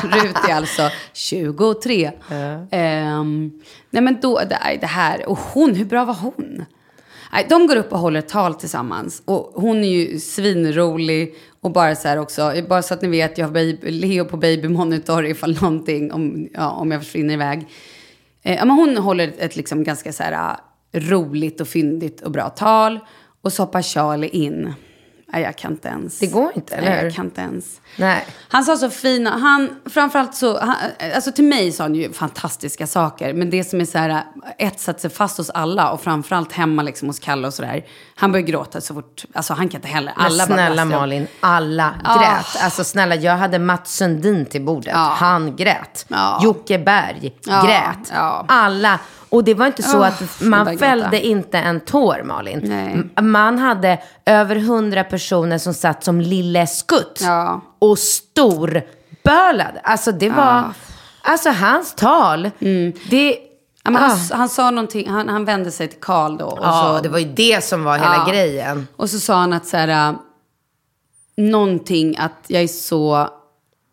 Rut 0.04 0.50
är 0.50 0.54
alltså 0.56 0.90
23. 1.14 2.12
Ehm, 2.72 3.52
nej 3.90 4.04
men 4.04 4.18
då, 4.22 4.42
det 4.82 4.86
här, 4.88 5.30
och 5.30 5.38
hon, 5.40 5.76
hur 5.76 5.86
bra 5.86 6.06
var 6.06 6.14
hon? 6.14 6.66
Nej, 7.34 7.46
de 7.50 7.68
går 7.68 7.76
upp 7.76 7.92
och 7.92 8.00
håller 8.00 8.20
ett 8.20 8.28
tal 8.28 8.54
tillsammans. 8.56 9.22
Och 9.26 9.52
hon 9.56 9.84
är 9.84 9.90
ju 9.90 10.20
svinrolig. 10.20 11.36
Och 11.62 11.72
bara 11.72 11.96
så 11.96 12.08
här 12.08 12.18
också, 12.18 12.54
bara 12.70 12.82
så 12.82 12.94
att 12.94 13.02
ni 13.02 13.08
vet, 13.08 13.38
jag 13.38 13.46
har 13.46 13.54
baby, 13.54 13.92
Leo 13.92 14.26
på 14.26 14.38
babymonitor 14.38 15.26
ifall 15.26 15.54
någonting, 15.62 16.12
om, 16.12 16.50
ja, 16.54 16.72
om 16.72 16.92
jag 16.92 17.02
försvinner 17.02 17.34
iväg. 17.34 17.68
Eh, 18.44 18.66
men 18.66 18.70
hon 18.70 18.98
håller 18.98 19.34
ett, 19.38 19.56
liksom 19.56 19.84
ganska 19.84 20.14
så 20.14 20.24
här, 20.24 20.34
ah, 20.34 20.60
roligt 21.00 21.62
och 21.62 21.68
fyndigt 21.68 22.22
och 22.22 22.32
bra 22.32 22.50
tal. 22.50 23.00
Och 23.42 23.54
så 23.54 23.64
hoppar 23.64 23.82
Charlie 23.82 24.28
in. 24.28 24.74
Nej, 25.34 25.42
jag 25.42 25.56
kan 25.58 25.72
inte 25.72 25.88
ens. 25.88 26.20
Det 26.20 26.28
går 26.28 26.52
inte, 26.56 26.76
eller 26.76 26.90
Nej, 26.90 27.04
jag 27.04 27.14
kan 27.14 27.26
inte 27.26 27.42
ens. 27.42 27.82
Nej. 27.98 28.28
Han 28.50 28.64
sa 28.64 28.78
så 28.78 28.90
fina, 28.90 29.30
han, 29.30 29.70
framförallt 29.86 30.36
så, 30.36 30.60
han, 30.60 30.76
alltså 31.16 31.32
till 31.32 31.44
mig 31.44 31.72
sa 31.72 31.84
han 31.84 31.96
ju 31.96 32.14
fantastiska 32.14 32.88
saker. 32.88 33.34
Men 33.34 33.50
det 33.50 33.64
som 33.64 33.82
är 33.82 33.86
så 33.86 33.98
här, 33.98 34.24
ett 34.58 34.80
satt 34.80 35.02
sig 35.02 35.10
fast 35.10 35.38
hos 35.38 35.50
alla 35.50 35.92
och 35.92 36.02
framförallt 36.02 36.52
hemma 36.52 36.82
liksom 36.82 37.08
hos 37.08 37.20
Kalle 37.20 37.48
och 37.48 37.54
sådär. 37.54 37.86
Han 38.16 38.32
började 38.32 38.52
gråta 38.52 38.82
så 38.82 38.94
fort, 38.94 39.26
alltså 39.34 39.54
han 39.54 39.70
kan 39.70 39.78
inte 39.78 39.88
heller. 39.88 40.14
Men 40.18 40.26
Alla 40.26 40.48
bara 40.48 40.56
snälla. 40.56 40.86
Malin, 40.86 41.28
alla 41.40 41.94
grät. 42.20 42.64
Alltså 42.64 42.84
snälla, 42.84 43.16
jag 43.16 43.38
hade 43.38 43.60
Mats 43.60 43.96
Sundin 43.96 44.46
till 44.46 44.62
bordet. 44.62 44.96
Han 44.96 45.56
grät. 45.56 46.06
Ja. 46.08 46.40
Jocke 46.44 46.80
Berg 46.80 47.34
grät. 47.46 48.12
Alla. 48.48 49.00
Och 49.34 49.44
det 49.44 49.54
var 49.54 49.68
inte 49.68 49.84
så 49.84 50.00
Åh, 50.00 50.08
att 50.08 50.42
man 50.42 50.78
fällde 50.78 51.26
inte 51.26 51.58
en 51.58 51.80
tår, 51.80 52.24
Malin. 52.24 52.62
Nej. 52.64 53.24
Man 53.24 53.60
hade 53.60 54.00
över 54.26 54.56
hundra 54.56 55.04
personer 55.04 55.58
som 55.58 55.74
satt 55.74 56.04
som 56.04 56.22
lille 56.22 56.68
skutt. 56.68 57.20
Ja. 57.24 57.62
Och 57.80 58.00
storbölade. 58.00 59.80
Alltså 59.84 60.12
det 60.12 60.30
var... 60.30 60.64
Alltså 61.22 61.50
hans 61.50 61.94
tal. 61.96 62.50
Det... 63.10 63.38
Ja, 63.84 63.92
Ah. 63.92 63.98
han, 63.98 64.18
han 64.32 64.50
sa 64.50 64.72
någonting, 64.72 65.10
han, 65.10 65.30
han 65.30 65.46
vände 65.46 65.72
sig 65.72 65.88
till 65.88 66.00
Karl 66.00 66.38
då. 66.38 66.46
Och 66.46 66.60
Ja, 66.62 66.94
så, 66.98 67.04
det 67.04 67.10
var 67.10 67.20
ju 67.20 67.26
det 67.34 67.64
som 67.64 67.84
var 67.84 67.94
hela 67.98 68.24
Ja. 68.28 68.32
grejen. 68.32 68.88
Och 68.96 69.10
så 69.10 69.20
sa 69.20 69.36
han 69.36 69.54
att 69.54 69.66
så 69.68 69.78
här, 69.78 70.10
äh, 70.10 70.16
någonting 71.38 72.16
att 72.18 72.44
jag 72.48 72.64
är 72.64 72.68
så, 72.68 73.30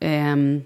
ehm, 0.01 0.62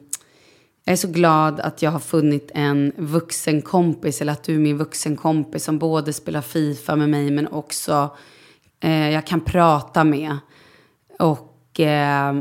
jag 0.84 0.92
är 0.92 0.96
så 0.96 1.08
glad 1.08 1.60
att 1.60 1.82
jag 1.82 1.90
har 1.90 1.98
funnit 1.98 2.50
en 2.54 2.92
vuxen 2.96 3.62
kompis, 3.62 4.20
eller 4.20 4.32
att 4.32 4.44
du 4.44 4.54
är 4.54 4.58
min 4.58 4.78
vuxen 4.78 5.16
kompis 5.16 5.64
som 5.64 5.78
både 5.78 6.12
spelar 6.12 6.40
Fifa 6.40 6.96
med 6.96 7.08
mig 7.08 7.30
men 7.30 7.48
också 7.48 8.16
eh, 8.80 9.10
jag 9.10 9.26
kan 9.26 9.40
prata 9.40 10.04
med. 10.04 10.36
Och, 11.18 11.80
eh, 11.80 12.34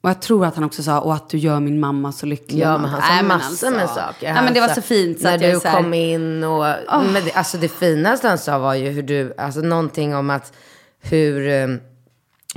och 0.00 0.10
jag 0.10 0.22
tror 0.22 0.46
att 0.46 0.54
han 0.54 0.64
också 0.64 0.82
sa, 0.82 1.00
och 1.00 1.14
att 1.14 1.28
du 1.28 1.38
gör 1.38 1.60
min 1.60 1.80
mamma 1.80 2.12
så 2.12 2.26
lycklig. 2.26 2.60
Ja, 2.60 2.78
men 2.78 2.90
han 2.90 3.02
sa 3.02 3.14
men 3.16 3.26
massor 3.26 3.48
alltså- 3.48 3.70
med 3.70 3.88
saker. 3.88 4.34
Ja, 4.34 4.42
men 4.42 4.54
det 4.54 4.60
var 4.60 4.68
sa- 4.68 4.74
så 4.74 4.82
fint. 4.82 5.20
Så 5.20 5.24
när 5.24 5.38
du 5.38 5.60
så 5.60 5.68
här, 5.68 5.82
kom 5.82 5.94
in 5.94 6.44
och... 6.44 6.64
Men 6.88 7.24
det, 7.24 7.32
alltså 7.32 7.58
det 7.58 7.68
finaste 7.68 8.28
han 8.28 8.38
sa 8.38 8.58
var 8.58 8.74
ju 8.74 8.88
hur 8.88 9.02
du... 9.02 9.34
Alltså 9.38 9.60
någonting 9.60 10.14
om 10.16 10.30
att 10.30 10.52
hur... 11.00 11.48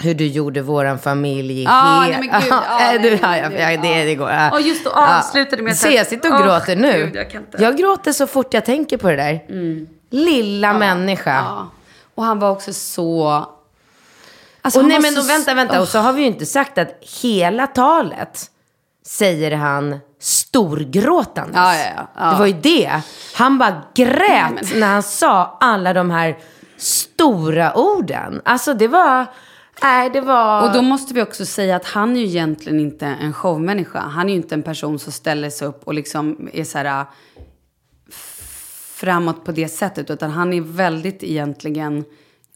hur 0.01 0.13
du 0.13 0.27
gjorde 0.27 0.61
våran 0.61 0.99
familj 0.99 1.63
Ja, 1.63 1.71
helt- 1.71 2.19
nej 2.19 2.29
men 2.31 2.41
gud, 2.41 2.49
ja, 2.51 2.63
Ja, 2.93 2.97
du, 2.99 3.09
nej, 3.09 3.19
ja, 3.21 3.37
ja, 3.37 3.49
gud, 3.49 3.59
ja, 3.59 3.81
det, 3.81 3.99
ja. 3.99 4.05
det 4.05 4.15
går. 4.15 4.29
Ja. 4.31 4.51
Och 4.51 4.61
just 4.61 4.83
då 4.83 4.89
avslutade 4.91 5.61
med 5.63 5.71
att- 5.71 5.77
Se, 5.77 5.95
jag 5.95 6.07
sitter 6.07 6.33
och 6.33 6.39
Åh, 6.39 6.45
gråter 6.45 6.75
nu. 6.75 6.91
gud, 6.93 7.15
jag 7.15 7.31
kan 7.31 7.41
inte. 7.41 7.63
Jag 7.63 7.77
gråter 7.77 8.11
så 8.11 8.27
fort 8.27 8.53
jag 8.53 8.65
tänker 8.65 8.97
på 8.97 9.07
det 9.09 9.15
där. 9.15 9.39
Lilla 10.09 10.73
människa. 10.73 11.35
Ja. 11.35 11.67
Och 12.15 12.23
han 12.23 12.39
var 12.39 12.49
också 12.51 12.73
så... 12.73 13.45
Alltså, 14.61 14.79
Och 14.79 14.85
nej 14.85 14.99
men 15.01 15.13
så- 15.13 15.19
och 15.21 15.29
vänta, 15.29 15.53
vänta. 15.53 15.81
Och 15.81 15.87
så 15.87 15.99
har 15.99 16.13
vi 16.13 16.21
ju 16.21 16.27
inte 16.27 16.45
sagt 16.45 16.77
att 16.77 16.89
hela 17.21 17.67
talet 17.67 18.45
säger 19.05 19.51
han 19.51 19.99
storgråtandes. 20.19 21.55
Ja, 21.55 21.75
ja, 21.75 21.85
ja. 21.95 22.07
Ja. 22.19 22.31
Det 22.31 22.35
var 22.39 22.45
ju 22.45 22.53
det. 22.53 23.01
Han 23.35 23.57
bara 23.57 23.81
grät 23.95 24.75
när 24.75 24.87
han 24.87 25.03
sa 25.03 25.57
alla 25.59 25.93
de 25.93 26.11
här 26.11 26.37
stora 26.77 27.73
orden. 27.77 28.41
Alltså 28.45 28.73
det 28.73 28.87
var, 28.87 29.25
nej 29.81 30.09
det 30.09 30.21
var... 30.21 30.67
Och 30.67 30.73
då 30.73 30.81
måste 30.81 31.13
vi 31.13 31.21
också 31.21 31.45
säga 31.45 31.75
att 31.75 31.85
han 31.85 32.15
är 32.15 32.19
ju 32.19 32.25
egentligen 32.25 32.79
inte 32.79 33.05
en 33.05 33.33
showmänniska. 33.33 33.99
Han 33.99 34.25
är 34.29 34.33
ju 34.33 34.35
inte 34.35 34.55
en 34.55 34.63
person 34.63 34.99
som 34.99 35.11
ställer 35.11 35.49
sig 35.49 35.67
upp 35.67 35.81
och 35.83 35.93
liksom 35.93 36.49
är 36.53 36.63
så 36.63 36.77
här 36.77 36.85
äh, 37.01 37.05
framåt 38.95 39.45
på 39.45 39.51
det 39.51 39.67
sättet. 39.67 40.09
Utan 40.09 40.31
han 40.31 40.53
är 40.53 40.61
väldigt 40.61 41.23
egentligen, 41.23 42.03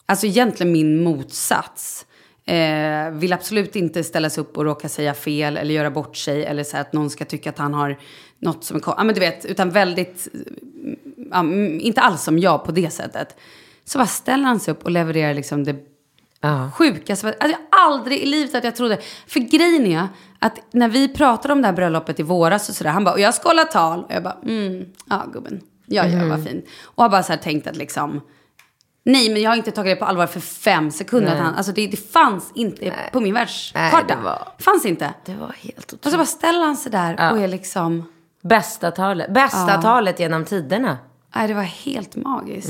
alltså 0.05 0.25
egentligen 0.25 0.71
min 0.71 1.03
motsats. 1.03 2.05
Eh, 2.45 3.09
vill 3.11 3.33
absolut 3.33 3.75
inte 3.75 4.03
ställa 4.03 4.29
sig 4.29 4.41
upp 4.41 4.57
och 4.57 4.63
råka 4.65 4.89
säga 4.89 5.13
fel 5.13 5.57
eller 5.57 5.73
göra 5.73 5.91
bort 5.91 6.17
sig. 6.17 6.45
Eller 6.45 6.63
så 6.63 6.77
att 6.77 6.93
någon 6.93 7.09
ska 7.09 7.25
tycka 7.25 7.49
att 7.49 7.57
han 7.57 7.73
har 7.73 7.99
något 8.39 8.63
som 8.63 8.77
är 8.77 8.81
kon- 8.81 8.93
Ja 8.97 9.03
men 9.03 9.15
du 9.15 9.21
vet, 9.21 9.45
utan 9.45 9.69
väldigt, 9.69 10.27
ah, 11.31 11.43
inte 11.79 12.01
alls 12.01 12.23
som 12.23 12.39
jag 12.39 12.65
på 12.65 12.71
det 12.71 12.89
sättet. 12.89 13.35
Så 13.85 13.97
bara 13.97 14.07
ställer 14.07 14.43
han 14.43 14.59
sig 14.59 14.71
upp 14.71 14.83
och 14.83 14.91
levererar 14.91 15.33
liksom 15.33 15.63
det 15.63 15.75
sjukaste. 16.73 17.27
Alltså, 17.27 17.47
jag 17.47 17.59
aldrig 17.79 18.19
i 18.19 18.25
livet 18.25 18.55
att 18.55 18.63
jag 18.63 18.75
trodde. 18.75 18.97
För 19.27 19.39
grejen 19.39 19.85
är 19.85 20.07
att 20.39 20.59
när 20.71 20.89
vi 20.89 21.07
pratade 21.07 21.53
om 21.53 21.61
det 21.61 21.67
här 21.67 21.75
bröllopet 21.75 22.19
i 22.19 22.23
våras 22.23 22.69
och 22.69 22.75
sådär. 22.75 22.91
Han 22.91 23.03
bara, 23.03 23.13
och 23.13 23.19
jag 23.19 23.33
ska 23.33 23.49
hålla 23.49 23.63
tal. 23.63 24.03
Och 24.03 24.11
jag 24.13 24.23
bara, 24.23 24.37
mm, 24.45 24.85
ja 25.09 25.23
gubben. 25.33 25.61
Ja, 25.85 26.05
ja, 26.07 26.25
vad 26.25 26.43
fint. 26.47 26.65
Och 26.83 27.03
jag 27.03 27.11
bara 27.11 27.23
så 27.23 27.31
här 27.33 27.39
tänkt 27.39 27.67
att 27.67 27.75
liksom. 27.75 28.21
Nej, 29.03 29.29
men 29.33 29.41
jag 29.41 29.51
har 29.51 29.55
inte 29.57 29.71
tagit 29.71 29.91
det 29.95 29.99
på 29.99 30.05
allvar 30.05 30.27
för 30.27 30.39
fem 30.39 30.91
sekunder. 30.91 31.31
Att 31.31 31.39
han, 31.39 31.55
alltså 31.55 31.71
det, 31.71 31.87
det 31.87 32.11
fanns 32.11 32.51
inte 32.55 32.93
på 33.11 33.19
min 33.19 33.33
världskarta. 33.33 33.97
Nej, 33.97 34.03
det 34.07 34.23
var- 34.23 34.47
fanns 34.59 34.85
inte. 34.85 35.13
Det 35.25 35.35
var 35.35 35.55
helt 35.59 35.77
otroligt. 35.93 36.05
Och 36.05 36.11
så 36.11 36.17
bara 36.17 36.25
ställer 36.25 36.65
han 36.65 36.77
sig 36.77 36.91
där 36.91 37.31
och 37.31 37.39
är 37.39 37.47
liksom. 37.47 38.03
Bästa 38.43 38.91
talet, 38.91 39.33
bästa 39.33 39.81
talet 39.81 40.19
genom 40.19 40.45
tiderna. 40.45 40.97
Nej, 41.35 41.47
det 41.47 41.53
var 41.53 41.63
helt 41.63 42.15
magiskt. 42.15 42.69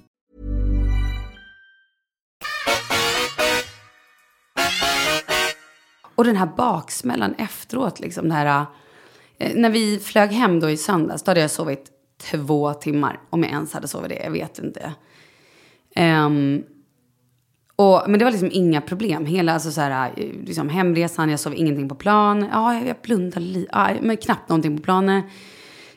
Och 6.21 6.25
den 6.25 6.35
här 6.35 6.49
baksmällan 6.57 7.35
efteråt, 7.37 7.99
liksom 7.99 8.29
det 8.29 8.35
här... 8.35 8.65
Eh, 9.37 9.51
när 9.55 9.69
vi 9.69 9.99
flög 9.99 10.31
hem 10.31 10.59
då 10.59 10.69
i 10.69 10.77
söndags, 10.77 11.23
då 11.23 11.31
hade 11.31 11.41
jag 11.41 11.51
sovit 11.51 11.91
två 12.31 12.73
timmar. 12.73 13.19
Om 13.29 13.43
jag 13.43 13.51
ens 13.51 13.73
hade 13.73 13.87
sovit 13.87 14.09
det, 14.09 14.23
jag 14.23 14.31
vet 14.31 14.59
inte. 14.59 14.93
Ehm, 15.95 16.63
och, 17.75 18.03
men 18.07 18.19
det 18.19 18.25
var 18.25 18.31
liksom 18.31 18.49
inga 18.51 18.81
problem. 18.81 19.25
Hela 19.25 19.53
alltså 19.53 19.71
så 19.71 19.81
här, 19.81 20.11
eh, 20.17 20.25
liksom 20.45 20.69
hemresan, 20.69 21.29
jag 21.29 21.39
sov 21.39 21.53
ingenting 21.55 21.89
på 21.89 21.95
plan. 21.95 22.49
Ja, 22.51 22.73
jag, 22.73 22.87
jag 22.87 22.95
blundade 23.01 23.45
lite, 23.45 23.69
ja, 23.71 23.89
men 24.01 24.17
knappt 24.17 24.49
någonting 24.49 24.77
på 24.77 24.83
planen. 24.83 25.23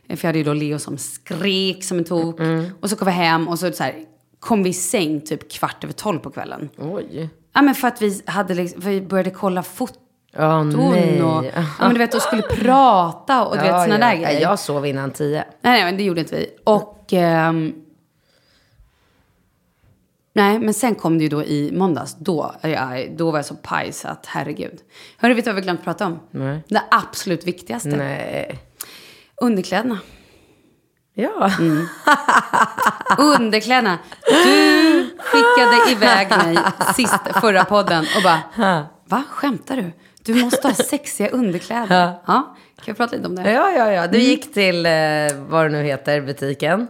Eh, 0.06 0.16
För 0.16 0.24
jag 0.24 0.28
hade 0.28 0.38
ju 0.38 0.44
då 0.44 0.52
Leo 0.52 0.78
som 0.78 0.98
skrek 0.98 1.84
som 1.84 1.98
en 1.98 2.04
tok. 2.04 2.40
Och 2.80 2.90
så 2.90 2.96
kom 2.96 3.06
vi 3.06 3.12
hem 3.12 3.48
och 3.48 3.58
så, 3.58 3.72
så 3.72 3.82
här, 3.82 3.94
kom 4.40 4.62
vi 4.62 4.70
i 4.70 4.72
säng 4.72 5.20
typ 5.20 5.52
kvart 5.52 5.84
över 5.84 5.94
tolv 5.94 6.18
på 6.18 6.30
kvällen. 6.30 6.68
Oj. 6.78 7.30
Ja 7.52 7.62
men 7.62 7.74
för 7.74 7.88
att 7.88 8.02
vi, 8.02 8.22
hade 8.26 8.54
liksom, 8.54 8.82
för 8.82 8.90
vi 8.90 9.00
började 9.00 9.30
kolla 9.30 9.62
foton 9.62 10.00
Åh 10.38 10.64
nej. 10.64 11.22
och, 11.22 11.44
ja, 11.44 11.64
men 11.78 11.92
du 11.92 11.98
vet, 11.98 12.14
och 12.14 12.22
skulle 12.22 12.42
prata 12.42 13.44
och 13.44 13.56
du 13.56 13.62
vet 13.62 13.70
såna 13.70 13.88
ja. 13.88 13.98
där 13.98 14.14
Ja, 14.14 14.20
grejer. 14.20 14.40
Jag 14.40 14.58
sov 14.58 14.86
innan 14.86 15.10
tio. 15.10 15.44
Nej, 15.60 15.72
nej, 15.72 15.84
men 15.84 15.96
det 15.96 16.02
gjorde 16.02 16.20
inte 16.20 16.36
vi. 16.36 16.46
Och... 16.64 17.12
ehm, 17.12 17.74
nej, 20.32 20.58
men 20.58 20.74
sen 20.74 20.94
kom 20.94 21.18
det 21.18 21.24
ju 21.24 21.30
då 21.30 21.42
i 21.42 21.70
måndags. 21.72 22.16
Då, 22.18 22.54
ja, 22.62 22.90
då 23.16 23.30
var 23.30 23.38
jag 23.38 23.46
så 23.46 23.54
paj 23.54 23.92
så 23.92 24.08
att 24.08 24.26
herregud. 24.26 24.78
Hörru, 25.18 25.34
vet 25.34 25.44
du 25.44 25.50
vad 25.50 25.56
vi 25.56 25.62
glömt 25.62 25.84
prata 25.84 26.06
om? 26.06 26.20
Nej. 26.30 26.60
Det 26.68 26.82
absolut 26.90 27.44
viktigaste. 27.44 27.88
Nej. 27.88 28.58
Underkläderna. 29.36 29.98
Ja. 31.14 31.50
Mm. 31.58 31.86
Underkläderna. 33.18 33.98
Du 34.26 35.10
skickade 35.18 35.90
iväg 35.90 36.30
mig 36.30 36.58
sist, 36.94 37.40
förra 37.40 37.64
podden 37.64 38.06
och 38.16 38.22
bara, 38.22 38.42
va, 39.04 39.22
skämtar 39.30 39.76
du? 39.76 39.92
Du 40.24 40.34
måste 40.34 40.68
ha 40.68 40.74
sexiga 40.90 41.28
underkläder. 41.28 42.12
Ja. 42.26 42.56
Kan 42.76 42.84
vi 42.86 42.94
prata 42.94 43.16
lite 43.16 43.28
om 43.28 43.34
det? 43.34 43.52
Ja, 43.52 43.70
ja, 43.70 43.92
ja. 43.92 44.00
Mm. 44.02 44.12
Du 44.12 44.18
gick 44.18 44.54
till, 44.54 44.86
eh, 44.86 44.92
vad 45.48 45.64
det 45.64 45.68
nu 45.68 45.82
heter, 45.82 46.20
butiken. 46.20 46.88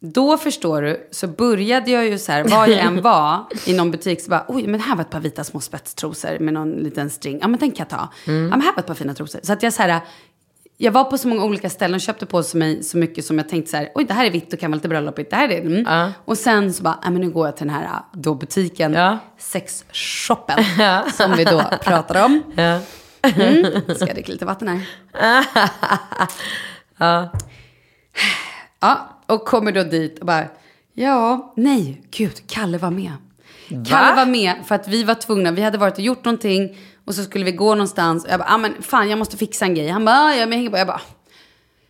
Då 0.00 0.38
förstår 0.38 0.82
du, 0.82 1.08
så 1.10 1.26
började 1.26 1.90
jag 1.90 2.06
ju 2.06 2.18
så 2.18 2.32
här, 2.32 2.44
var 2.44 2.66
jag 2.66 2.78
än 2.78 3.02
var 3.02 3.44
i 3.66 3.74
någon 3.76 3.90
butik 3.90 4.20
så 4.20 4.30
bara, 4.30 4.44
oj 4.48 4.66
men 4.66 4.80
här 4.80 4.96
var 4.96 5.02
ett 5.02 5.10
par 5.10 5.20
vita 5.20 5.44
små 5.44 5.60
spetstrosor 5.60 6.38
med 6.38 6.54
någon 6.54 6.70
liten 6.70 7.10
string. 7.10 7.38
Ja 7.40 7.48
men 7.48 7.60
den 7.60 7.70
kan 7.70 7.86
jag 7.90 7.98
ta. 7.98 8.08
Ja 8.24 8.32
men 8.32 8.60
här 8.60 8.72
var 8.72 8.78
ett 8.78 8.86
par 8.86 8.94
fina 8.94 9.14
trosor. 9.14 9.40
Så 9.42 9.52
att 9.52 9.62
jag 9.62 9.72
så 9.72 9.82
här, 9.82 10.00
jag 10.76 10.92
var 10.92 11.04
på 11.04 11.18
så 11.18 11.28
många 11.28 11.44
olika 11.44 11.70
ställen 11.70 11.94
och 11.94 12.00
köpte 12.00 12.26
på 12.26 12.42
mig 12.54 12.82
så 12.82 12.98
mycket 12.98 13.24
som 13.24 13.38
jag 13.38 13.48
tänkte 13.48 13.70
så 13.70 13.76
här, 13.76 13.88
oj 13.94 14.04
det 14.04 14.14
här 14.14 14.24
är 14.26 14.30
vitt 14.30 14.52
och 14.52 14.58
kan 14.60 14.70
vara 14.70 14.76
lite 14.76 14.88
bröllopigt, 14.88 15.30
det 15.30 15.36
här 15.36 15.48
är 15.48 15.48
det. 15.48 15.78
Mm. 15.78 16.12
Och 16.24 16.38
sen 16.38 16.72
så 16.72 16.82
bara, 16.82 16.98
ja 17.02 17.10
men 17.10 17.20
nu 17.20 17.30
går 17.30 17.46
jag 17.46 17.56
till 17.56 17.66
den 17.66 17.76
här 17.76 17.88
då 18.12 18.34
butiken, 18.34 18.92
Ja. 18.92 19.18
sexshoppen, 19.38 20.58
som 21.12 21.32
vi 21.36 21.44
då 21.44 21.62
pratar 21.82 22.24
om. 22.24 22.42
Ja. 22.56 22.80
Mm. 23.22 23.64
Ska 23.94 24.06
jag 24.06 24.14
dricka 24.14 24.32
lite 24.32 24.44
vatten 24.44 24.68
här? 24.68 25.46
Ja, 28.80 29.08
och 29.26 29.44
kommer 29.44 29.72
då 29.72 29.82
dit 29.82 30.18
och 30.18 30.26
bara, 30.26 30.44
ja, 30.94 31.52
nej, 31.56 32.02
gud, 32.10 32.46
Kalle 32.46 32.78
var 32.78 32.90
med. 32.90 33.12
Kalle 33.68 34.16
var 34.16 34.26
med 34.26 34.54
för 34.66 34.74
att 34.74 34.88
vi 34.88 35.04
var 35.04 35.14
tvungna, 35.14 35.50
vi 35.50 35.62
hade 35.62 35.78
varit 35.78 35.94
och 35.94 36.00
gjort 36.04 36.24
någonting 36.24 36.76
och 37.06 37.14
så 37.14 37.22
skulle 37.22 37.44
vi 37.44 37.52
gå 37.52 37.74
någonstans. 37.74 38.24
Och 38.24 38.30
jag 38.30 38.38
bara, 38.40 38.48
ah, 38.54 38.58
men 38.58 38.82
fan 38.82 39.08
jag 39.10 39.18
måste 39.18 39.36
fixa 39.36 39.64
en 39.64 39.74
grej. 39.74 39.88
Han 39.88 40.04
bara, 40.04 40.16
ah, 40.16 40.34
ja 40.34 40.46
men 40.46 40.58
häng 40.58 40.70
på. 40.70 40.78
Jag 40.78 40.86
bara, 40.86 41.00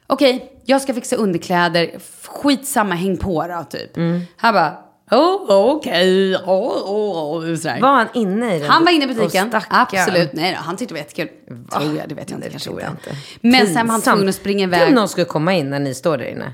okej, 0.07 0.53
jag 0.65 0.83
ska 0.83 0.95
fixa 0.95 1.17
underkläder. 1.17 1.91
Skitsamma, 2.27 2.95
häng 2.95 3.17
på 3.17 3.47
då 3.47 3.65
typ. 3.71 3.97
Mm. 3.97 4.21
Han 4.37 4.55
bara, 4.55 4.77
oh, 5.11 5.77
okej, 5.77 6.37
oh, 6.37 6.43
oh, 6.47 7.51
oh, 7.51 7.57
sådär. 7.57 7.81
Var 7.81 7.89
han 7.95 8.07
inne 8.15 8.57
i 8.57 8.59
den? 8.59 8.71
Han 8.71 8.85
var 8.85 8.93
inne 8.93 9.05
i 9.05 9.15
butiken. 9.15 9.53
Absolut. 9.71 10.33
Nej 10.33 10.53
då, 10.53 10.59
han 10.63 10.77
tyckte 10.77 10.95
det 10.95 11.01
var 11.01 11.05
jättekul. 11.07 11.29
Tror 11.71 11.97
jag, 11.97 12.09
det 12.09 12.15
vet 12.15 12.31
jag 12.31 12.37
inte. 12.37 12.49
Det 12.49 12.51
kanske 12.51 12.71
inte. 12.71 12.87
inte. 12.91 13.17
Men 13.41 13.67
sen 13.67 13.75
var 13.75 13.81
han 13.81 13.87
Pinsamt. 13.87 14.05
tvungen 14.05 14.29
att 14.29 14.35
springa 14.35 14.69
Tänk 14.69 14.77
iväg. 14.77 14.89
om 14.89 14.95
någon 14.95 15.09
skulle 15.09 15.25
komma 15.27 15.55
in 15.55 15.71
när 15.71 15.79
ni 15.79 15.95
står 15.95 16.19
där 16.19 16.25
inne. 16.25 16.53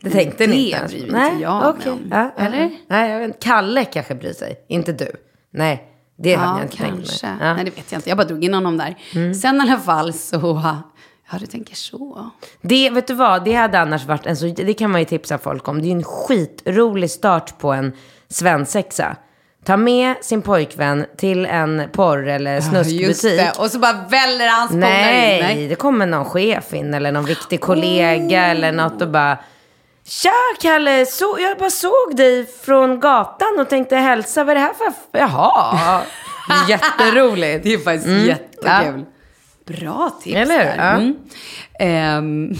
Det 0.00 0.10
tänkte 0.10 0.46
Det 0.46 0.50
ni 0.52 0.64
inte 0.64 0.76
ens 0.76 0.92
bryr 0.92 1.06
på. 1.06 1.12
mig 1.12 1.30
inte 1.30 1.42
jag 1.42 1.60
mig 1.60 1.68
okej. 1.70 1.92
om. 1.92 2.00
Ja, 2.10 2.30
Eller? 2.38 2.70
Nej, 2.88 3.10
jag 3.10 3.18
vet 3.18 3.26
inte. 3.26 3.38
Kalle 3.40 3.84
kanske 3.84 4.14
bryr 4.14 4.32
sig. 4.32 4.64
Inte 4.68 4.92
du. 4.92 5.08
Nej, 5.50 5.88
det 6.16 6.34
hade 6.34 6.48
Ja, 6.50 6.58
jag 6.58 6.64
inte 6.64 6.76
tänkt 6.76 6.96
kanske. 6.96 7.26
mig. 7.26 7.36
Ja. 7.40 7.54
Nej, 7.54 7.64
det 7.64 7.70
vet 7.70 7.92
jag 7.92 7.98
inte. 7.98 8.08
Jag 8.08 8.18
bara 8.18 8.26
drog 8.26 8.44
in 8.44 8.54
honom 8.54 8.76
där. 8.78 8.94
Sen 9.34 9.56
i 9.56 9.60
alla 9.60 9.78
fall 9.80 10.12
så... 10.12 10.62
Ja, 11.32 11.38
du 11.38 11.46
tänker 11.46 11.74
så. 11.74 12.30
Det, 12.62 12.90
vet 12.90 13.06
du 13.06 13.14
vad, 13.14 13.44
det 13.44 13.52
hade 13.54 13.80
annars 13.80 14.04
varit 14.04 14.26
en 14.26 14.36
så, 14.36 14.46
det 14.46 14.74
kan 14.74 14.90
man 14.90 15.00
ju 15.00 15.04
tipsa 15.04 15.38
folk 15.38 15.68
om. 15.68 15.78
Det 15.80 15.84
är 15.86 15.88
ju 15.88 15.96
en 15.96 16.04
skitrolig 16.04 17.10
start 17.10 17.58
på 17.58 17.72
en 17.72 17.92
svensexa. 18.28 19.16
Ta 19.64 19.76
med 19.76 20.14
sin 20.20 20.42
pojkvän 20.42 21.06
till 21.16 21.46
en 21.46 21.82
porr 21.92 22.28
eller 22.28 22.60
snuskbutik. 22.60 23.40
Och 23.58 23.70
så 23.70 23.78
bara 23.78 23.92
väller 24.08 24.48
hans 24.58 24.70
polare 24.70 24.90
Nej, 24.90 25.36
in. 25.38 25.44
Nej. 25.44 25.68
det 25.68 25.74
kommer 25.74 26.06
någon 26.06 26.24
chef 26.24 26.74
in 26.74 26.94
eller 26.94 27.12
någon 27.12 27.24
viktig 27.24 27.60
kollega 27.60 28.44
eller 28.46 28.72
något 28.72 29.02
och 29.02 29.08
bara 29.10 29.38
Tja 30.08 30.30
Kalle, 30.60 31.06
så, 31.06 31.36
jag 31.40 31.58
bara 31.58 31.70
såg 31.70 32.16
dig 32.16 32.46
från 32.46 33.00
gatan 33.00 33.58
och 33.60 33.68
tänkte 33.68 33.96
hälsa. 33.96 34.44
Vad 34.44 34.50
är 34.50 34.54
det 34.54 34.60
här 34.60 34.74
för... 34.74 35.18
Jaha, 35.18 36.02
jätteroligt. 36.68 37.64
Det 37.64 37.72
är 37.74 37.78
faktiskt 37.78 38.06
Mm. 38.06 38.26
jättekul. 38.26 39.04
Bra 39.66 40.10
tips 40.22 40.36
Eller 40.36 40.58
hur? 40.58 40.76
Ja. 40.76 40.90
Mm. 40.90 41.16
Ehm. 41.78 42.54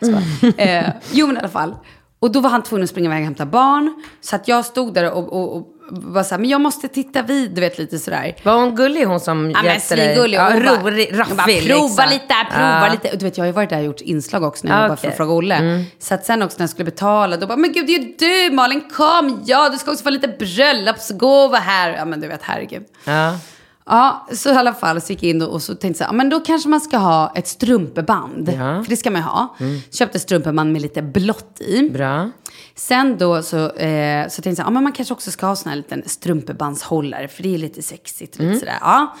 så, 0.00 0.48
eh, 0.62 0.86
jo, 1.12 1.26
men 1.26 1.36
i 1.36 1.38
alla 1.38 1.48
fall. 1.48 1.74
Och 2.20 2.32
då 2.32 2.40
var 2.40 2.50
han 2.50 2.62
tvungen 2.62 2.84
att 2.84 2.90
springa 2.90 3.06
iväg 3.10 3.18
och 3.18 3.24
hämta 3.24 3.46
barn. 3.46 4.02
Så 4.20 4.36
att 4.36 4.48
jag 4.48 4.64
stod 4.64 4.94
där 4.94 5.10
och, 5.12 5.32
och, 5.32 5.56
och 5.56 5.66
var 5.90 6.22
så 6.22 6.30
här, 6.34 6.38
men 6.40 6.50
jag 6.50 6.60
måste 6.60 6.88
titta 6.88 7.22
vid, 7.22 7.50
du 7.54 7.60
vet 7.60 7.78
lite 7.78 7.98
sådär. 7.98 8.36
Var 8.42 8.54
hon 8.54 8.74
gullig 8.76 9.04
hon 9.04 9.20
som 9.20 9.50
Ja, 9.50 9.56
men 9.62 9.64
hjälpte 9.72 9.96
dig? 9.96 10.14
svingullig. 10.14 10.38
Ja, 10.38 10.50
rolig, 10.50 11.12
hon 11.28 11.36
bara, 11.36 11.42
raffig 11.44 11.66
Prova 11.68 11.86
liksom. 11.86 12.04
lite, 12.10 12.34
prova 12.50 12.86
Ja. 12.86 12.92
lite. 12.92 13.16
Du 13.16 13.24
vet, 13.24 13.36
jag 13.36 13.42
har 13.42 13.46
ju 13.46 13.52
varit 13.52 13.70
där 13.70 13.78
och 13.78 13.84
gjort 13.84 14.00
inslag 14.00 14.42
också 14.42 14.66
när 14.66 14.72
jag 14.72 14.78
Ja, 14.80 14.84
jobbade 14.84 15.00
för 15.00 15.06
okej. 15.08 15.16
Fråga 15.16 15.32
Olle. 15.32 15.84
Så 15.98 16.14
att 16.14 16.24
sen 16.24 16.42
också 16.42 16.56
när 16.58 16.62
jag 16.62 16.70
skulle 16.70 16.84
betala, 16.84 17.36
då 17.36 17.46
bara, 17.46 17.56
men 17.56 17.72
gud 17.72 17.86
det 17.86 17.94
är 17.94 18.00
ju 18.00 18.48
du 18.48 18.54
Malin, 18.56 18.80
kom, 18.96 19.42
ja 19.46 19.68
du 19.68 19.78
ska 19.78 19.90
också 19.90 20.04
få 20.04 20.10
lite 20.10 20.28
bröllopsgåva 20.28 21.58
här. 21.58 21.94
Ja 21.96 22.04
men 22.04 22.20
du 22.20 22.28
vet, 22.28 22.40
herregud. 22.42 22.82
Ja. 23.04 23.38
Ja, 23.86 24.26
så 24.32 24.48
i 24.48 24.52
alla 24.56 24.74
fall 24.74 25.00
så 25.00 25.12
gick 25.12 25.22
jag 25.22 25.30
in 25.30 25.42
och 25.42 25.62
så 25.62 25.74
tänkte 25.74 25.98
så 25.98 26.04
här, 26.04 26.08
ja, 26.10 26.16
men 26.16 26.28
då 26.28 26.40
kanske 26.40 26.68
man 26.68 26.80
ska 26.80 26.96
ha 26.96 27.32
ett 27.36 27.48
strumpeband. 27.48 28.48
Ja. 28.48 28.82
För 28.84 28.90
det 28.90 28.96
ska 28.96 29.10
man 29.10 29.20
ju 29.20 29.26
ha. 29.26 29.56
Köpte 29.92 30.18
strumpeband 30.18 30.72
med 30.72 30.82
lite 30.82 31.02
blått 31.02 31.60
i. 31.60 31.90
Bra. 31.90 32.30
Sen 32.74 33.18
då 33.18 33.42
så, 33.42 33.70
eh, 33.70 34.28
så 34.28 34.42
tänkte 34.42 34.48
jag 34.48 34.56
så 34.56 34.62
här, 34.62 34.66
ja, 34.66 34.70
men 34.70 34.82
man 34.82 34.92
kanske 34.92 35.14
också 35.14 35.30
ska 35.30 35.46
ha 35.46 35.56
sån 35.56 35.70
här 35.70 35.76
liten 35.76 36.02
strumpebandshållare. 36.08 37.28
För 37.28 37.42
det 37.42 37.54
är 37.54 37.58
lite 37.58 37.82
sexigt. 37.82 38.38
Lite 38.38 38.58
sådär, 38.58 38.78
ja. 38.80 39.16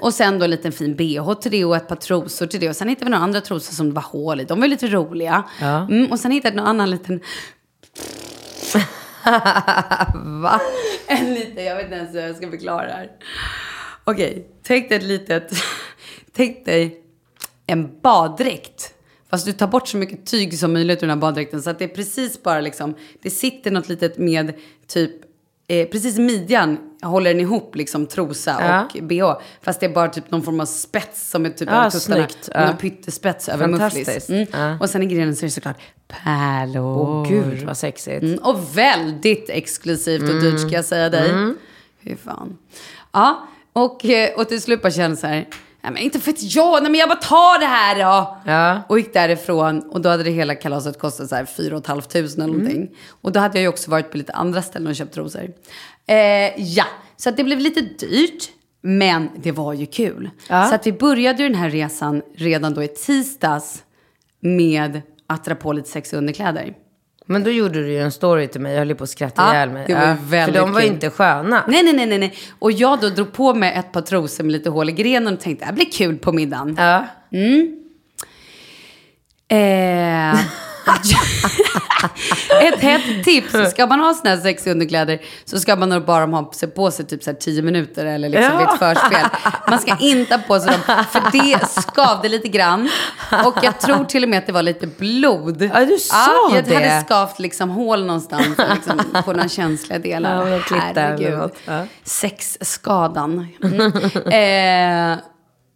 Och 0.00 0.14
sen 0.14 0.38
då 0.38 0.44
en 0.44 0.50
liten 0.50 0.72
fin 0.72 0.96
bh 0.96 1.34
till 1.34 1.50
det 1.50 1.64
och 1.64 1.76
ett 1.76 1.88
par 1.88 1.96
trosor 1.96 2.46
till 2.46 2.60
det. 2.60 2.68
Och 2.68 2.76
sen 2.76 2.88
hittade 2.88 3.04
vi 3.04 3.10
några 3.10 3.24
andra 3.24 3.40
trosor 3.40 3.74
som 3.74 3.88
det 3.88 3.94
var 3.94 4.02
hål 4.02 4.40
i. 4.40 4.44
De 4.44 4.60
var 4.60 4.68
lite 4.68 4.86
roliga. 4.86 5.44
Ja. 5.60 5.86
Mm, 5.90 6.12
och 6.12 6.20
sen 6.20 6.30
hittade 6.30 6.54
jag 6.54 6.56
någon 6.56 6.66
annan 6.66 6.90
liten... 6.90 7.20
Va? 10.14 10.60
En 11.06 11.34
liten, 11.34 11.64
jag 11.64 11.76
vet 11.76 11.84
inte 11.84 11.96
ens 11.96 12.14
hur 12.14 12.20
jag 12.20 12.36
ska 12.36 12.50
förklara 12.50 12.86
det 12.86 12.92
här. 12.92 13.10
Okej, 14.04 14.48
tänk 14.62 14.88
dig 14.88 14.98
ett 14.98 15.04
litet... 15.04 15.52
Tänk 16.32 16.64
dig 16.64 17.04
en 17.66 18.00
baddräkt. 18.00 18.94
Fast 19.32 19.46
du 19.46 19.52
tar 19.52 19.66
bort 19.66 19.88
så 19.88 19.96
mycket 19.96 20.26
tyg 20.26 20.58
som 20.58 20.72
möjligt 20.72 20.98
ur 20.98 21.00
den 21.00 21.10
här 21.10 21.16
baddräkten. 21.16 21.62
Så 21.62 21.70
att 21.70 21.78
det 21.78 21.84
är 21.84 21.88
precis 21.88 22.42
bara 22.42 22.60
liksom... 22.60 22.94
Det 23.22 23.30
sitter 23.30 23.70
något 23.70 23.88
litet 23.88 24.18
med 24.18 24.52
typ... 24.86 25.10
Eh, 25.68 25.88
precis 25.88 26.18
i 26.18 26.20
midjan 26.20 26.78
håller 27.02 27.30
den 27.30 27.40
ihop 27.40 27.76
liksom 27.76 28.06
trosa 28.06 28.56
Ja. 28.60 28.88
och 29.00 29.02
bh. 29.04 29.32
Fast 29.62 29.80
det 29.80 29.86
är 29.86 29.90
bara 29.90 30.08
typ 30.08 30.30
någon 30.30 30.42
form 30.42 30.60
av 30.60 30.66
spets 30.66 31.30
som 31.30 31.46
är 31.46 31.50
typ 31.50 31.68
Ja, 31.68 31.74
över 31.80 31.90
tuttarna. 31.90 32.28
Ja. 32.54 32.66
Någon 32.66 32.76
pyttespets 32.76 33.48
över 33.48 33.66
mufflis. 33.68 34.30
Mm. 34.30 34.46
Ja. 34.52 34.78
Och 34.80 34.90
sen 34.90 35.02
i 35.02 35.06
grenen 35.06 35.36
så 35.36 35.44
är 35.44 35.46
det 35.46 35.52
såklart 35.52 35.78
pärlor. 36.08 36.98
Åh 36.98 37.28
gud 37.28 37.62
vad 37.62 37.76
sexigt. 37.76 38.22
Mm, 38.22 38.38
och 38.38 38.76
väldigt 38.78 39.50
exklusivt 39.50 40.22
och 40.22 40.40
dyrt 40.40 40.60
ska 40.60 40.70
jag 40.70 40.84
säga 40.84 41.10
dig. 41.10 41.30
Mm. 41.30 41.56
Fy 42.04 42.16
fan. 42.16 42.58
Ja, 43.12 43.48
och, 43.72 44.04
eh, 44.04 44.34
och 44.36 44.48
till 44.48 44.60
slut 44.62 44.82
bara 44.82 44.92
kände 44.92 45.16
så 45.16 45.26
här. 45.26 45.48
Nej 45.82 45.92
men 45.92 46.02
inte 46.02 46.20
för 46.20 46.30
att 46.30 46.54
jag, 46.54 46.82
nej 46.82 46.92
men 46.92 47.00
jag 47.00 47.08
bara 47.08 47.18
tar 47.18 47.60
det 47.60 47.66
här 47.66 47.94
då. 47.96 48.38
Ja. 48.44 48.82
Och 48.88 48.98
gick 48.98 49.12
därifrån 49.14 49.80
och 49.80 50.00
då 50.00 50.08
hade 50.08 50.22
det 50.22 50.30
hela 50.30 50.54
kalaset 50.54 50.98
kostat 50.98 51.28
så 51.28 51.34
här 51.34 51.44
4 51.44 51.82
500 51.86 52.02
eller 52.14 52.46
någonting. 52.46 52.76
Mm. 52.76 52.94
Och 53.08 53.32
då 53.32 53.40
hade 53.40 53.58
jag 53.58 53.62
ju 53.62 53.68
också 53.68 53.90
varit 53.90 54.10
på 54.10 54.16
lite 54.16 54.32
andra 54.32 54.62
ställen 54.62 54.88
och 54.88 54.96
köpt 54.96 55.14
trosor. 55.14 55.52
Eh, 56.06 56.16
ja, 56.56 56.84
så 57.16 57.28
att 57.28 57.36
det 57.36 57.44
blev 57.44 57.58
lite 57.58 57.80
dyrt. 57.80 58.50
Men 58.82 59.30
det 59.36 59.52
var 59.52 59.72
ju 59.72 59.86
kul. 59.86 60.30
Ja. 60.48 60.66
Så 60.66 60.74
att 60.74 60.86
vi 60.86 60.92
började 60.92 61.42
ju 61.42 61.48
den 61.48 61.58
här 61.58 61.70
resan 61.70 62.22
redan 62.36 62.74
då 62.74 62.82
i 62.82 62.88
tisdags 62.88 63.82
med 64.40 65.02
att 65.26 65.44
dra 65.44 65.54
på 65.54 65.72
lite 65.72 65.88
sexiga 65.88 66.18
underkläder. 66.18 66.74
Men 67.32 67.44
då 67.44 67.50
gjorde 67.50 67.82
du 67.82 67.92
ju 67.92 67.98
en 67.98 68.12
story 68.12 68.48
till 68.48 68.60
mig. 68.60 68.72
Jag 68.72 68.78
höll 68.78 68.94
på 68.94 69.04
att 69.04 69.10
skratta 69.10 69.42
Ja, 69.42 69.54
ihjäl 69.54 69.70
mig. 69.70 69.84
det 69.86 69.94
var 69.94 70.00
Ja, 70.02 70.16
väldigt 70.24 70.54
För 70.56 70.62
de 70.66 70.72
var 70.72 70.80
kul. 70.80 70.90
inte 70.92 71.10
sköna. 71.10 71.64
Nej, 71.68 71.82
nej, 71.92 72.06
nej, 72.06 72.18
nej. 72.18 72.34
Och 72.58 72.72
jag 72.72 73.00
då 73.00 73.08
drog 73.08 73.32
på 73.32 73.54
mig 73.54 73.72
ett 73.76 73.92
par 73.92 74.00
trosor 74.00 74.44
med 74.44 74.52
lite 74.52 74.70
hål 74.70 74.88
i 74.88 74.92
grenen 74.92 75.34
och 75.34 75.40
tänkte 75.40 75.62
det 75.64 75.66
här 75.66 75.72
blir 75.72 75.92
kul 75.92 76.18
på 76.18 76.32
middagen. 76.32 76.76
Ja. 76.78 77.06
Eh, 79.48 80.38
ett 82.62 82.80
hett 82.80 83.24
tips. 83.24 83.70
Ska 83.70 83.86
man 83.86 84.00
ha 84.00 84.14
såna 84.14 84.30
här 84.30 84.36
sexiga 84.36 84.72
underkläder 84.72 85.18
så 85.44 85.58
ska 85.60 85.76
man 85.76 85.88
nog 85.88 86.04
bara 86.04 86.26
ha 86.26 86.52
sig 86.52 86.68
på 86.70 86.90
sig 86.90 87.06
typ 87.06 87.22
så 87.22 87.30
här 87.30 87.36
10 87.38 87.62
minuter 87.62 88.06
eller 88.06 88.28
liksom 88.28 88.52
Ja. 88.60 88.72
ett 88.74 88.78
förspel. 88.78 89.26
Man 89.68 89.78
ska 89.78 89.96
inte 90.00 90.34
ha 90.34 90.42
på 90.42 90.60
sig 90.60 90.70
dem 90.86 91.04
för 91.12 91.22
det 91.32 91.66
skavde 91.82 92.28
lite 92.28 92.48
grann. 92.48 92.88
Och 93.44 93.54
jag 93.62 93.80
tror 93.80 94.04
till 94.04 94.22
och 94.22 94.28
med 94.28 94.38
att 94.38 94.46
det 94.46 94.52
var 94.52 94.62
lite 94.62 94.86
blod. 94.86 95.70
Ja, 95.74 95.84
du 95.84 95.98
sa 95.98 96.54
jag 96.54 96.64
det. 96.64 96.74
hade 96.74 97.04
skavt 97.06 97.38
liksom 97.38 97.70
hål 97.70 98.04
någonstans 98.06 98.58
liksom, 98.74 99.22
på 99.24 99.32
några 99.32 99.48
känsliga 99.48 99.98
delar. 99.98 100.46
Ja, 100.50 100.60
Herregud. 100.70 101.50
Ja. 101.64 101.84
Sexskadan. 102.04 103.46
Mm. 103.64 103.92
eh, 104.26 105.18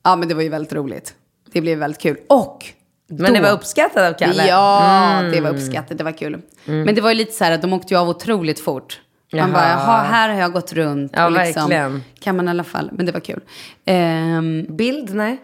ja, 0.04 0.16
men 0.16 0.28
det 0.28 0.34
var 0.34 0.42
ju 0.42 0.48
väldigt 0.48 0.72
roligt. 0.72 1.14
Det 1.52 1.60
blev 1.60 1.78
väldigt 1.78 2.00
kul. 2.02 2.16
Och 2.28 2.64
Men 3.08 3.32
det 3.32 3.38
då- 3.38 3.44
var 3.44 3.52
uppskattat 3.52 4.14
av 4.14 4.18
Kalle. 4.18 4.42
Mm. 4.42 4.46
Ja, 4.48 5.22
det 5.32 5.40
var 5.40 5.50
uppskattat. 5.50 5.98
Det 5.98 6.04
var 6.04 6.12
kul. 6.12 6.40
Men 6.64 6.94
det 6.94 7.00
var 7.00 7.10
ju 7.10 7.16
lite 7.16 7.32
så 7.32 7.44
här 7.44 7.52
att 7.52 7.62
de 7.62 7.72
åkte 7.72 7.94
ju 7.94 8.00
av 8.00 8.08
otroligt 8.08 8.60
fort. 8.60 9.00
Man 9.32 9.38
Jaha. 9.38 9.48
bara, 9.52 9.68
jaha, 9.70 10.02
här 10.02 10.28
har 10.28 10.40
jag 10.40 10.52
gått 10.52 10.72
runt. 10.72 11.12
Ja, 11.14 11.24
och 11.26 11.32
liksom, 11.32 11.62
verkligen. 11.70 12.02
Kan 12.20 12.36
man 12.36 12.46
i 12.48 12.50
alla 12.50 12.64
fall. 12.64 12.90
Men 12.92 13.06
det 13.06 13.12
var 13.12 13.20
kul. 13.20 13.40
Ehm, 13.84 14.66
Bild? 14.76 15.14
Nej. 15.14 15.42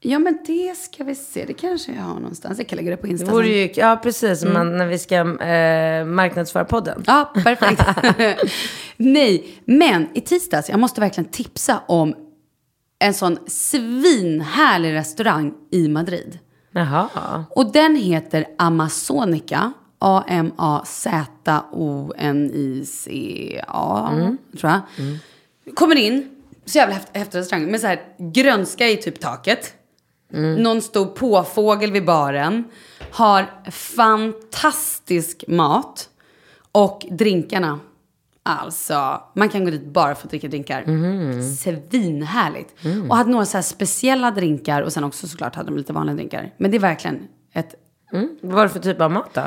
ja, 0.00 0.18
men 0.18 0.38
det 0.46 0.76
ska 0.78 1.04
vi 1.04 1.14
se. 1.14 1.44
Det 1.44 1.52
kanske 1.52 1.92
jag 1.92 2.02
har 2.02 2.14
någonstans. 2.14 2.58
Jag 2.58 2.68
kan 2.68 2.76
lägga 2.76 2.90
det 2.90 2.96
på 2.96 3.06
Det 3.06 3.12
Insta. 3.12 3.30
vore 3.30 3.44
sen. 3.44 3.52
ju, 3.52 3.70
ja 3.74 4.00
precis, 4.02 4.42
Mm. 4.42 4.54
man, 4.54 4.76
när 4.76 4.86
vi 4.86 4.98
ska 4.98 5.14
eh, 5.16 6.04
marknadsföra 6.04 6.64
podden. 6.64 7.02
Ja, 7.06 7.32
perfekt. 7.44 7.82
Nej, 8.96 9.48
men 9.64 10.08
i 10.14 10.20
tisdags, 10.20 10.68
jag 10.68 10.80
måste 10.80 11.00
verkligen 11.00 11.30
tipsa 11.30 11.80
om 11.88 12.14
en 12.98 13.14
sån 13.14 13.38
svinhärlig 13.46 14.92
restaurang 14.94 15.52
i 15.72 15.88
Madrid. 15.88 16.38
Jaha. 16.78 17.44
Och 17.50 17.72
den 17.72 17.96
heter 17.96 18.46
Amazonica. 18.58 19.72
A-M-A-Z-O-N-I-C-A, 20.00 20.76
tror 24.60 24.72
jag. 24.72 24.80
Kommer 25.74 25.96
in, 25.96 26.30
så 26.64 26.78
jävla 26.78 26.96
häftig 27.12 27.38
restaurang, 27.38 27.70
med 27.70 27.80
så 27.80 27.86
här 27.86 28.00
grönska 28.18 28.88
i 28.88 28.96
typ 28.96 29.20
taket. 29.20 29.74
Någon 30.58 30.82
stor 30.82 31.06
påfågel 31.06 31.92
vid 31.92 32.04
baren. 32.04 32.64
Har 33.10 33.70
fantastisk 33.70 35.44
mat. 35.48 36.08
Och 36.72 37.06
drinkarna. 37.10 37.80
Alltså, 38.50 39.22
man 39.34 39.48
kan 39.48 39.64
gå 39.64 39.70
dit 39.70 39.84
bara 39.86 40.14
för 40.14 40.26
att 40.26 40.30
dricka 40.30 40.48
drinkar. 40.48 40.84
Svinhärligt. 41.42 42.74
Och 43.08 43.16
hade 43.16 43.30
några 43.30 43.44
så 43.44 43.62
speciella 43.62 44.30
drinkar 44.30 44.82
och 44.82 44.92
sen 44.92 45.04
också 45.04 45.28
såklart 45.28 45.54
hade 45.54 45.70
de 45.70 45.76
lite 45.76 45.92
vanliga 45.92 46.16
drinkar. 46.16 46.54
Men 46.56 46.70
det 46.70 46.76
är 46.76 46.80
verkligen 46.80 47.28
ett... 47.54 47.74
Vad 48.42 48.52
var 48.52 48.62
det 48.62 48.68
för 48.68 48.80
typ 48.80 49.00
av 49.00 49.10
mat 49.10 49.34
då? 49.34 49.40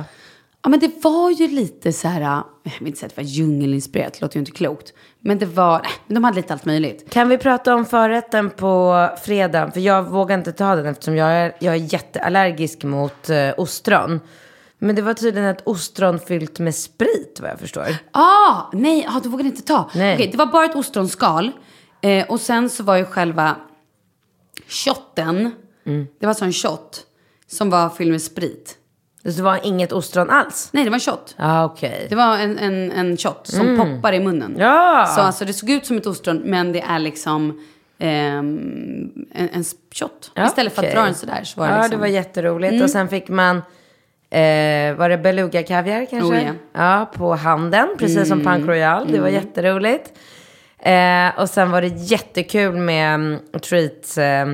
Ja 0.64 0.70
men 0.70 0.80
det 0.80 1.04
var 1.04 1.30
ju 1.32 1.47
lite 1.47 1.93
så 1.93 2.08
här, 2.08 2.22
jag 2.22 2.43
vill 2.80 2.88
inte 2.88 2.99
säga 2.99 3.08
att 3.08 3.16
det 3.16 3.22
var 3.22 3.28
djungelinspirerat, 3.28 4.14
det 4.14 4.22
låter 4.22 4.36
ju 4.36 4.39
inte 4.39 4.52
klokt. 4.52 4.93
Men 5.20 5.39
det 5.39 5.45
var, 5.45 5.80
nej, 5.80 5.91
men 6.08 6.16
de 6.16 6.24
hade 6.24 6.36
lite 6.36 6.54
allt 6.54 6.66
möjligt. 6.66 7.10
Kan 7.10 7.30
vi 7.30 7.38
prata 7.38 7.76
om 7.76 7.86
förrätten 7.86 8.49
på 8.49 9.10
fredag? 9.24 9.72
För 9.72 9.80
jag 9.80 10.04
vågar 10.04 10.38
inte 10.38 10.52
ta 10.52 10.76
den 10.76 10.86
eftersom 10.86 11.16
jag 11.16 11.32
är, 11.32 11.56
jag 11.60 11.76
är 11.76 11.93
jätteallergisk 11.93 12.84
mot 12.84 13.30
eh, 13.30 13.49
ostron. 13.58 14.20
Men 14.84 14.96
det 14.96 15.02
var 15.02 15.14
tydligen 15.14 15.50
ett 15.50 15.62
ostron 15.68 16.20
fyllt 16.20 16.60
med 16.60 16.76
sprit 16.76 17.40
vad 17.42 17.50
jag 17.50 17.60
förstår. 17.60 17.88
Ah, 18.12 18.62
nej, 18.74 19.08
ah, 19.10 19.20
du 19.24 19.30
vågade 19.30 19.50
inte 19.50 19.62
ta. 19.62 19.90
Nej. 19.96 20.16
Okej, 20.16 20.28
det 20.32 20.38
var 20.38 20.46
bara 20.46 20.66
ett 20.66 20.76
ostronskal. 20.76 21.52
Eh, 22.02 22.26
och 22.30 22.40
sen 22.40 22.70
så 22.70 22.84
var 22.84 22.96
ju 22.98 23.06
själva 23.06 23.56
shotten, 24.68 25.52
Mm. 25.86 26.08
det 26.20 26.26
var 26.26 26.30
alltså 26.30 26.46
en 26.46 26.54
shot 26.54 27.02
som 27.48 27.70
var 27.70 27.90
fylld 27.90 28.12
med 28.12 28.22
sprit. 28.22 28.78
Så 29.24 29.30
det 29.30 29.42
var 29.44 29.60
inget 29.64 29.92
ostron 29.92 30.30
alls? 30.30 30.70
Nej, 30.74 30.84
det 30.84 30.90
var 30.90 30.96
en 30.96 31.00
shot. 31.00 31.36
Ja, 31.38 31.66
okej. 31.66 32.06
Det 32.10 32.16
var 32.16 32.38
en, 32.38 32.58
en, 32.58 32.92
en 32.92 33.18
shot 33.18 33.48
som 33.48 33.78
poppar 33.78 34.14
i 34.14 34.20
munnen. 34.20 34.52
Mm. 34.56 34.62
Ja. 34.62 35.06
Så 35.16 35.22
alltså 35.22 35.46
det 35.46 35.54
såg 35.54 35.70
ut 35.70 35.86
som 35.86 35.98
ett 35.98 36.06
ostron, 36.08 36.38
men 36.38 36.72
det 36.72 36.82
är 36.82 37.00
liksom 37.00 37.60
ehm, 38.00 39.12
en, 39.32 39.50
en 39.50 39.64
shot. 39.92 40.32
Ja, 40.34 40.46
Istället 40.48 40.74
för 40.76 40.82
att 40.82 40.86
okej. 40.86 40.96
dra 40.96 41.06
den 41.06 41.16
sådär 41.16 41.44
så 41.44 41.60
var 41.60 41.68
det 41.68 41.74
Ja, 41.74 41.78
liksom... 41.82 41.92
det 41.92 42.02
var 42.02 42.08
jätteroligt. 42.08 42.84
Och 42.84 42.90
sen 42.90 43.08
fick 43.10 43.28
man, 43.30 43.62
eh, 44.32 44.96
var 44.96 45.10
det 45.10 45.18
beluga 45.18 45.64
kaviar 45.64 46.06
kanske? 46.10 46.36
Oh, 46.38 46.44
ja. 46.44 46.54
Ja, 46.74 47.12
på 47.14 47.36
handen, 47.36 47.88
precis 48.00 48.28
som 48.28 48.44
Punk 48.44 48.68
Royal. 48.68 49.12
Det 49.12 49.20
var 49.20 49.28
jätteroligt. 49.30 50.14
Eh, 50.80 51.40
och 51.40 51.50
sen 51.50 51.72
var 51.72 51.82
det 51.82 51.88
jättekul 51.88 52.76
med 52.76 53.16
mm, 53.16 53.40
treats. 53.62 54.18
Eh, 54.18 54.48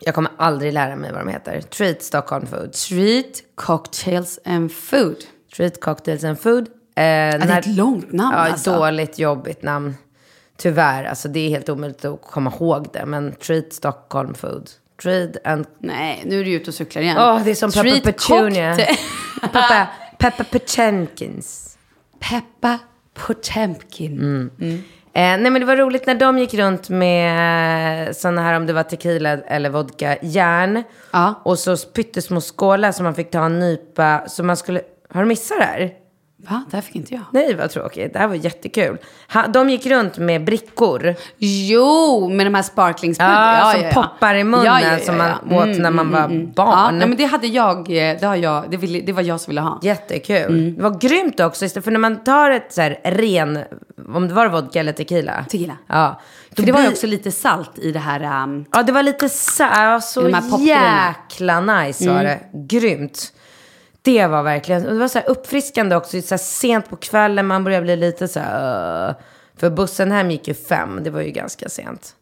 jag 0.00 0.14
kommer 0.14 0.30
aldrig 0.36 0.72
lära 0.72 0.96
mig 0.96 1.12
vad 1.12 1.20
de 1.20 1.28
heter. 1.28 1.60
Treat 1.60 2.02
Stockholm 2.02 2.46
Food. 2.46 2.74
Street 2.74 3.42
cocktails 3.54 4.38
and 4.44 4.72
food. 4.72 5.16
Treat 5.56 5.80
Cocktails 5.80 6.24
and 6.24 6.40
Food. 6.40 6.68
Eh, 6.96 7.04
Ja, 7.04 7.38
det 7.38 7.52
är 7.52 7.58
ett 7.58 7.66
långt 7.66 8.12
namn 8.12 8.34
Ja, 8.36 8.38
alltså. 8.50 8.74
dåligt, 8.76 9.18
jobbigt 9.18 9.62
namn. 9.62 9.94
Tyvärr, 10.56 11.04
alltså 11.04 11.28
det 11.28 11.40
är 11.40 11.48
helt 11.48 11.68
omöjligt 11.68 12.04
att 12.04 12.22
komma 12.22 12.52
ihåg 12.60 12.88
det. 12.92 13.06
Men 13.06 13.32
Treat 13.32 13.72
Stockholm 13.72 14.34
Food. 14.34 14.70
Treat 15.02 15.36
and... 15.44 15.66
Nej, 15.78 16.22
nu 16.26 16.40
är 16.40 16.44
du 16.44 16.52
ute 16.52 16.70
och 16.70 16.74
cyklar 16.74 17.02
igen. 17.02 17.18
Åh, 17.18 17.44
det 17.44 17.50
är 17.50 17.54
som 17.54 17.72
Peppa 17.72 18.12
Petunia. 18.12 18.76
Peppa, 19.40 19.88
Peppa 20.18 20.44
Pechenkins. 20.44 21.78
Peppa 22.20 22.78
Potemkin. 23.14 24.18
Mm. 24.58 24.82
Eh, 25.12 25.42
nej 25.42 25.50
men 25.50 25.60
det 25.60 25.64
var 25.64 25.76
roligt 25.76 26.06
när 26.06 26.14
de 26.14 26.38
gick 26.38 26.54
runt 26.54 26.88
med 26.88 28.16
sådana 28.16 28.42
här, 28.42 28.54
om 28.54 28.66
det 28.66 28.72
var 28.72 28.82
tequila 28.82 29.30
eller 29.30 29.70
vodka, 29.70 30.16
järn. 30.22 30.82
Ja. 31.10 31.42
Och 31.44 31.58
så 31.58 31.76
pyttesmå 31.76 32.40
skålar 32.40 32.92
som 32.92 33.04
man 33.04 33.14
fick 33.14 33.30
ta 33.30 33.44
en 33.44 33.58
nypa. 33.58 34.22
Så 34.28 34.42
man 34.42 34.56
skulle, 34.56 34.80
har 35.08 35.22
du 35.22 35.28
missat 35.28 35.58
det 35.58 35.64
här? 35.64 35.92
Va? 36.48 36.64
Det 36.70 36.76
här 36.76 36.82
fick 36.82 36.96
inte 36.96 37.14
jag. 37.14 37.22
Nej 37.32 37.54
vad 37.54 37.70
tråkigt, 37.70 38.12
det 38.12 38.18
här 38.18 38.28
var 38.28 38.34
jättekul. 38.34 38.98
Ha, 39.32 39.46
de 39.46 39.70
gick 39.70 39.86
runt 39.86 40.18
med 40.18 40.44
brickor. 40.44 41.14
Jo, 41.38 42.28
med 42.28 42.46
de 42.46 42.54
här 42.54 42.62
sparklingspudding. 42.62 43.34
Ja, 43.34 43.74
som 43.74 44.02
poppar 44.02 44.34
i 44.34 44.44
munnen 44.44 45.00
som 45.00 45.18
man 45.18 45.30
åt 45.50 45.78
när 45.78 45.90
man 45.90 46.10
var 46.10 46.20
Ja, 46.20 46.46
barn. 46.54 46.98
nej, 46.98 47.08
men 47.08 47.16
det 47.16 47.24
hade 47.24 47.46
jag, 47.46 47.78
eh, 47.78 48.16
det, 48.20 48.26
har 48.26 48.36
jag 48.36 48.70
det, 48.70 48.76
ville, 48.76 49.00
det 49.00 49.12
var 49.12 49.22
jag 49.22 49.40
som 49.40 49.50
ville 49.50 49.60
ha. 49.60 49.80
Jättekul. 49.82 50.36
Mm. 50.58 50.74
Det 50.76 50.82
var 50.82 50.98
grymt 51.00 51.40
också, 51.40 51.68
för 51.80 51.90
när 51.90 51.98
man 51.98 52.24
tar 52.24 52.50
ett 52.50 52.72
så 52.72 52.80
här 52.80 53.00
ren, 53.04 53.58
om 54.14 54.28
det 54.28 54.34
var 54.34 54.48
vodka 54.48 54.80
eller 54.80 54.92
tequila. 54.92 55.44
Tequila. 55.44 55.76
Ja. 55.86 56.20
För 56.56 56.62
det 56.62 56.72
var 56.72 56.82
ju 56.82 56.88
också 56.88 57.06
lite 57.06 57.32
salt 57.32 57.78
i 57.78 57.92
det 57.92 57.98
här. 57.98 58.42
Um, 58.44 58.64
Ja, 58.72 58.82
det 58.82 58.92
var 58.92 59.02
lite 59.02 59.28
ja, 59.58 60.00
så 60.00 60.28
jäkla 60.60 61.60
nice 61.60 62.12
var 62.12 62.24
det. 62.24 62.38
Grymt. 62.52 63.32
Det 64.02 64.26
var 64.26 64.42
verkligen, 64.42 64.82
det 64.82 64.98
var 64.98 65.08
så 65.08 65.18
här 65.18 65.28
uppfriskande 65.30 65.96
också, 65.96 66.22
så 66.22 66.38
sent 66.38 66.90
på 66.90 66.96
kvällen, 66.96 67.46
man 67.46 67.64
började 67.64 67.82
bli 67.84 67.96
lite 67.96 68.28
så 68.28 68.40
här, 68.40 69.14
för 69.56 69.70
bussen 69.70 70.12
hem 70.12 70.30
gick 70.30 70.48
ju 70.48 70.54
fem, 70.54 71.00
det 71.04 71.10
var 71.10 71.20
ju 71.20 71.30
ganska 71.30 71.68
sent. 71.68 72.16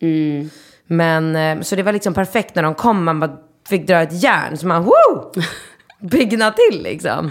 Men, 0.86 1.36
eh, 1.36 1.60
så 1.60 1.76
det 1.76 1.82
var 1.82 1.92
liksom 1.92 2.14
perfekt 2.14 2.54
när 2.54 2.62
de 2.62 2.74
kom, 2.74 3.04
man 3.04 3.20
bara 3.20 3.36
fick 3.68 3.86
dra 3.86 4.02
ett 4.02 4.22
järn, 4.22 4.58
så 4.58 4.66
man, 4.66 4.84
woo! 4.84 5.32
Bygna 6.00 6.50
till 6.52 6.82
liksom. 6.82 7.30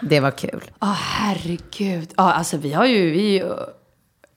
Det 0.00 0.20
var 0.20 0.30
kul. 0.30 0.64
Åh, 0.80 0.92
herregud. 0.92 2.14
Ja, 2.16 2.32
alltså 2.32 2.56
vi 2.56 2.72
har 2.72 2.86
ju, 2.86 3.10
vi 3.10 3.38
är 3.38 3.44
ju 3.44 3.52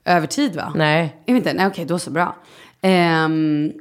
över 0.04 0.26
tid 0.26 0.56
va? 0.56 0.72
Nej. 0.76 1.22
Jag 1.26 1.34
vet 1.34 1.40
inte, 1.40 1.52
nej 1.52 1.66
okej, 1.66 1.84
då 1.84 1.98
så 1.98 2.10
bra. 2.10 2.36
Ehm, 2.80 3.72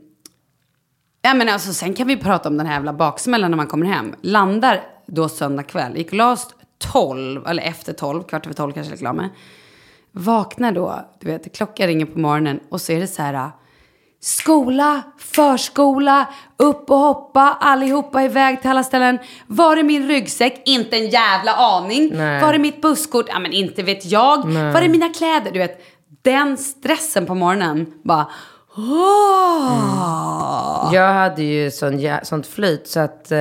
ja 1.22 1.34
men 1.34 1.50
alltså 1.50 1.74
sen 1.74 1.94
kan 1.94 2.08
vi 2.08 2.18
prata 2.18 2.50
om 2.50 2.58
den 2.58 2.68
här 2.68 2.74
jävla 2.74 2.94
baksmällan 2.94 3.52
när 3.52 3.56
man 3.56 3.68
kommer 3.68 3.86
hem. 3.86 4.16
Landar 4.22 4.84
då 5.08 5.30
söndag 5.30 5.64
kväll, 5.64 5.98
gick 5.98 6.08
och 6.08 6.14
la 6.14 6.32
oss 6.32 6.48
12, 6.78 7.48
eller 7.48 7.64
efter 7.64 7.94
12, 7.94 8.24
kvart 8.24 8.46
över 8.46 8.56
12 8.56 8.72
kanske 8.74 8.96
jag 9.00 9.16
med. 9.16 9.30
Vaknar 10.12 10.72
då, 10.72 11.10
du 11.20 11.28
vet, 11.28 11.56
klockan 11.56 11.88
ringer 11.88 12.06
på 12.06 12.20
morgonen 12.20 12.60
och 12.70 12.82
så 12.82 12.92
är 12.92 13.00
det 13.00 13.08
så 13.08 13.22
här. 13.22 13.50
Skola, 14.20 15.02
förskola, 15.18 16.28
upp 16.58 16.90
och 16.90 16.98
hoppa, 16.98 17.58
allihopa 17.60 18.24
iväg 18.24 18.62
till 18.62 18.70
alla 18.70 18.84
ställen. 18.84 19.20
Var 19.48 19.78
är 19.78 19.84
min 19.84 20.08
ryggsäck? 20.08 20.62
Inte 20.66 20.98
en 20.98 21.10
jävla 21.10 21.54
aning. 21.54 22.12
Nej. 22.14 22.42
Var 22.42 22.54
är 22.54 22.60
mitt 22.60 22.82
busskort? 22.82 23.26
Ja 23.28 23.40
men 23.40 23.54
inte 23.54 23.84
vet 23.84 24.06
jag. 24.06 24.38
Var 24.48 24.82
är 24.82 24.90
mina 24.90 25.10
kläder? 25.10 25.52
Du 25.52 25.60
vet, 25.60 25.82
den 26.22 26.58
stressen 26.58 27.26
på 27.26 27.36
morgonen 27.36 27.94
bara... 28.04 28.28
Åh! 28.78 30.90
Jag 30.94 31.14
hade 31.14 31.44
ju 31.44 31.72
sån, 31.72 32.00
sånt 32.24 32.48
flyt 32.48 32.88
så 32.88 33.00
att 33.00 33.32
eh, 33.32 33.38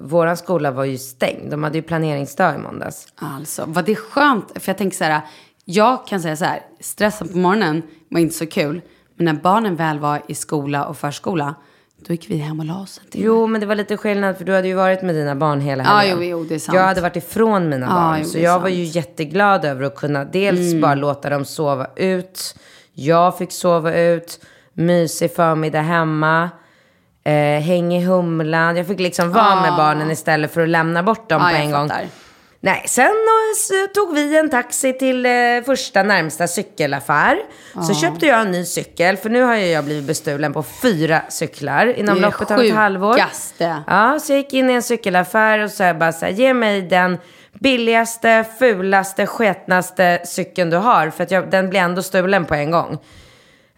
våran 0.00 0.36
skola 0.36 0.70
var 0.70 0.84
ju 0.84 0.98
stängd. 0.98 1.50
De 1.50 1.62
hade 1.62 1.78
ju 1.78 1.82
planeringsdag 1.82 2.54
i 2.54 2.58
måndags. 2.58 3.06
Alltså, 3.16 3.64
vad 3.66 3.84
det 3.84 3.92
är 3.92 3.96
skönt. 3.96 4.52
För 4.54 4.68
jag 4.70 4.78
tänker 4.78 4.96
så 4.96 5.04
här, 5.04 5.20
jag 5.64 6.06
kan 6.06 6.20
säga 6.20 6.36
så 6.36 6.44
här, 6.44 6.60
stressen 6.80 7.28
på 7.28 7.38
morgonen 7.38 7.82
var 8.08 8.20
inte 8.20 8.34
så 8.34 8.46
kul. 8.46 8.80
Men 9.16 9.24
när 9.24 9.32
barnen 9.32 9.76
väl 9.76 9.98
var 9.98 10.22
i 10.28 10.34
skola 10.34 10.84
och 10.86 10.96
förskola, 10.96 11.54
då 12.06 12.12
gick 12.12 12.30
vi 12.30 12.36
hem 12.36 12.60
och 12.60 12.66
la 12.66 12.80
oss. 12.80 13.00
Jo, 13.12 13.46
men 13.46 13.60
det 13.60 13.66
var 13.66 13.74
lite 13.74 13.96
skillnad 13.96 14.36
för 14.38 14.44
du 14.44 14.54
hade 14.54 14.68
ju 14.68 14.74
varit 14.74 15.02
med 15.02 15.14
dina 15.14 15.34
barn 15.34 15.60
hela 15.60 15.82
helgen. 15.82 16.18
jo, 16.18 16.24
jo, 16.24 16.44
det 16.48 16.54
är 16.54 16.58
sant. 16.58 16.76
Jag 16.76 16.82
hade 16.82 17.00
varit 17.00 17.16
ifrån 17.16 17.68
mina 17.68 17.86
Ja, 17.86 17.92
barn. 17.92 18.18
jo, 18.22 18.28
så 18.28 18.38
jag 18.38 18.60
var 18.60 18.68
sant. 18.68 18.78
ju 18.78 18.84
jätteglad 18.84 19.64
över 19.64 19.84
att 19.84 19.94
kunna 19.96 20.24
dels 20.24 20.74
bara 20.82 20.94
låta 20.94 21.30
dem 21.30 21.44
sova 21.44 21.86
ut. 21.96 22.54
Jag 22.92 23.38
fick 23.38 23.52
sova 23.52 23.94
ut. 23.94 24.40
Mysig 24.74 25.34
förmiddag 25.36 25.80
hemma. 25.80 26.50
Eh, 27.24 27.32
häng 27.62 27.94
i 27.94 28.04
humlan. 28.04 28.76
Jag 28.76 28.86
fick 28.86 29.00
liksom 29.00 29.32
vara 29.32 29.60
med 29.60 29.72
barnen 29.76 30.10
istället 30.10 30.54
för 30.54 30.60
att 30.60 30.68
lämna 30.68 31.02
bort 31.02 31.28
dem 31.28 31.42
Ja, 31.42 31.48
på 31.48 31.54
en 31.56 31.70
gång. 31.70 31.88
fattar. 31.88 32.06
Nej, 32.60 32.84
sen 32.88 33.12
tog 33.94 34.14
vi 34.14 34.38
en 34.38 34.50
taxi 34.50 34.92
till 34.98 35.26
eh, 35.26 35.32
första 35.66 36.02
närmsta 36.02 36.46
cykelaffär. 36.48 37.36
Så 37.88 37.94
köpte 37.94 38.26
jag 38.26 38.40
en 38.40 38.50
ny 38.50 38.64
cykel, 38.64 39.16
för 39.16 39.30
nu 39.30 39.42
har 39.42 39.54
jag 39.54 39.84
blivit 39.84 40.04
bestulen 40.04 40.52
på 40.52 40.62
fyra 40.62 41.20
cyklar 41.28 41.86
inom 41.86 42.14
Det 42.14 42.20
loppet 42.20 42.50
av 42.50 42.60
ett 42.60 42.74
halvår. 42.74 43.12
sjukaste. 43.12 43.76
Ja, 43.86 44.18
så 44.20 44.32
jag 44.32 44.36
gick 44.38 44.52
in 44.52 44.70
i 44.70 44.72
en 44.72 44.82
cykelaffär 44.82 45.58
och 45.58 45.70
sa 45.70 45.94
bara 45.94 46.12
så 46.12 46.24
här, 46.26 46.32
ge 46.32 46.54
mig 46.54 46.82
den 46.82 47.18
billigaste, 47.52 48.44
fulaste, 48.58 49.26
sketnaste 49.26 50.20
cykeln 50.26 50.70
du 50.70 50.76
har. 50.76 51.10
För 51.10 51.24
att 51.24 51.30
jag, 51.30 51.50
den 51.50 51.70
blir 51.70 51.80
ändå 51.80 52.02
stulen 52.02 52.44
på 52.44 52.54
en 52.54 52.70
gång. 52.70 52.98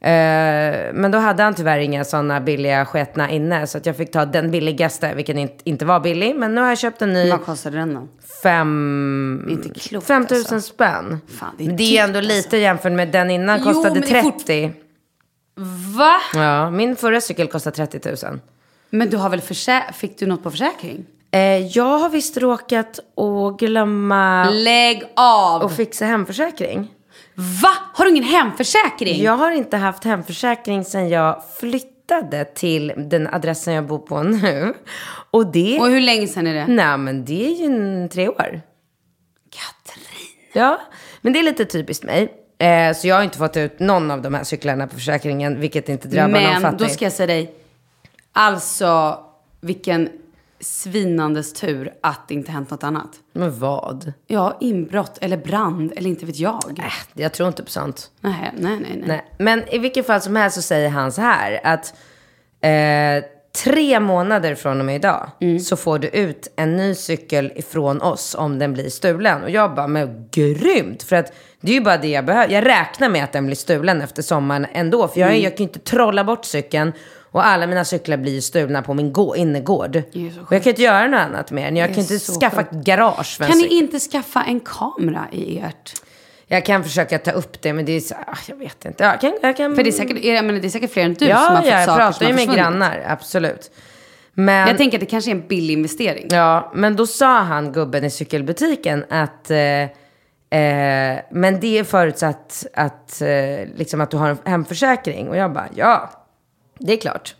Eh, 0.07 0.92
men 0.94 1.11
då 1.11 1.18
hade 1.18 1.42
han 1.42 1.54
tyvärr 1.54 1.78
inga 1.78 2.04
sådana 2.04 2.40
billiga 2.40 2.84
sketna 2.86 3.30
inne. 3.30 3.66
Så 3.66 3.78
att 3.78 3.86
jag 3.86 3.96
fick 3.96 4.12
ta 4.12 4.24
den 4.24 4.50
billigaste, 4.50 5.14
vilken 5.14 5.38
inte, 5.38 5.70
inte 5.70 5.84
var 5.84 6.00
billig. 6.00 6.36
Men 6.36 6.54
nu 6.54 6.61
har 6.61 6.68
jag 6.68 6.78
köpt 6.78 7.02
en 7.02 7.12
ny 7.12 7.30
Vad 7.30 7.44
kostade 7.44 7.76
den 7.76 7.94
då? 7.94 8.09
fem... 8.42 9.46
Inte 9.50 9.68
klokt, 9.80 10.07
5 10.07 10.22
000 10.30 10.38
alltså. 10.38 10.61
spänn. 10.61 11.18
Fan, 11.38 11.54
det 11.59 11.64
är 11.64 11.66
Men 11.66 11.76
det 11.76 11.98
är 11.98 12.04
ändå 12.04 12.20
lite 12.20 12.57
jämfört 12.57 12.92
med 12.92 13.09
den 13.09 13.30
innan 13.30 13.59
Jo, 13.59 13.64
kostade 13.64 13.90
men 14.00 14.02
det 14.02 14.18
är 14.18 14.22
30. 14.22 14.68
fort- 14.68 14.82
Va? 15.96 16.14
Ja, 16.34 16.70
min 16.70 16.96
förra 16.96 17.20
cykel 17.20 17.46
kostade 17.48 17.76
30 17.76 18.26
000. 18.28 18.40
Men 18.90 19.11
du 19.11 19.16
har 19.16 19.30
väl 19.30 19.40
försä- 19.40 19.92
fick 19.92 20.18
du 20.18 20.26
något 20.26 20.42
på 20.42 20.50
försäkring? 20.50 21.04
Eh, 21.30 21.40
jag 21.66 21.98
har 21.98 22.09
visst 22.09 22.36
råkat 22.36 22.98
att 23.16 23.59
glömma 23.59 24.50
Lägg 24.50 25.02
av! 25.16 25.64
att 25.64 25.76
fixa 25.76 26.04
hemförsäkring. 26.04 26.92
Va? 27.37 27.72
Har 27.95 28.05
du 28.05 28.11
ingen 28.11 28.24
hemförsäkring? 28.24 29.22
Jag 29.22 29.37
har 29.37 29.51
inte 29.51 29.76
haft 29.76 30.05
hemförsäkring 30.05 30.84
sedan 30.84 31.09
jag 31.09 31.43
flyttade 31.61 32.45
till 32.45 32.93
den 32.97 33.26
adressen 33.26 33.74
jag 33.74 33.87
bor 33.87 33.99
på 33.99 34.22
nu. 34.22 34.74
Och 35.30 35.53
det... 35.53 35.78
Och 35.80 35.87
hur 35.87 36.01
länge 36.01 36.26
sedan 36.28 36.47
är 36.47 36.55
det? 36.55 36.66
Nej, 36.66 36.99
men 36.99 37.24
det 37.24 37.47
är 37.47 37.62
ju 37.62 38.09
tre 38.09 38.28
år. 38.28 38.61
Katrin. 39.51 40.05
Ja, 40.53 40.80
men 41.20 41.32
det 41.32 41.39
är 41.39 41.43
lite 41.43 41.64
typiskt 41.64 42.05
mig. 42.05 42.34
Eh, 42.59 42.95
så 42.97 43.09
jag 43.09 43.14
har 43.16 43.22
inte 43.22 43.39
fått 43.39 43.57
ut 43.57 43.78
någon 43.80 44.11
av 44.11 44.22
de 44.22 44.34
här 44.34 44.45
cyklarna 44.45 44.87
på 44.87 44.95
försäkringen, 44.95 45.61
vilket 45.61 45.89
inte 45.89 46.09
drabbar 46.09 46.41
någon 46.41 46.43
Men 46.53 46.62
fattig. 46.62 46.78
då 46.78 46.89
ska 46.89 47.05
jag 47.05 47.12
säga 47.12 47.26
dig. 47.26 47.55
Alltså, 48.32 49.18
vilken 49.61 50.09
svinandes 50.61 51.52
tur 51.52 51.92
att 52.00 52.28
det 52.28 52.34
inte 52.34 52.52
hänt 52.52 52.70
något 52.70 52.84
annat. 52.84 53.09
Men 53.32 53.59
vad? 53.59 54.12
Ja, 54.26 54.57
inbrott 54.61 55.18
eller 55.20 55.36
brand 55.36 55.92
eller 55.96 56.11
inte 56.11 56.26
vet 56.26 56.38
jag. 56.38 56.78
Äh, 56.78 56.92
jag 57.22 57.32
tror 57.32 57.48
inte 57.48 57.62
på 57.62 57.70
sånt. 57.70 58.11
Nej, 58.20 58.52
nej, 58.59 58.76
nej. 58.80 59.02
nej. 59.07 59.24
Men 59.38 59.68
i 59.68 59.78
vilket 59.78 60.07
fall 60.07 60.20
som 60.20 60.36
helst 60.36 60.57
så 60.57 60.62
säger 60.62 60.88
han 60.88 61.12
så 61.12 61.20
här 61.20 61.61
att 61.64 61.94
eh, 62.61 63.24
tre 63.64 64.00
månader 64.00 64.54
från 64.54 64.78
och 64.80 64.86
med 64.86 64.96
idag 64.96 65.30
Mm. 65.40 65.59
så 65.61 65.76
får 65.76 65.98
du 65.98 66.09
ut 66.09 66.52
en 66.57 66.76
ny 66.76 66.94
cykel 66.94 67.52
ifrån 67.57 68.02
oss 68.02 68.34
om 68.38 68.59
den 68.59 68.72
blir 68.72 68.88
stulen. 68.90 69.42
Och 69.42 69.50
jag 69.50 69.74
bara, 69.74 69.86
men 69.86 70.28
grymt! 70.32 71.02
För 71.02 71.16
att 71.16 71.32
det 71.61 71.70
är 71.70 71.74
ju 71.74 71.80
bara 71.80 71.96
det 71.96 72.09
jag 72.09 72.24
behöver. 72.26 72.54
Jag 72.54 72.66
räknar 72.66 73.09
med 73.09 73.24
att 73.24 73.32
den 73.32 73.46
blir 73.46 73.57
stulen 73.57 74.00
efter 74.02 74.22
sommaren 74.22 74.66
ändå. 74.72 75.09
För 75.09 75.20
jag, 75.20 75.30
Mm. 75.30 75.42
jag 75.42 75.52
kan 75.57 75.66
ju 75.66 75.68
inte 75.68 75.78
trolla 75.90 76.24
bort 76.24 76.44
cykeln 76.44 76.92
Och 77.37 77.47
alla 77.47 77.66
mina 77.66 77.84
cyklar 77.84 78.16
blir 78.16 78.41
stulna 78.41 78.82
på 78.82 78.95
min 78.95 79.12
gå- 79.12 79.37
innergård. 79.37 79.91
Det 79.93 79.99
är 80.26 80.43
Och 80.47 80.53
jag 80.53 80.62
kan 80.62 80.70
inte 80.70 80.82
göra 80.82 81.07
något 81.07 81.20
annat 81.20 81.47
den. 81.47 81.76
Jag 81.76 81.91
Det 81.91 81.95
kan 81.95 82.05
är 82.05 82.12
inte 82.12 82.18
skaffa 82.41 82.57
sjukt. 82.64 82.72
garage 82.87 83.37
för 83.37 83.45
en 83.45 83.51
Kan 83.51 83.59
ni 83.59 83.62
cykel. 83.64 83.78
inte 83.78 83.99
skaffa 84.01 84.45
en 84.45 84.61
kamera 84.61 85.26
i 85.32 85.59
ert? 85.59 85.93
Jag 86.47 86.64
kan 86.64 86.84
försöka 86.84 87.18
ta 87.18 87.30
upp 87.30 87.62
det, 87.62 87.72
men 87.72 87.84
det 87.84 87.93
är 87.93 88.01
så, 88.01 88.14
ah, 88.14 88.37
jag 88.49 88.57
vet 88.57 88.84
inte. 88.84 89.05
Jag 89.05 89.20
kan, 89.20 89.32
jag 89.43 89.57
kan... 89.57 89.76
För 89.76 89.82
det 89.82 89.91
är 89.91 89.93
säkert, 89.93 90.24
jag 90.24 90.45
menar, 90.45 90.61
det 90.61 90.66
är 90.66 90.70
säkert 90.70 90.93
fler 90.93 91.05
än 91.05 91.14
du 91.14 91.18
som 91.18 91.28
ja, 91.28 91.37
har 91.37 91.57
fått 91.57 91.66
ja, 91.66 91.72
jag 91.78 91.84
saker 91.84 91.99
pratar 92.03 92.12
som 92.12 92.26
ju 92.26 92.32
har 92.32 92.37
med 92.37 92.47
försvunnit. 92.47 92.59
grannar, 92.80 93.05
absolut. 93.09 93.70
Men, 94.34 94.68
Jag 94.68 94.76
tänker 94.76 94.97
att 94.99 95.01
det 95.01 95.07
kanske 95.07 95.30
är 95.30 95.34
en 95.34 95.49
billig 95.49 95.74
investering. 95.74 96.26
ja, 96.30 96.72
men 96.74 96.97
då 96.97 97.07
sa 97.07 97.39
han, 97.39 97.72
gubben 97.72 98.05
i 98.05 98.11
cykelbutiken, 98.11 99.05
att 99.11 99.51
eh, 99.51 99.59
eh, 100.61 101.18
men 101.30 101.61
det 101.61 101.78
är 101.78 101.84
förutsatt 101.84 102.66
att, 102.74 103.20
eh, 103.22 103.28
liksom 103.76 104.01
att 104.01 104.11
du 104.11 104.16
har 104.16 104.28
en 104.28 104.39
hemförsäkring. 104.45 105.28
Och 105.28 105.37
jag 105.37 105.53
bara, 105.53 105.68
ja, 105.74 106.11
det 106.78 106.92
är 106.92 106.96
klart. 106.96 107.34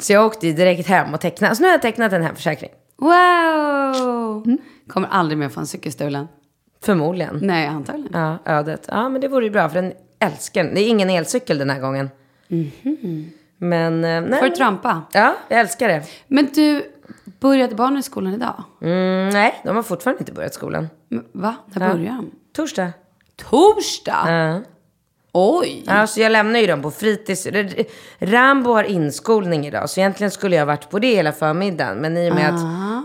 Så 0.00 0.12
jag 0.12 0.26
åkte 0.26 0.52
direkt 0.52 0.88
hem 0.88 1.14
och 1.14 1.20
tecknade. 1.20 1.56
Så 1.56 1.62
nu 1.62 1.68
har 1.68 1.72
jag 1.72 1.82
tecknat 1.82 2.12
en 2.12 2.22
hemförsäkring. 2.22 2.70
Wow! 2.96 4.42
Mm. 4.46 4.58
Kommer 4.88 5.08
aldrig 5.08 5.38
mer 5.38 5.48
få 5.48 5.60
en 5.60 5.66
cykel 5.66 5.92
stulen. 5.92 6.28
Förmodligen. 6.82 7.38
Nej, 7.42 7.66
antagligen. 7.66 8.10
Ja, 8.20 8.38
ödet. 8.44 8.84
Ja, 8.90 9.08
men 9.08 9.20
det 9.20 9.28
vore 9.28 9.44
ju 9.44 9.50
bra, 9.50 9.68
för 9.68 9.82
den 9.82 9.92
älskar 10.18 10.64
den. 10.64 10.74
Det 10.74 10.80
är 10.80 10.88
ingen 10.88 11.10
elcykel 11.10 11.58
den 11.58 11.70
här 11.70 11.80
gången. 11.80 12.10
Men, 13.56 14.04
eh, 14.04 14.20
nej. 14.20 14.40
Får 14.40 14.48
du 14.48 14.56
trampa? 14.56 15.02
Ja, 15.12 15.34
jag 15.48 15.60
älskar 15.60 15.88
det. 15.88 16.02
Men 16.26 16.48
du, 16.54 16.82
började 17.40 17.74
barnen 17.74 17.98
i 17.98 18.02
skolan 18.02 18.34
idag? 18.34 18.64
Mm, 18.82 19.28
nej, 19.28 19.60
de 19.64 19.76
har 19.76 19.82
fortfarande 19.82 20.20
inte 20.20 20.32
börjat 20.32 20.54
skolan. 20.54 20.88
Va? 21.32 21.54
När 21.74 21.86
Ja. 21.88 21.94
börjar 21.94 22.12
de? 22.12 22.30
Torsdag. 22.52 22.92
Torsdag? 23.36 24.24
Ja. 24.32 24.60
Oj! 25.36 25.84
Ja, 25.86 26.06
så 26.06 26.20
jag 26.20 26.32
lämnar 26.32 26.60
ju 26.60 26.66
dem 26.66 26.82
på 26.82 26.90
fritids. 26.90 27.46
Rambo 28.18 28.72
har 28.72 28.84
inskolning 28.84 29.66
idag, 29.66 29.90
så 29.90 30.00
egentligen 30.00 30.30
skulle 30.30 30.56
jag 30.56 30.66
varit 30.66 30.90
på 30.90 30.98
det 30.98 31.14
hela 31.14 31.32
förmiddagen. 31.32 31.98
Men 31.98 32.16
i 32.16 32.30
och 32.30 32.34
med 32.34 32.54
att 32.54 32.60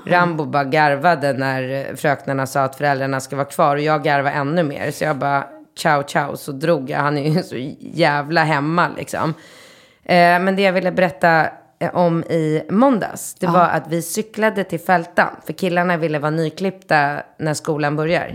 Rambo 0.08 0.46
bara 0.46 0.64
garvade 0.64 1.34
när 1.34 1.96
fröknarna 1.96 2.48
sa 2.48 2.62
att 2.62 2.76
föräldrarna 2.76 3.20
ska 3.20 3.36
vara 3.36 3.46
kvar 3.46 3.76
och 3.76 3.82
jag 3.82 4.04
garvade 4.04 4.36
ännu 4.36 4.64
mer. 4.64 4.92
Så 4.92 5.04
jag 5.04 5.18
bara 5.18 5.44
ciao 5.78 6.04
ciao, 6.08 6.38
så 6.38 6.52
drog 6.52 6.90
jag. 6.90 7.00
Han 7.00 7.18
är 7.18 7.30
ju 7.30 7.44
så 7.44 7.56
jävla 7.80 8.44
hemma 8.44 8.90
liksom. 8.98 9.34
Eh, 10.04 10.40
men 10.40 10.56
det 10.56 10.62
jag 10.62 10.74
ville 10.74 10.92
berätta 10.92 11.48
eh, 11.80 11.96
om 11.96 12.24
i 12.24 12.64
måndags, 12.70 13.34
det 13.34 13.48
var 13.48 13.68
att 13.68 13.88
vi 13.88 14.02
cyklade 14.02 14.64
till 14.64 14.80
Fältan. 14.80 15.36
För 15.46 15.54
killarna 15.54 15.98
ville 15.98 16.20
vara 16.20 16.32
nyklippta 16.32 17.24
när 17.38 17.54
skolan 17.54 17.96
börjar. 17.96 18.32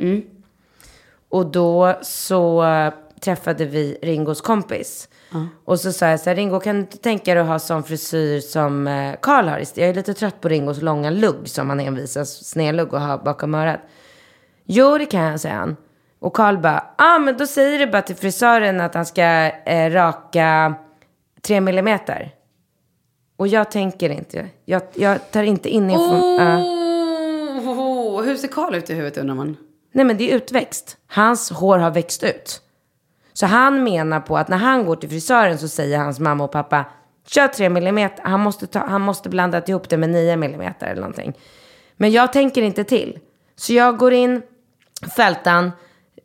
Och 1.29 1.47
då 1.47 1.95
så 2.03 2.63
träffade 3.25 3.64
vi 3.64 3.99
Ringos 4.03 4.41
kompis. 4.41 5.09
Och 5.64 5.81
så 5.81 5.93
sa 5.93 6.07
jag 6.07 6.20
så 6.20 6.31
här, 6.31 6.37
Ringo 6.37 6.61
kan 6.61 6.75
du 6.75 6.81
inte 6.81 6.99
tänka 6.99 7.35
dig 7.35 7.43
att 7.43 7.49
ha 7.49 7.59
sån 7.59 7.83
frisyr 7.83 8.41
som 8.41 8.87
eh, 8.87 9.14
Karl 9.22 9.49
har? 9.49 9.59
Jag 9.75 9.89
är 9.89 9.95
lite 9.95 10.14
trött 10.14 10.41
på 10.41 10.49
Ringos 10.49 10.83
långa 10.83 11.11
lugg 11.11 11.49
som 11.49 11.68
han 11.68 11.81
envisas 11.81 12.45
snedlugg 12.45 12.95
och 12.95 13.01
har 13.01 13.18
bakom 13.18 13.55
örat. 13.55 13.81
Jo, 14.64 14.99
det 14.99 15.07
kan 15.07 15.20
jag, 15.20 15.41
säger 15.41 15.55
han. 15.55 15.77
Och 16.18 16.37
Karl 16.37 16.59
bara, 16.59 16.85
ah, 16.99 17.18
men 17.18 17.37
då 17.37 17.47
säger 17.47 17.79
du 17.79 17.87
bara 17.87 18.03
till 18.03 18.16
frisören 18.16 18.81
att 18.81 18.95
han 18.95 19.07
ska 19.07 19.22
eh, 19.22 19.91
raka 19.91 20.75
tre 21.43 21.61
millimeter. 21.61 22.35
Och 23.37 23.49
jag 23.49 23.70
tänker 23.70 24.11
inte, 24.11 24.49
jag, 24.64 24.83
jag 24.95 25.31
tar 25.31 25.43
inte 25.43 25.68
in 25.68 25.91
info. 25.91 26.37
ja. 26.39 26.59
Oh, 26.59 28.22
hur 28.22 28.37
ser 28.37 28.49
Karl 28.49 28.75
ut 28.75 28.91
i 28.91 28.95
huvudet 28.95 29.18
undrar 29.18 29.35
man? 29.35 29.57
Nej 29.93 30.05
men 30.05 30.16
det 30.16 30.33
är 30.33 30.37
utväxt. 30.37 30.97
Hans 31.07 31.51
hår 31.51 31.79
har 31.79 31.91
växt 31.91 32.22
ut. 32.22 32.61
Så 33.35 33.47
han 33.47 33.85
menar 33.85 34.20
på 34.20 34.39
att 34.39 34.49
när 34.49 34.57
han 34.57 34.87
går 34.87 34.97
till 34.97 35.09
frisören 35.09 35.59
så 35.59 35.68
säger 35.68 35.99
hans 35.99 36.20
mamma 36.20 36.45
och 36.45 36.53
pappa 36.53 36.85
kör 37.26 37.49
3 37.49 37.68
millimeter. 37.68 38.24
Han 38.24 38.41
måste, 38.41 38.66
ta, 38.66 38.78
han 38.78 39.01
måste 39.01 39.28
blanda 39.28 39.62
ihop 39.66 39.89
det 39.89 39.97
med 39.97 40.11
9 40.11 40.37
millimeter 40.37 40.87
eller 40.87 41.01
någonting. 41.01 41.32
Men 41.97 42.11
jag 42.11 42.32
tänker 42.32 42.62
inte 42.62 42.85
till. 42.85 43.18
Så 43.57 43.72
jag 43.72 43.97
går 43.97 44.12
in, 44.12 44.43
fältan, 45.16 45.72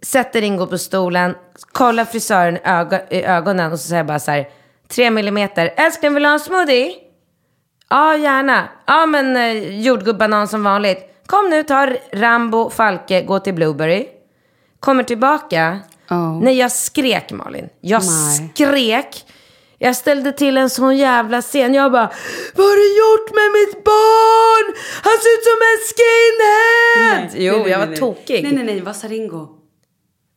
sätter 0.01 0.41
Ringo 0.41 0.67
på 0.67 0.77
stolen, 0.77 1.35
kollar 1.71 2.05
frisören 2.05 2.57
i, 2.57 3.15
i 3.17 3.23
ögonen 3.23 3.71
och 3.71 3.79
så 3.79 3.87
säger 3.87 3.99
jag 3.99 4.07
bara 4.07 4.19
så 4.19 4.31
här 4.31 4.49
3 4.87 5.11
millimeter. 5.11 5.73
Älskling 5.77 6.13
vill 6.13 6.23
du 6.23 6.29
ha 6.29 6.33
en 6.33 6.39
smoothie? 6.39 6.93
Ja, 7.89 8.17
gärna. 8.17 8.69
Ja, 8.85 9.05
men 9.05 9.37
eh, 9.37 9.79
jordgubbanan 9.81 10.47
som 10.47 10.63
vanligt. 10.63 11.09
Kom 11.25 11.49
nu, 11.49 11.63
ta 11.63 11.87
Rambo, 12.11 12.69
Falke, 12.69 13.21
gå 13.21 13.39
till 13.39 13.53
Blueberry. 13.53 14.07
Kommer 14.79 15.03
tillbaka. 15.03 15.79
Oh. 16.09 16.43
Nej, 16.43 16.57
jag 16.57 16.71
skrek 16.71 17.31
Malin. 17.31 17.69
Jag 17.81 18.01
Nej. 18.03 18.51
skrek. 18.55 19.25
Jag 19.81 19.95
ställde 19.95 20.31
till 20.31 20.57
en 20.57 20.69
sån 20.69 20.97
jävla 20.97 21.41
scen. 21.41 21.73
Jag 21.73 21.91
bara, 21.91 22.11
vad 22.55 22.67
har 22.67 22.75
du 22.75 22.97
gjort 22.97 23.35
med 23.35 23.51
mitt 23.51 23.83
barn? 23.83 24.73
Han 25.03 25.13
ser 25.17 25.29
ut 25.33 25.43
som 25.43 25.59
en 25.69 25.79
skinhead! 25.89 27.29
jo, 27.45 27.53
Nej, 27.53 27.61
nej, 27.61 27.71
jag 27.71 27.79
var 27.79 27.85
nej, 27.85 27.89
nej. 27.89 27.99
tokig. 27.99 28.43
Nej, 28.43 28.51
nej, 28.51 28.63
nej. 28.65 28.81
Vad 28.81 28.95
sa 28.95 29.07
Ringo? 29.07 29.47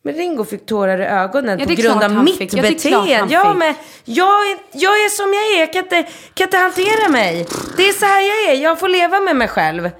Men 0.04 0.14
Ringo 0.14 0.44
fick 0.44 0.66
tårar 0.66 1.00
i 1.00 1.04
ögonen 1.04 1.58
Ja, 1.58 1.66
på 1.66 1.74
grund 1.74 2.02
av 2.02 2.24
mitt 2.24 2.38
fick. 2.38 2.52
Beteende. 2.62 3.34
Ja, 3.34 3.54
men 3.54 3.74
jag 4.04 4.50
är, 4.50 4.58
jag 4.72 4.92
är 5.04 5.08
som 5.08 5.34
jag 5.34 5.44
är. 5.52 5.60
Jag 5.60 5.72
kan 5.72 5.82
inte, 5.82 6.12
kan 6.34 6.46
inte 6.46 6.56
hantera 6.56 7.08
mig. 7.08 7.46
Det 7.76 7.88
är 7.88 7.92
så 7.92 8.06
här 8.06 8.20
jag 8.20 8.54
är. 8.56 8.62
Jag 8.62 8.80
får 8.80 8.88
leva 8.88 9.20
med 9.20 9.36
mig 9.36 9.48
själv. 9.48 9.90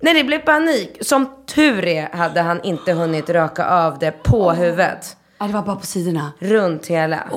När 0.00 0.14
det 0.14 0.24
blev 0.24 0.38
panik, 0.38 0.98
som 1.00 1.44
tur 1.46 1.84
är 1.84 2.08
hade 2.08 2.40
han 2.40 2.62
inte 2.62 2.92
hunnit 2.92 3.30
raka 3.30 3.66
av 3.66 3.98
det 3.98 4.10
på 4.10 4.52
huvudet. 4.52 5.16
Ja, 5.38 5.46
det 5.46 5.52
var 5.52 5.62
bara 5.62 5.76
på 5.76 5.86
sidorna. 5.86 6.32
Runt 6.38 6.86
hela. 6.86 7.28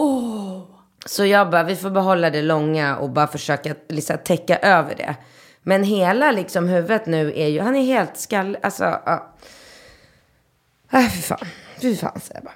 Så 1.06 1.26
jag 1.26 1.50
bara, 1.50 1.64
vi 1.64 1.76
får 1.76 1.90
behålla 1.90 2.30
det 2.30 2.42
långa 2.42 2.98
och 2.98 3.10
bara 3.10 3.28
försöka 3.28 3.76
liksom, 3.90 4.18
täcka 4.24 4.58
över 4.58 4.96
det. 4.96 5.16
Men 5.62 5.84
hela 5.84 6.32
liksom 6.32 6.68
huvudet 6.68 7.06
nu 7.06 7.34
är 7.36 7.48
ju, 7.48 7.60
han 7.60 7.76
är 7.76 7.84
helt 7.84 8.18
skall, 8.18 8.58
alltså, 8.62 8.84
ja. 8.84 9.36
Äh, 10.94 11.10
fy 11.10 11.22
fan, 11.22 11.48
fy 11.82 11.96
fan 11.96 12.20
säger 12.20 12.36
jag 12.36 12.44
bara. 12.44 12.54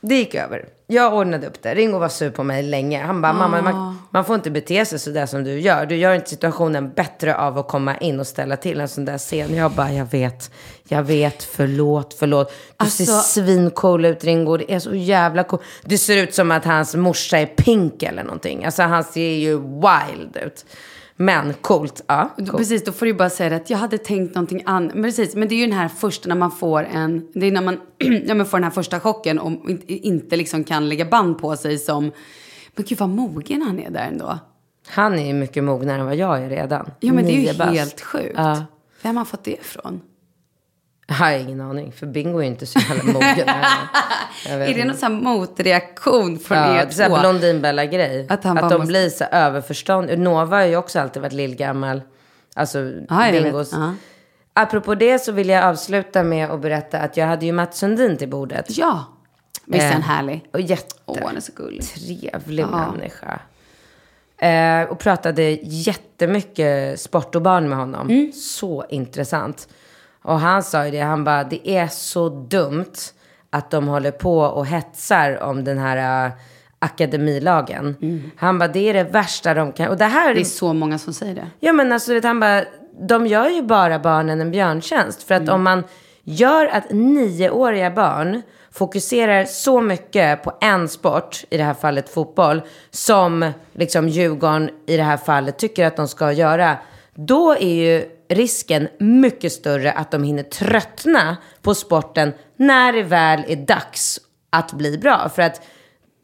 Det 0.00 0.14
gick 0.14 0.34
över. 0.34 0.68
Jag 0.92 1.14
ordnade 1.14 1.46
upp 1.46 1.62
det. 1.62 1.74
Ringo 1.74 1.98
var 1.98 2.08
sur 2.08 2.30
på 2.30 2.42
mig 2.42 2.62
länge. 2.62 3.02
Han 3.02 3.20
bara, 3.22 3.32
mamma, 3.32 3.62
man, 3.62 3.98
man 4.10 4.24
får 4.24 4.34
inte 4.34 4.50
bete 4.50 4.84
sig 4.86 4.98
sådär 4.98 5.26
som 5.26 5.44
du 5.44 5.60
gör. 5.60 5.86
Du 5.86 5.96
gör 5.96 6.14
inte 6.14 6.30
situationen 6.30 6.90
bättre 6.92 7.36
av 7.36 7.58
att 7.58 7.68
komma 7.68 7.96
in 7.98 8.20
och 8.20 8.26
ställa 8.26 8.56
till 8.56 8.80
en 8.80 8.88
sån 8.88 9.04
där 9.04 9.18
scen. 9.18 9.54
Jag 9.54 9.72
bara, 9.72 9.92
jag 9.92 10.04
vet, 10.10 10.50
jag 10.88 11.02
vet, 11.02 11.42
förlåt, 11.42 12.14
förlåt. 12.18 12.48
Du 12.48 12.54
Alltså- 12.76 13.04
ser 13.04 13.12
svincool 13.42 14.04
ut 14.04 14.24
Ringo. 14.24 14.56
Det 14.56 14.74
är 14.74 14.78
så 14.78 14.94
jävla 14.94 15.44
cool. 15.44 15.60
Det 15.84 15.98
ser 15.98 16.22
ut 16.22 16.34
som 16.34 16.50
att 16.50 16.64
hans 16.64 16.94
morsa 16.94 17.38
är 17.38 17.46
pink 17.46 18.02
eller 18.02 18.22
någonting. 18.24 18.64
Alltså 18.64 18.82
han 18.82 19.04
ser 19.04 19.30
ju 19.30 19.58
wild 19.58 20.36
ut. 20.46 20.64
Men 21.20 21.54
coolt, 21.54 22.04
ja. 22.06 22.28
Coolt. 22.36 22.56
Precis, 22.56 22.84
då 22.84 22.92
får 22.92 23.06
du 23.06 23.14
bara 23.14 23.30
säga 23.30 23.56
att 23.56 23.70
jag 23.70 23.78
hade 23.78 23.98
tänkt 23.98 24.34
någonting 24.34 24.62
annat. 24.66 24.94
Men 24.94 25.02
precis, 25.02 25.34
men 25.34 25.48
det 25.48 25.54
är 25.54 25.56
ju 25.56 25.66
den 25.66 25.78
här 25.78 25.88
första 25.88 26.28
när 26.28 26.36
man 26.36 26.50
får 26.50 26.84
en, 26.84 27.28
det 27.34 27.46
är 27.46 27.52
när 27.52 27.62
man 27.62 27.80
ja, 28.26 28.34
men 28.34 28.46
får 28.46 28.58
den 28.58 28.64
här 28.64 28.70
första 28.70 29.00
chocken 29.00 29.38
och 29.38 29.52
inte, 29.86 30.36
liksom 30.36 30.64
kan 30.64 30.88
lägga 30.88 31.04
band 31.04 31.38
på 31.38 31.56
sig 31.56 31.78
som, 31.78 32.12
men 32.74 32.84
gud 32.88 32.98
vad 32.98 33.08
mogen 33.08 33.62
han 33.62 33.80
är 33.80 33.90
där 33.90 34.08
ändå. 34.08 34.38
Han 34.88 35.18
är 35.18 35.26
ju 35.26 35.34
mycket 35.34 35.64
mognare 35.64 36.00
än 36.00 36.06
vad 36.06 36.16
jag 36.16 36.42
är 36.42 36.48
redan. 36.48 36.90
Ja 37.00 37.12
men 37.12 37.24
det 37.24 37.32
är 37.32 37.36
Nio 37.36 37.52
ju 37.52 37.58
bast. 37.58 37.70
helt 37.70 38.00
sjukt. 38.00 38.34
Ja. 38.36 38.64
Vem 39.02 39.16
har 39.16 39.24
fått 39.24 39.44
det 39.44 39.52
ifrån? 39.52 40.00
Jag 41.10 41.16
har 41.16 41.30
ingen 41.32 41.60
aning, 41.60 41.92
för 41.92 42.06
Bingo 42.06 42.38
är 42.38 42.42
inte 42.42 42.66
så 42.66 42.78
jävla 42.78 43.12
mogen. 43.12 43.48
Är 44.48 44.74
det 44.74 44.84
någon 44.84 44.96
sån 44.96 45.22
motreaktion 45.24 46.38
från 46.38 46.58
Ja, 46.58 46.74
er 46.80 47.08
två? 47.08 47.18
Blondinbella-grej. 47.20 48.24
Att 48.28 48.38
Att, 48.38 48.44
han 48.44 48.56
bara 48.56 48.68
de 48.68 48.74
måste- 48.78 48.86
blir 48.88 49.08
så 49.08 49.24
överförstånd. 49.24 50.18
Nova 50.18 50.56
har 50.56 50.64
ju 50.64 50.76
också 50.76 51.00
alltid 51.00 51.22
varit 51.22 51.32
lillgammal. 51.32 52.02
Alltså 52.54 52.78
Ja, 53.08 53.18
vet. 53.32 53.42
Bingos. 53.44 53.72
Ja. 53.72 53.94
Apropå 54.52 54.94
det 54.94 55.18
så 55.18 55.32
vill 55.32 55.48
jag 55.48 55.64
avsluta 55.64 56.22
med 56.22 56.50
att 56.50 56.60
berätta 56.60 56.98
att 56.98 57.16
jag 57.16 57.26
hade 57.26 57.46
ju 57.46 57.52
Mats 57.52 57.78
Sundin 57.78 58.16
till 58.16 58.28
bordet. 58.28 58.66
Ja, 58.68 59.04
visst 59.64 59.84
är 59.84 59.90
han 59.92 60.00
Eh, 60.00 60.06
härlig? 60.06 60.44
Och 60.52 60.60
jätte. 60.60 60.94
Åh, 61.06 61.18
han 61.26 61.36
är 61.36 61.40
så 61.40 61.52
gullig. 61.56 61.82
trevlig 61.84 62.66
människa. 62.66 63.40
Eh, 64.38 64.90
och 64.90 64.98
pratade 64.98 65.42
jättemycket 65.62 67.00
sport 67.00 67.34
och 67.34 67.42
barn 67.42 67.68
med 67.68 67.78
honom. 67.78 68.08
Mm. 68.10 68.32
Så 68.32 68.84
intressant. 68.88 69.68
Och 70.22 70.40
han 70.40 70.62
sa 70.62 70.84
ju 70.84 70.90
det, 70.90 71.00
han 71.00 71.24
bara, 71.24 71.44
det 71.44 71.70
är 71.70 71.88
så 71.88 72.28
dumt 72.28 72.94
att 73.50 73.70
de 73.70 73.88
håller 73.88 74.10
på 74.10 74.38
och 74.38 74.66
hetsar 74.66 75.42
om 75.42 75.64
den 75.64 75.78
här 75.78 76.26
eh, 76.26 76.32
akademilagen. 76.78 77.96
Han 78.36 78.58
bara, 78.58 78.68
det 78.68 78.88
är 78.88 78.94
det 78.94 79.04
värsta 79.04 79.54
de 79.54 79.72
kan... 79.72 79.88
Och 79.88 79.96
det 79.96 80.04
här... 80.04 80.24
Mm. 80.24 80.34
Det 80.34 80.40
är 80.40 80.44
så 80.44 80.72
många 80.72 80.98
som 80.98 81.12
säger 81.12 81.34
det. 81.34 81.46
Ja 81.60 81.72
men 81.72 81.92
alltså 81.92 82.14
vet, 82.14 82.24
han 82.24 82.40
bara, 82.40 82.64
de 83.08 83.26
gör 83.26 83.48
ju 83.48 83.62
bara 83.62 83.98
barnen 83.98 84.40
en 84.40 84.50
björntjänst. 84.50 85.22
För 85.22 85.34
att 85.34 85.48
om 85.48 85.62
man 85.62 85.84
gör 86.22 86.66
att 86.66 86.90
nioåriga 86.90 87.90
barn 87.90 88.42
fokuserar 88.72 89.44
så 89.44 89.80
mycket 89.80 90.42
på 90.42 90.52
en 90.60 90.88
sport, 90.88 91.44
i 91.50 91.56
det 91.56 91.64
här 91.64 91.74
fallet 91.74 92.08
fotboll, 92.08 92.62
som 92.90 93.52
liksom 93.72 94.08
Djurgården 94.08 94.70
i 94.86 94.96
det 94.96 95.02
här 95.02 95.16
fallet 95.16 95.58
tycker 95.58 95.86
att 95.86 95.96
de 95.96 96.08
ska 96.08 96.32
göra. 96.32 96.76
Då 97.14 97.52
är 97.52 97.74
ju 97.74 98.19
risken 98.30 98.88
mycket 98.98 99.52
större 99.52 99.92
att 99.92 100.10
de 100.10 100.22
hinner 100.22 100.42
tröttna 100.42 101.36
på 101.62 101.74
sporten 101.74 102.32
när 102.56 102.92
det 102.92 103.02
väl 103.02 103.44
är 103.48 103.56
dags 103.56 104.20
att 104.50 104.72
bli 104.72 104.98
bra. 104.98 105.28
För 105.28 105.42
att 105.42 105.62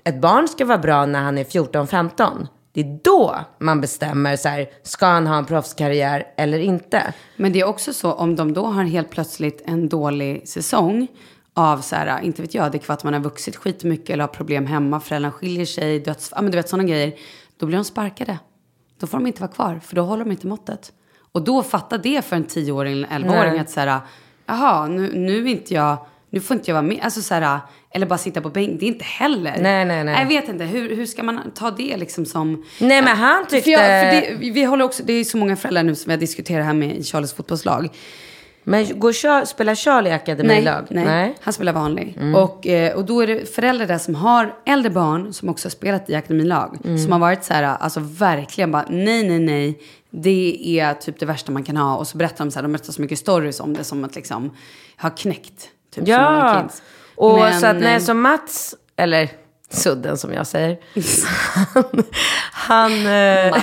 ett 0.05 0.21
barn 0.21 0.49
ska 0.49 0.65
vara 0.65 0.79
bra 0.79 1.07
när 1.07 1.23
han 1.23 1.39
är 1.39 1.45
14-15. 1.45 2.47
Det 2.73 2.81
är 2.81 2.99
då 3.03 3.37
man 3.59 3.81
bestämmer 3.81 4.37
så 4.37 4.49
här, 4.49 4.69
ska 4.83 5.07
han 5.07 5.27
ha 5.27 5.39
en 5.39 5.47
proffskarriär 5.47 6.27
eller 6.37 6.59
inte? 6.59 7.15
Men 7.37 7.53
det 7.53 7.61
är 7.61 7.65
också 7.65 7.93
så 7.93 8.13
om 8.13 8.37
de 8.37 8.53
då 8.53 8.67
har 8.67 8.85
helt 8.85 9.11
plötsligt 9.11 9.63
en 9.65 9.89
dålig 9.89 10.49
säsong 10.49 11.09
av 11.55 11.81
så 11.81 11.97
här, 11.97 12.21
inte 12.21 12.43
vet 12.43 12.55
jag, 12.55 12.73
det 12.73 12.79
är 12.79 12.83
för 12.83 12.95
att 12.95 13.05
man 13.05 13.13
har 13.13 13.21
vuxit 13.21 13.57
skitmycket 13.57 14.11
eller 14.11 14.25
har 14.25 14.29
problem 14.29 14.67
hemma, 14.67 15.01
föräldrarna 15.01 15.33
skiljer 15.33 15.67
sig, 15.67 16.01
döds, 16.01 16.33
ja 16.35 16.43
men 16.43 16.51
du 16.51 16.57
vet 16.57 16.69
sådana 16.69 16.89
grejer. 16.89 17.15
Då 17.59 17.67
blir 17.67 17.77
de 17.77 17.85
sparkade. 17.85 18.39
Då 19.01 19.07
får 19.07 19.19
de 19.19 19.27
inte 19.27 19.41
vara 19.41 19.53
kvar, 19.53 19.81
för 19.85 19.97
då 19.97 20.03
håller 20.03 20.25
de 20.25 20.31
inte 20.31 20.47
måttet. 20.47 20.93
Och 21.37 21.43
då 21.43 21.63
fattar 21.63 21.99
det 21.99 22.25
för 22.25 22.37
en 22.37 22.45
tioåring 22.45 22.93
eller 22.93 23.07
en 23.07 23.25
elvaåring 23.25 23.59
att 23.59 23.71
så 23.71 23.81
här, 23.81 24.01
jaha, 24.47 24.87
nu, 24.87 25.13
nu 25.15 25.51
inte 25.51 25.75
jag, 25.75 25.97
nu 26.31 26.41
får 26.41 26.57
inte 26.57 26.71
jag 26.71 26.75
vara 26.75 26.83
med. 26.83 27.01
Alltså 27.03 27.23
så 27.23 27.35
här, 27.35 27.59
eller 27.91 28.07
bara 28.07 28.19
sitta 28.19 28.41
på 28.41 28.49
bänk. 28.51 28.81
Det 28.81 28.87
är 28.87 28.89
inte 28.89 29.05
heller. 29.05 29.57
Nej, 29.61 29.85
nej, 29.85 30.05
nej. 30.05 30.19
Jag 30.19 30.29
vet 30.29 30.49
inte, 30.49 30.65
hur, 30.65 30.97
hur 30.97 31.07
ska 31.07 31.23
man 31.23 31.51
ta 31.55 31.71
det 31.71 31.97
liksom 31.97 32.27
som... 32.27 32.65
Nej, 32.81 33.03
men 33.03 33.17
han 33.17 33.47
tyckte... 33.47 33.63
För 33.63 33.71
jag, 33.71 33.81
för 33.81 34.21
det, 34.21 34.51
vi 34.51 34.65
håller 34.65 34.85
också, 34.85 35.03
det 35.07 35.13
är 35.13 35.25
så 35.25 35.37
många 35.37 35.57
föräldrar 35.57 35.83
nu 35.83 35.95
som 35.95 36.11
vi 36.11 36.13
har 36.13 36.21
diskuterat 36.21 36.67
här 36.67 36.75
med 36.75 36.97
i 36.97 37.05
Charlies 37.05 37.35
fotbollslag. 37.35 37.89
Men 38.69 38.99
går 38.99 39.13
Char- 39.13 39.45
spelar 39.45 39.75
Charlie 39.75 40.11
akademilag? 40.11 40.87
Nej, 40.91 41.05
nej, 41.05 41.37
han 41.41 41.53
spelar 41.53 41.73
vanlig. 41.73 42.19
Och, 42.35 42.67
eh, 42.67 42.97
och 42.97 43.05
då 43.05 43.21
är 43.21 43.27
det 43.27 43.55
föräldrar 43.55 43.87
där 43.87 43.99
som 43.99 44.15
har 44.15 44.55
äldre 44.67 44.91
barn 44.91 45.33
som 45.33 45.49
också 45.49 45.67
har 45.67 45.71
spelat 45.71 46.11
i 46.11 46.15
akademilag. 46.15 46.79
Som 46.83 47.13
har 47.13 47.19
varit 47.19 47.45
så 47.45 47.55
här, 47.55 47.63
alltså 47.63 48.01
verkligen 48.03 48.73
bara 48.73 48.85
nej, 48.89 49.29
nej, 49.29 49.39
nej. 49.39 49.81
Det 50.11 50.79
är 50.81 50.95
typ 50.95 51.21
det 51.21 51.27
värsta 51.27 51.53
man 51.53 51.63
kan 51.65 51.77
ha. 51.77 51.97
Och 51.97 52.07
så 52.09 52.19
berättar 52.19 52.45
de 52.45 52.51
så 52.51 52.59
här, 52.59 52.63
de 52.63 52.73
berättar 52.73 52.93
så 52.93 53.03
mycket 53.03 53.19
stories 53.19 53.61
om 53.61 53.75
det 53.75 53.85
som 53.85 54.05
att 54.05 54.15
liksom 54.15 54.51
ha 55.01 55.11
knäckt. 55.11 55.69
Typ 55.95 56.09
Ja, 56.09 56.69
och 57.17 57.39
Men, 57.39 57.61
så 57.61 57.67
att 57.67 57.77
nej, 57.77 57.95
eh, 57.95 58.01
som 58.01 58.21
Mats, 58.21 58.75
eller 58.97 59.29
Sudden 59.71 60.19
som 60.19 60.33
jag 60.33 60.47
säger. 60.47 60.79
han, 61.65 61.85
han, 62.53 63.07
eh, 63.07 63.57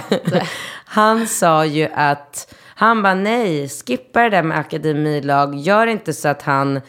han 0.85 1.27
sa 1.27 1.65
ju 1.65 1.89
att, 1.93 2.53
han 2.75 3.03
bara 3.03 3.13
nej, 3.13 3.69
skippa 3.69 4.21
det 4.21 4.29
där 4.29 4.43
med 4.43 4.57
akademilag. 4.57 5.55
Gör 5.55 5.87
inte 5.87 6.13
så 6.13 6.27
att 6.27 6.41
han, 6.41 6.81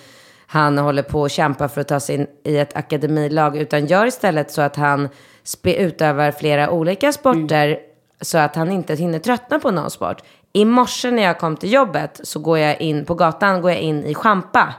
han 0.47 0.79
håller 0.79 1.03
på 1.03 1.21
och 1.21 1.31
kämpar 1.31 1.69
för 1.69 1.81
att 1.81 1.89
ta 1.89 2.01
sig 2.01 2.15
in 2.15 2.27
i 2.45 2.59
ett 2.59 2.77
akademilag. 2.77 3.57
Utan 3.57 3.87
gör 3.87 4.07
istället 4.07 4.51
så 4.51 4.63
att 4.63 4.77
han 4.77 5.09
spe, 5.43 5.75
utövar 5.75 6.31
flera 6.31 6.71
olika 6.71 7.13
sporter. 7.13 7.79
Så 8.21 8.39
att 8.39 8.57
han 8.57 8.73
inte 8.73 8.95
hinner 8.95 9.19
tröttna 9.19 9.59
på 9.59 9.71
någon 9.71 9.91
sport. 9.91 10.23
I 10.53 10.65
morse 10.65 11.11
när 11.11 11.23
jag 11.23 11.39
kom 11.39 11.57
till 11.57 11.73
jobbet 11.73 12.21
så 12.23 12.39
går 12.39 12.59
jag 12.59 12.81
in, 12.81 13.05
på 13.05 13.15
gatan 13.15 13.63
går 13.63 13.71
jag 13.71 13.81
in 13.81 14.05
i 14.05 14.15
Champa. 14.15 14.75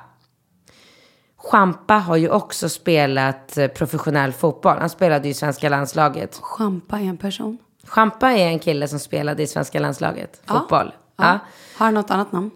Champa 1.38 1.94
har 1.94 2.16
ju 2.16 2.30
också 2.30 2.70
spelat 2.70 3.58
eh, 3.58 3.68
professionell 3.68 4.34
fotboll. 4.34 4.78
Han 4.80 4.90
spelade 4.90 5.28
ju 5.28 5.32
i 5.32 5.34
svenska 5.34 5.70
landslaget. 5.70 6.40
Champa 6.42 7.00
är 7.00 7.04
en 7.04 7.18
person. 7.18 7.58
Champa 7.86 8.32
är 8.32 8.48
en 8.48 8.60
kille 8.60 8.88
som 8.88 9.00
spelade 9.00 9.44
i 9.44 9.48
svenska 9.48 9.80
landslaget. 9.80 10.42
Fotboll. 10.46 10.94
Ja. 11.18 11.24
Ja. 11.24 11.40
Har 11.78 11.86
han 11.86 11.94
något 11.94 12.12
annat 12.12 12.32
namn? 12.32 12.52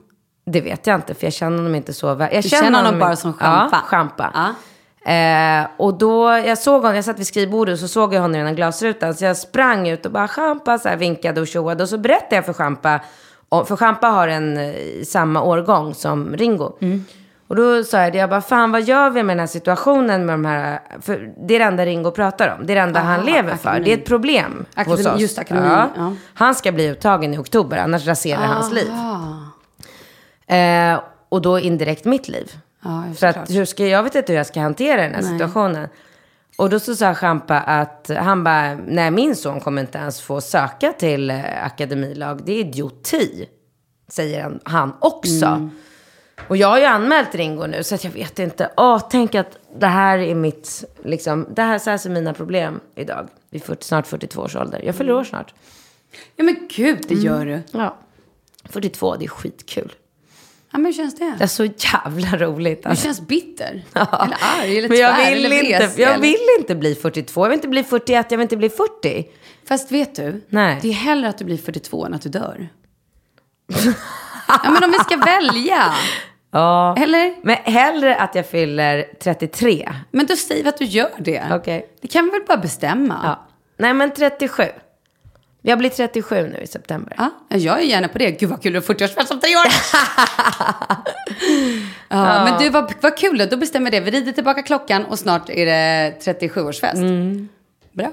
Det 0.46 0.62
vet 0.62 0.88
jag 0.88 0.96
inte, 0.96 1.14
för 1.14 1.26
jag 1.26 1.34
känner 1.34 1.58
honom 1.58 1.76
inte 1.76 1.94
så 1.94 2.14
väl. 2.14 2.30
Jag 2.34 2.44
Du 2.44 2.50
känner 2.50 2.84
honom 2.84 3.00
bara 3.00 3.16
som 3.16 3.34
Champa? 3.34 3.70
Ja, 3.72 3.88
Champa. 3.88 4.32
Ja. 4.34 4.54
Eh, 5.14 5.68
och 5.78 5.94
då, 5.94 6.30
jag 6.46 6.58
såg 6.58 6.82
honom, 6.82 6.96
jag 6.96 7.06
satt 7.06 7.20
vid 7.20 7.28
skrivbordet 7.28 7.74
och 7.74 7.80
så 7.80 7.88
såg 7.88 8.14
jag 8.14 8.22
honom 8.22 8.42
här 8.46 8.54
glasrutan. 8.54 9.14
Så 9.14 9.26
jag 9.26 9.38
sprang 9.38 9.88
ut 9.88 10.06
och 10.06 10.12
bara 10.12 10.28
Champa, 10.28 10.80
så 10.80 10.90
här 10.90 10.98
vinkade 10.98 11.42
och 11.42 11.48
tjoade. 11.48 11.84
Och 11.84 11.90
så 11.90 11.98
berättade 11.98 12.36
jag 12.36 12.46
för 12.46 12.54
Champa, 12.54 13.00
för 13.66 13.76
Champa 13.76 14.08
har 14.08 14.28
en 14.28 14.58
eh, 14.58 14.74
samma 15.06 15.42
årgång 15.42 15.94
som 15.94 16.36
Ringo. 16.36 16.78
Mm. 16.82 17.06
Och 17.50 17.56
då 17.56 17.84
sa 17.84 18.02
jag 18.02 18.12
det, 18.14 18.18
jag 18.18 18.30
bara, 18.30 18.42
fan 18.42 18.72
vad 18.72 18.82
gör 18.82 19.10
vi 19.10 19.24
med 19.24 19.34
den 19.36 19.40
här 19.40 19.48
situationen 19.48 20.26
med 20.26 20.34
de 20.34 20.46
här, 20.46 20.80
för 21.02 21.34
det 21.48 21.56
är 21.56 21.60
det 21.60 21.66
enda 21.66 21.86
Ringo 21.86 22.12
pratar 22.12 22.56
om. 22.60 22.66
Det 22.66 22.74
är 22.74 22.76
det 22.76 22.82
enda 22.82 23.00
han 23.00 23.26
lever 23.26 23.56
för. 23.56 23.70
akademi. 23.70 23.86
Det 23.86 23.94
är 23.94 23.98
ett 23.98 24.06
problem 24.06 24.66
hos 24.76 24.86
Akademi- 24.88 25.16
oss. 25.16 25.22
just 25.22 25.40
akademi, 25.40 25.68
ja. 25.96 26.14
Han 26.34 26.56
ska 26.56 26.72
bli 26.72 26.88
uttagen 26.90 27.34
i 27.34 27.38
oktober, 27.38 27.78
annars 27.78 28.08
raserar 28.08 28.46
hans 28.46 28.74
liv. 28.74 28.92
Eh, 30.48 31.00
och 31.30 31.42
då 31.42 31.60
indirekt 31.60 32.06
mitt 32.06 32.28
liv. 32.28 32.52
Ja, 32.84 33.04
För 33.18 33.28
att 33.28 33.50
hur 33.50 33.66
ska, 33.66 33.88
jag 33.88 34.04
vet 34.04 34.16
inte 34.16 34.32
hur 34.32 34.38
jag 34.38 34.46
ska 34.48 34.60
hantera 34.62 35.02
den 35.02 35.14
här 35.16 35.22
situationen. 35.22 35.88
Och 36.58 36.70
då 36.70 36.80
så 36.80 36.96
sa 36.96 37.16
Champa 37.16 37.60
att 37.60 38.12
han 38.20 38.44
bara, 38.44 38.76
nej 38.88 39.12
min 39.12 39.36
son 39.36 39.60
kommer 39.60 39.82
inte 39.82 39.98
ens 39.98 40.22
få 40.22 40.42
söka 40.42 40.94
till 40.94 41.30
eh, 41.30 41.66
akademilag. 41.66 42.42
Det 42.46 42.52
är 42.52 42.60
idioti, 42.60 43.46
säger 44.08 44.44
han, 44.44 44.60
han 44.64 44.94
också. 45.00 45.46
Mm. 45.46 45.70
Och 46.48 46.58
jag 46.58 46.68
har 46.68 46.80
ju 46.80 46.86
anmält 46.86 47.36
Ringo 47.36 47.68
nu 47.68 47.84
så 47.84 47.96
att 47.96 48.04
jag 48.04 48.12
vet 48.12 48.40
inte. 48.40 48.72
Åh, 48.78 49.08
tänk 49.12 49.36
att 49.36 49.58
det 49.80 49.88
här 49.88 50.18
är 50.18 50.36
mitt, 50.36 50.84
liksom, 51.04 51.48
det 51.56 51.62
här 51.62 51.80
så 51.80 51.90
här 51.90 51.98
ser 51.98 52.10
mina 52.10 52.34
problem 52.34 52.80
idag. 52.96 53.28
Vid 53.50 53.64
40, 53.64 53.86
snart 53.86 54.08
42 54.08 54.42
års 54.42 54.56
ålder. 54.56 54.82
Jag 54.86 54.96
fyller 54.96 55.14
år 55.14 55.24
snart. 55.24 55.54
Ja 56.36 56.44
men 56.44 56.68
gud, 56.76 57.06
det 57.08 57.16
gör 57.16 57.46
du. 57.46 57.62
Ja. 57.72 57.98
42, 58.70 59.16
det 59.16 59.26
är 59.26 59.30
skitkul. 59.30 59.92
Ja 60.72 60.78
men 60.78 60.86
hur 60.86 60.94
känns 60.94 61.16
det? 61.16 61.36
Det 61.38 61.44
är 61.44 61.48
så 61.48 61.66
jävla 61.66 62.38
roligt. 62.38 62.84
Du 62.84 62.90
Alltså. 62.90 63.04
känns 63.06 63.22
bitter. 63.22 63.84
Eller 63.94 64.38
arg, 64.60 64.78
eller 64.78 64.90
Men 64.90 64.98
jag 64.98 65.16
tvär, 65.16 65.34
vill, 65.36 65.46
eller 65.46 65.64
inte, 65.64 65.78
vresig, 65.80 66.04
jag 66.04 66.20
vill 66.20 66.48
inte 66.60 66.76
bli 66.76 66.96
42, 66.96 67.46
jag 67.46 67.50
vill 67.50 67.58
inte 67.58 67.68
bli 67.68 67.84
41, 67.84 68.26
jag 68.32 68.38
vill 68.38 68.44
inte 68.46 68.58
bli 68.58 68.70
40. 68.70 69.28
Fast 69.68 69.92
vet 69.92 70.16
du? 70.16 70.42
Nej. 70.50 70.80
Det 70.82 70.88
är 70.90 70.94
hellre 70.94 71.30
att 71.30 71.38
du 71.38 71.46
blir 71.46 71.58
42 71.58 72.06
än 72.06 72.14
att 72.14 72.22
du 72.22 72.30
dör. 72.30 72.70
ja 74.48 74.72
men 74.72 74.84
om 74.84 74.92
vi 74.92 74.98
ska 74.98 75.18
välja. 75.18 75.94
Ja. 76.52 76.96
Eller? 76.98 77.36
Men 77.42 77.56
hellre 77.56 78.16
att 78.16 78.36
jag 78.36 78.46
fyller 78.46 79.06
33. 79.20 79.90
Men 80.12 80.26
då 80.26 80.36
säger 80.36 80.64
vi 80.64 80.70
att 80.70 80.78
du 80.78 80.86
gör 80.86 81.12
det. 81.18 81.44
Okej. 81.52 81.90
Det 82.02 82.08
kan 82.08 82.26
vi 82.26 82.32
väl 82.32 82.42
bara 82.48 82.58
bestämma? 82.58 83.20
Ja. 83.24 83.48
Nej, 83.78 83.94
men 83.94 84.12
37. 84.12 84.64
Jag 85.62 85.78
blir 85.78 85.90
37 85.90 86.48
nu 86.48 86.58
i 86.58 86.68
september. 86.68 87.14
Ja, 87.18 87.32
jag 87.58 87.80
är 87.80 87.84
gärna 87.84 88.08
på 88.08 88.18
det. 88.18 88.32
Gud 88.32 88.50
vad 88.50 88.64
kul, 88.64 88.74
du 88.74 88.80
har 88.80 88.84
40-årsfest 88.84 89.32
om 89.32 89.40
tre 89.40 89.56
år. 89.56 89.66
ja, 92.10 92.46
Men 92.46 92.60
du, 92.60 92.70
vad, 92.70 92.94
vad 93.02 93.18
kul 93.18 93.48
då. 93.50 93.58
Bestämmer 93.58 93.92
det. 93.92 94.00
Vi 94.00 94.12
rider 94.12 94.32
tillbaka 94.32 94.62
klockan 94.62 95.06
och 95.06 95.20
snart 95.20 95.50
är 95.50 95.66
det 95.66 96.16
37-årsfest. 96.20 96.98
Mm. 96.98 97.50
Bra. 97.92 98.12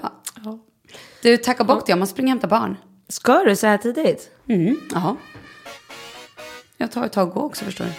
Du, 1.22 1.36
tack 1.36 1.60
och 1.60 1.66
bock 1.66 1.84
till. 1.84 1.92
Jag 1.92 1.98
måste 1.98 2.12
springa 2.12 2.26
och 2.26 2.30
hämta 2.30 2.46
barn. 2.46 2.76
Ska 3.08 3.44
du 3.44 3.56
så 3.56 3.66
här 3.66 3.78
tidigt? 3.78 4.30
Mm, 4.48 4.80
jaha. 4.94 5.16
Jag 6.78 6.92
tar 6.92 7.06
ett 7.06 7.12
tag 7.12 7.28
och 7.28 7.34
gå 7.34 7.40
också 7.42 7.64
förstår 7.64 7.84
du. 7.84 7.90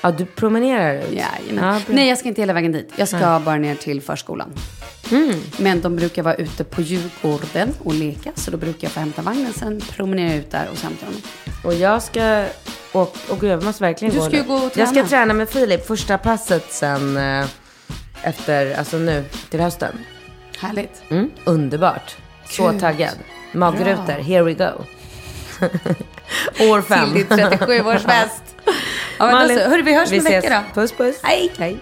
Ja, 0.00 0.10
du 0.10 0.24
promenerar 0.26 0.94
ut? 1.02 1.12
Jajamän. 1.12 1.64
Ja. 1.74 1.80
Nej, 1.94 2.08
jag 2.08 2.18
ska 2.18 2.28
inte 2.28 2.42
hela 2.42 2.52
vägen 2.52 2.72
dit. 2.72 2.92
Jag 2.96 3.08
ska 3.08 3.40
bara 3.44 3.56
ner 3.56 3.74
till 3.74 4.02
förskolan. 4.02 4.52
Mm. 5.10 5.34
Men 5.58 5.80
de 5.80 5.96
brukar 5.96 6.22
vara 6.22 6.34
ute 6.34 6.64
på 6.64 6.82
Djurgården 6.82 7.74
och 7.84 7.94
leka. 7.94 8.32
Så 8.34 8.50
då 8.50 8.56
brukar 8.56 8.84
jag 8.84 8.92
få 8.92 9.00
hämta 9.00 9.22
vagnen, 9.22 9.52
sen 9.52 9.80
promenera 9.80 10.34
ut 10.34 10.50
där 10.50 10.68
och 10.72 10.78
så 10.78 10.86
hämtar 10.86 11.06
jag 11.06 11.12
honom. 11.12 11.22
Och 11.64 11.74
jag 11.74 12.02
ska... 12.02 12.46
Och, 12.92 13.16
och 13.30 13.40
gud, 13.40 13.50
jag 13.50 13.64
måste 13.64 13.82
verkligen 13.84 14.14
Du 14.14 14.20
gå 14.20 14.26
ska 14.26 14.36
nu. 14.36 14.42
gå 14.42 14.54
och 14.54 14.72
Jag 14.76 14.88
ska 14.88 14.94
träna. 14.94 15.08
träna 15.08 15.34
med 15.34 15.48
Filip 15.48 15.86
första 15.86 16.18
passet 16.18 16.72
sen 16.72 17.16
eh, 17.16 17.46
efter, 18.22 18.78
alltså 18.78 18.96
nu 18.96 19.24
till 19.50 19.60
hösten. 19.60 19.98
Härligt. 20.58 21.02
Mm, 21.08 21.30
underbart. 21.44 22.16
Så 22.48 22.70
Gud. 22.70 22.80
taggad. 22.80 23.14
Magrutor, 23.52 24.12
here 24.22 24.42
we 24.42 24.54
go. 24.54 24.84
År 26.60 26.82
fem. 26.82 27.04
Till 27.12 27.14
ditt 27.14 27.28
37-årsfest. 27.30 28.40
Ja, 29.18 29.30
Malin, 29.30 29.58
hörru, 29.58 29.82
vi 29.82 29.94
hörs 29.94 30.10
om 30.12 30.18
en 30.18 30.24
vecka 30.24 30.64
då. 30.74 30.80
Puss, 30.80 30.92
puss. 30.92 31.16
Hej. 31.22 31.52
Hej. 31.58 31.78